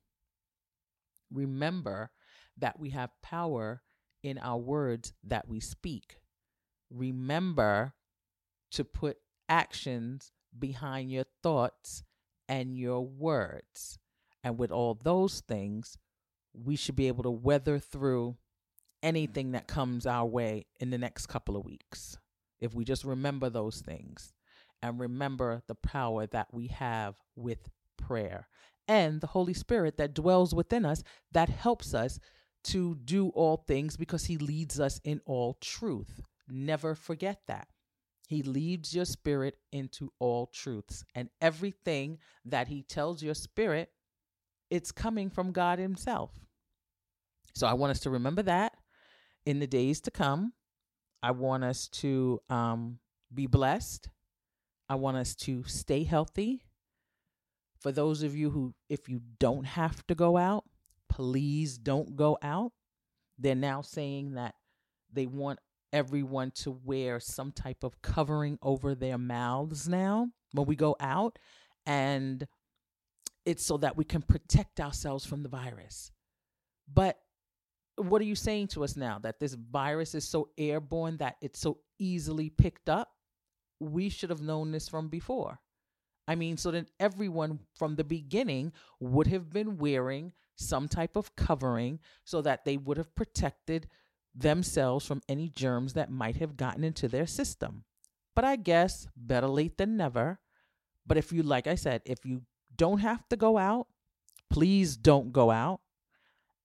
Remember 1.32 2.10
that 2.56 2.78
we 2.78 2.90
have 2.90 3.10
power 3.22 3.82
in 4.22 4.38
our 4.38 4.58
words 4.58 5.12
that 5.24 5.48
we 5.48 5.60
speak. 5.60 6.18
Remember 6.90 7.94
to 8.72 8.84
put 8.84 9.18
actions 9.48 10.32
behind 10.58 11.10
your 11.10 11.24
thoughts 11.42 12.02
and 12.48 12.76
your 12.76 13.04
words. 13.04 13.98
And 14.42 14.58
with 14.58 14.70
all 14.70 14.94
those 14.94 15.40
things, 15.40 15.98
we 16.54 16.76
should 16.76 16.96
be 16.96 17.08
able 17.08 17.22
to 17.24 17.30
weather 17.30 17.78
through 17.78 18.36
anything 19.02 19.52
that 19.52 19.66
comes 19.66 20.06
our 20.06 20.26
way 20.26 20.66
in 20.80 20.90
the 20.90 20.98
next 20.98 21.26
couple 21.26 21.56
of 21.56 21.64
weeks. 21.64 22.18
If 22.60 22.74
we 22.74 22.84
just 22.84 23.04
remember 23.04 23.50
those 23.50 23.80
things 23.80 24.32
and 24.82 24.98
remember 24.98 25.62
the 25.66 25.74
power 25.74 26.26
that 26.26 26.48
we 26.52 26.68
have 26.68 27.16
with 27.36 27.68
prayer 27.96 28.48
and 28.86 29.20
the 29.20 29.26
Holy 29.28 29.54
Spirit 29.54 29.98
that 29.98 30.14
dwells 30.14 30.54
within 30.54 30.84
us 30.84 31.02
that 31.32 31.48
helps 31.48 31.94
us 31.94 32.18
to 32.64 32.96
do 32.96 33.28
all 33.30 33.64
things 33.68 33.96
because 33.96 34.24
He 34.24 34.38
leads 34.38 34.80
us 34.80 35.00
in 35.04 35.20
all 35.26 35.58
truth. 35.60 36.20
Never 36.48 36.94
forget 36.94 37.42
that. 37.46 37.68
He 38.26 38.42
leads 38.42 38.94
your 38.94 39.04
spirit 39.04 39.56
into 39.72 40.12
all 40.18 40.46
truths. 40.46 41.04
And 41.14 41.30
everything 41.40 42.18
that 42.44 42.68
He 42.68 42.82
tells 42.82 43.22
your 43.22 43.34
spirit, 43.34 43.90
it's 44.70 44.92
coming 44.92 45.30
from 45.30 45.52
God 45.52 45.78
Himself. 45.78 46.30
So 47.54 47.66
I 47.66 47.74
want 47.74 47.90
us 47.90 48.00
to 48.00 48.10
remember 48.10 48.42
that 48.42 48.74
in 49.46 49.60
the 49.60 49.66
days 49.66 50.00
to 50.02 50.10
come. 50.10 50.52
I 51.22 51.32
want 51.32 51.64
us 51.64 51.88
to 51.88 52.40
um, 52.48 52.98
be 53.32 53.46
blessed. 53.46 54.08
I 54.88 54.94
want 54.94 55.16
us 55.16 55.34
to 55.36 55.64
stay 55.64 56.04
healthy. 56.04 56.62
For 57.80 57.92
those 57.92 58.22
of 58.22 58.34
you 58.34 58.50
who, 58.50 58.74
if 58.88 59.08
you 59.08 59.20
don't 59.38 59.64
have 59.64 60.06
to 60.08 60.14
go 60.14 60.36
out, 60.36 60.64
please 61.08 61.78
don't 61.78 62.16
go 62.16 62.38
out. 62.42 62.72
They're 63.38 63.54
now 63.54 63.82
saying 63.82 64.34
that 64.34 64.54
they 65.12 65.26
want 65.26 65.60
everyone 65.92 66.50
to 66.50 66.70
wear 66.70 67.20
some 67.20 67.52
type 67.52 67.82
of 67.82 68.02
covering 68.02 68.58
over 68.62 68.94
their 68.94 69.18
mouths 69.18 69.88
now 69.88 70.28
when 70.52 70.66
we 70.66 70.76
go 70.76 70.96
out. 71.00 71.38
And 71.86 72.46
it's 73.46 73.64
so 73.64 73.76
that 73.78 73.96
we 73.96 74.04
can 74.04 74.22
protect 74.22 74.80
ourselves 74.80 75.24
from 75.24 75.42
the 75.42 75.48
virus. 75.48 76.10
But 76.92 77.18
what 77.98 78.20
are 78.22 78.26
you 78.26 78.34
saying 78.34 78.68
to 78.68 78.84
us 78.84 78.96
now 78.96 79.18
that 79.20 79.40
this 79.40 79.54
virus 79.54 80.14
is 80.14 80.26
so 80.26 80.48
airborne 80.56 81.16
that 81.18 81.36
it's 81.40 81.60
so 81.60 81.78
easily 81.98 82.50
picked 82.50 82.88
up? 82.88 83.10
We 83.80 84.08
should 84.08 84.30
have 84.30 84.40
known 84.40 84.72
this 84.72 84.88
from 84.88 85.08
before. 85.08 85.60
I 86.26 86.34
mean, 86.34 86.56
so 86.56 86.70
that 86.72 86.90
everyone 87.00 87.60
from 87.74 87.96
the 87.96 88.04
beginning 88.04 88.72
would 89.00 89.28
have 89.28 89.50
been 89.50 89.78
wearing 89.78 90.32
some 90.56 90.88
type 90.88 91.16
of 91.16 91.34
covering 91.36 92.00
so 92.24 92.42
that 92.42 92.64
they 92.64 92.76
would 92.76 92.98
have 92.98 93.14
protected 93.14 93.88
themselves 94.34 95.06
from 95.06 95.22
any 95.28 95.48
germs 95.48 95.94
that 95.94 96.10
might 96.10 96.36
have 96.36 96.56
gotten 96.56 96.84
into 96.84 97.08
their 97.08 97.26
system. 97.26 97.84
But 98.36 98.44
I 98.44 98.56
guess 98.56 99.08
better 99.16 99.48
late 99.48 99.78
than 99.78 99.96
never. 99.96 100.38
But 101.06 101.16
if 101.16 101.32
you, 101.32 101.42
like 101.42 101.66
I 101.66 101.76
said, 101.76 102.02
if 102.04 102.24
you 102.24 102.42
don't 102.76 102.98
have 102.98 103.26
to 103.30 103.36
go 103.36 103.56
out, 103.56 103.86
please 104.50 104.96
don't 104.96 105.32
go 105.32 105.50
out. 105.50 105.80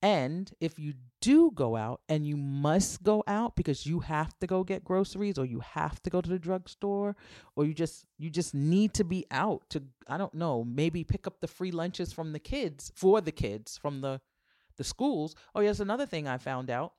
And 0.01 0.51
if 0.59 0.77
you 0.77 0.93
do 1.23 1.51
go 1.51 1.77
out 1.77 2.01
and 2.09 2.27
you 2.27 2.35
must 2.35 3.01
go 3.01 3.23
out 3.27 3.55
because 3.55 3.85
you 3.85 4.01
have 4.01 4.37
to 4.39 4.45
go 4.45 4.61
get 4.61 4.83
groceries 4.83 5.37
or 5.37 5.45
you 5.45 5.61
have 5.61 6.03
to 6.03 6.09
go 6.09 6.19
to 6.19 6.29
the 6.29 6.37
drugstore 6.37 7.15
or 7.55 7.63
you 7.63 7.73
just 7.73 8.05
you 8.17 8.29
just 8.29 8.53
need 8.53 8.93
to 8.93 9.05
be 9.05 9.25
out 9.31 9.61
to 9.69 9.81
I 10.09 10.17
don't 10.17 10.33
know, 10.33 10.65
maybe 10.65 11.05
pick 11.05 11.25
up 11.25 11.39
the 11.39 11.47
free 11.47 11.71
lunches 11.71 12.11
from 12.11 12.33
the 12.33 12.39
kids 12.39 12.91
for 12.93 13.21
the 13.21 13.31
kids 13.31 13.77
from 13.77 14.01
the 14.01 14.19
the 14.75 14.83
schools. 14.83 15.33
Oh, 15.55 15.61
yes, 15.61 15.79
another 15.79 16.05
thing 16.05 16.27
I 16.27 16.37
found 16.37 16.69
out. 16.69 16.91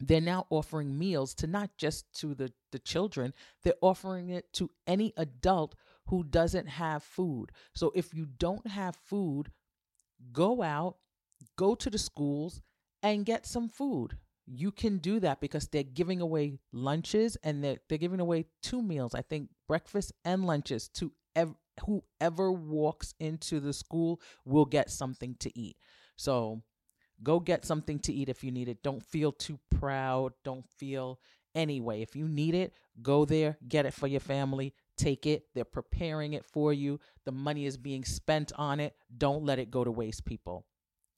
They're 0.00 0.22
now 0.22 0.46
offering 0.48 0.98
meals 0.98 1.34
to 1.34 1.46
not 1.46 1.76
just 1.76 2.10
to 2.20 2.34
the 2.34 2.50
the 2.72 2.78
children, 2.78 3.34
they're 3.62 3.82
offering 3.82 4.30
it 4.30 4.54
to 4.54 4.70
any 4.86 5.12
adult 5.18 5.74
who 6.06 6.24
doesn't 6.24 6.66
have 6.66 7.02
food. 7.02 7.52
So 7.74 7.92
if 7.94 8.14
you 8.14 8.24
don't 8.24 8.66
have 8.68 8.96
food, 8.96 9.50
go 10.32 10.62
out 10.62 10.96
go 11.56 11.74
to 11.74 11.90
the 11.90 11.98
schools 11.98 12.62
and 13.04 13.26
get 13.26 13.46
some 13.46 13.68
food. 13.68 14.16
You 14.46 14.72
can 14.72 14.98
do 14.98 15.20
that 15.20 15.40
because 15.40 15.68
they're 15.68 15.82
giving 15.82 16.20
away 16.20 16.58
lunches 16.72 17.36
and 17.44 17.62
they're, 17.62 17.76
they're 17.88 17.98
giving 17.98 18.20
away 18.20 18.46
two 18.62 18.82
meals, 18.82 19.14
I 19.14 19.22
think 19.22 19.50
breakfast 19.68 20.12
and 20.24 20.44
lunches 20.44 20.88
to 20.94 21.12
ev- 21.36 21.54
whoever 21.86 22.50
walks 22.50 23.14
into 23.20 23.60
the 23.60 23.72
school 23.72 24.20
will 24.44 24.64
get 24.64 24.90
something 24.90 25.36
to 25.40 25.56
eat. 25.58 25.76
So 26.16 26.62
go 27.22 27.40
get 27.40 27.64
something 27.64 27.98
to 28.00 28.12
eat 28.12 28.28
if 28.28 28.42
you 28.42 28.50
need 28.50 28.68
it. 28.68 28.82
Don't 28.82 29.02
feel 29.02 29.32
too 29.32 29.58
proud. 29.70 30.32
Don't 30.42 30.66
feel 30.78 31.20
anyway. 31.54 32.02
If 32.02 32.16
you 32.16 32.26
need 32.26 32.54
it, 32.54 32.72
go 33.02 33.24
there, 33.24 33.58
get 33.68 33.86
it 33.86 33.94
for 33.94 34.06
your 34.06 34.20
family, 34.20 34.74
take 34.96 35.26
it. 35.26 35.44
They're 35.54 35.64
preparing 35.64 36.32
it 36.34 36.44
for 36.44 36.72
you. 36.72 37.00
The 37.24 37.32
money 37.32 37.66
is 37.66 37.76
being 37.76 38.04
spent 38.04 38.52
on 38.56 38.80
it. 38.80 38.94
Don't 39.16 39.44
let 39.44 39.58
it 39.58 39.70
go 39.70 39.84
to 39.84 39.90
waste, 39.90 40.24
people 40.24 40.66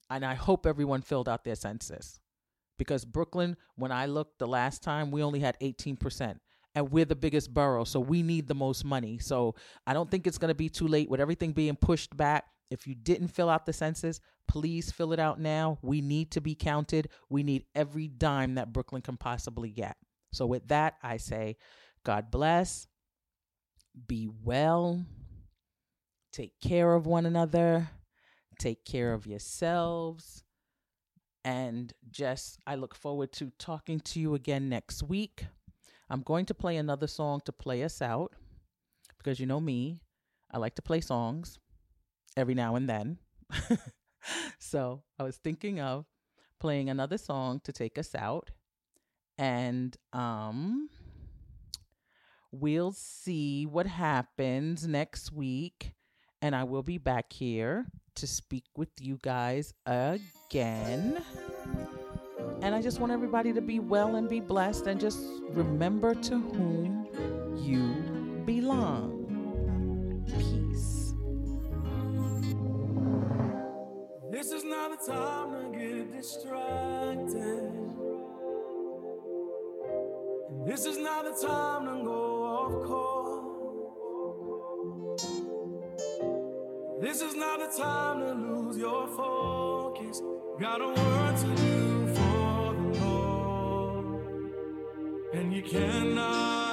and 0.09 0.25
I 0.25 0.35
hope 0.35 0.65
everyone 0.65 1.01
filled 1.01 1.29
out 1.29 1.43
their 1.43 1.55
census. 1.55 2.19
Because 2.77 3.05
Brooklyn, 3.05 3.57
when 3.75 3.91
I 3.91 4.05
looked 4.05 4.39
the 4.39 4.47
last 4.47 4.83
time, 4.83 5.11
we 5.11 5.23
only 5.23 5.39
had 5.39 5.59
18%. 5.59 6.37
And 6.75 6.91
we're 6.91 7.05
the 7.05 7.15
biggest 7.15 7.51
borough, 7.51 7.85
so 7.85 7.99
we 7.99 8.21
need 8.21 8.47
the 8.47 8.53
most 8.53 8.85
money. 8.85 9.17
So 9.17 9.55
I 9.87 9.93
don't 9.93 10.11
think 10.11 10.27
it's 10.27 10.37
going 10.37 10.49
to 10.49 10.55
be 10.55 10.69
too 10.69 10.87
late 10.87 11.09
with 11.09 11.19
everything 11.19 11.51
being 11.51 11.75
pushed 11.75 12.15
back. 12.15 12.45
If 12.69 12.85
you 12.85 12.93
didn't 12.93 13.29
fill 13.29 13.49
out 13.49 13.65
the 13.65 13.73
census, 13.73 14.19
please 14.47 14.91
fill 14.91 15.11
it 15.11 15.19
out 15.19 15.39
now. 15.39 15.79
We 15.81 16.01
need 16.01 16.31
to 16.31 16.41
be 16.41 16.53
counted. 16.53 17.09
We 17.29 17.41
need 17.41 17.65
every 17.73 18.07
dime 18.07 18.55
that 18.55 18.73
Brooklyn 18.73 19.01
can 19.01 19.17
possibly 19.17 19.71
get. 19.71 19.97
So, 20.33 20.45
with 20.45 20.67
that, 20.67 20.95
I 21.01 21.17
say, 21.17 21.55
God 22.03 22.29
bless, 22.29 22.87
be 24.07 24.29
well, 24.43 25.03
take 26.31 26.59
care 26.61 26.93
of 26.93 27.07
one 27.07 27.25
another, 27.25 27.89
take 28.59 28.85
care 28.85 29.13
of 29.13 29.25
yourselves, 29.25 30.43
and 31.43 31.93
just 32.09 32.59
I 32.67 32.75
look 32.75 32.95
forward 32.95 33.31
to 33.33 33.51
talking 33.57 33.99
to 34.01 34.19
you 34.19 34.35
again 34.35 34.69
next 34.69 35.03
week. 35.03 35.45
I'm 36.09 36.21
going 36.21 36.45
to 36.45 36.53
play 36.53 36.77
another 36.77 37.07
song 37.07 37.41
to 37.45 37.51
play 37.51 37.83
us 37.83 38.01
out 38.01 38.33
because 39.17 39.39
you 39.39 39.45
know 39.45 39.59
me, 39.59 39.99
I 40.51 40.57
like 40.57 40.75
to 40.75 40.81
play 40.81 41.01
songs 41.01 41.59
every 42.35 42.53
now 42.53 42.75
and 42.75 42.87
then. 42.87 43.17
so 44.59 45.03
I 45.19 45.23
was 45.23 45.37
thinking 45.37 45.79
of 45.79 46.05
playing 46.59 46.89
another 46.89 47.17
song 47.17 47.61
to 47.65 47.73
take 47.73 47.97
us 47.97 48.15
out. 48.15 48.51
And 49.37 49.95
um 50.13 50.89
we'll 52.51 52.93
see 52.93 53.65
what 53.65 53.87
happens 53.87 54.87
next 54.87 55.31
week. 55.31 55.93
And 56.41 56.55
I 56.55 56.63
will 56.63 56.83
be 56.83 56.97
back 56.97 57.33
here 57.33 57.85
to 58.15 58.27
speak 58.27 58.65
with 58.75 58.89
you 58.99 59.19
guys 59.21 59.73
again. 59.85 61.23
And 62.61 62.75
I 62.75 62.81
just 62.81 62.99
want 62.99 63.11
everybody 63.11 63.53
to 63.53 63.61
be 63.61 63.79
well 63.79 64.15
and 64.15 64.29
be 64.29 64.39
blessed 64.39 64.87
and 64.87 64.99
just 64.99 65.19
remember 65.49 66.13
to 66.13 66.37
whom 66.37 67.07
you 67.57 68.43
belong. 68.45 69.13
Peace. 70.27 71.13
This 74.31 74.51
is 74.51 74.63
not 74.63 74.99
the 74.99 75.11
time 75.11 75.71
to 75.71 75.77
get 75.77 76.11
distracted. 76.11 77.71
This 80.65 80.85
is 80.85 80.97
not 80.97 81.23
the 81.23 81.47
time 81.47 81.85
to 81.85 82.03
go 82.03 82.26
This 86.99 87.21
is 87.21 87.35
not 87.35 87.59
the 87.59 87.67
time 87.77 88.21
to 88.21 88.33
lose 88.33 88.75
your 88.75 89.07
focus. 89.07 90.19
Got 90.59 90.81
a 90.81 90.87
work 90.87 91.39
to 91.41 91.55
do 91.61 92.07
for 92.15 92.73
the 92.73 93.05
Lord. 93.05 94.51
And 95.33 95.53
you 95.53 95.61
cannot 95.61 96.66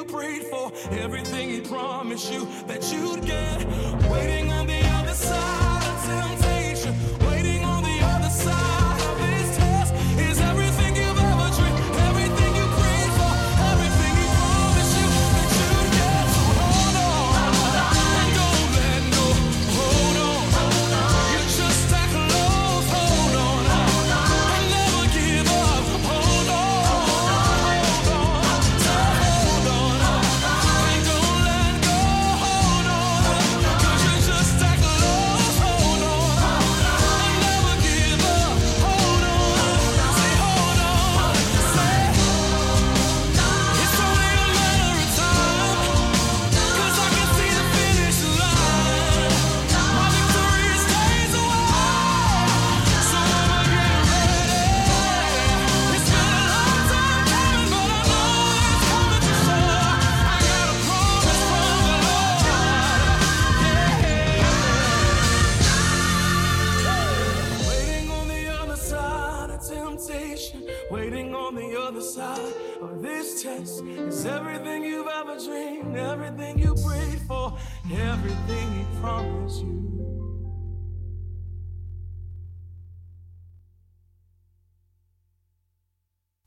you 0.00 0.06
prayed 0.06 0.44
for, 0.44 0.72
everything 0.92 1.50
he 1.50 1.60
promised 1.60 2.32
you 2.32 2.46
that 2.66 2.90
you'd 2.92 3.24
get. 3.26 3.66
Waiting 4.10 4.50
on 4.50 4.66
the 4.66 4.89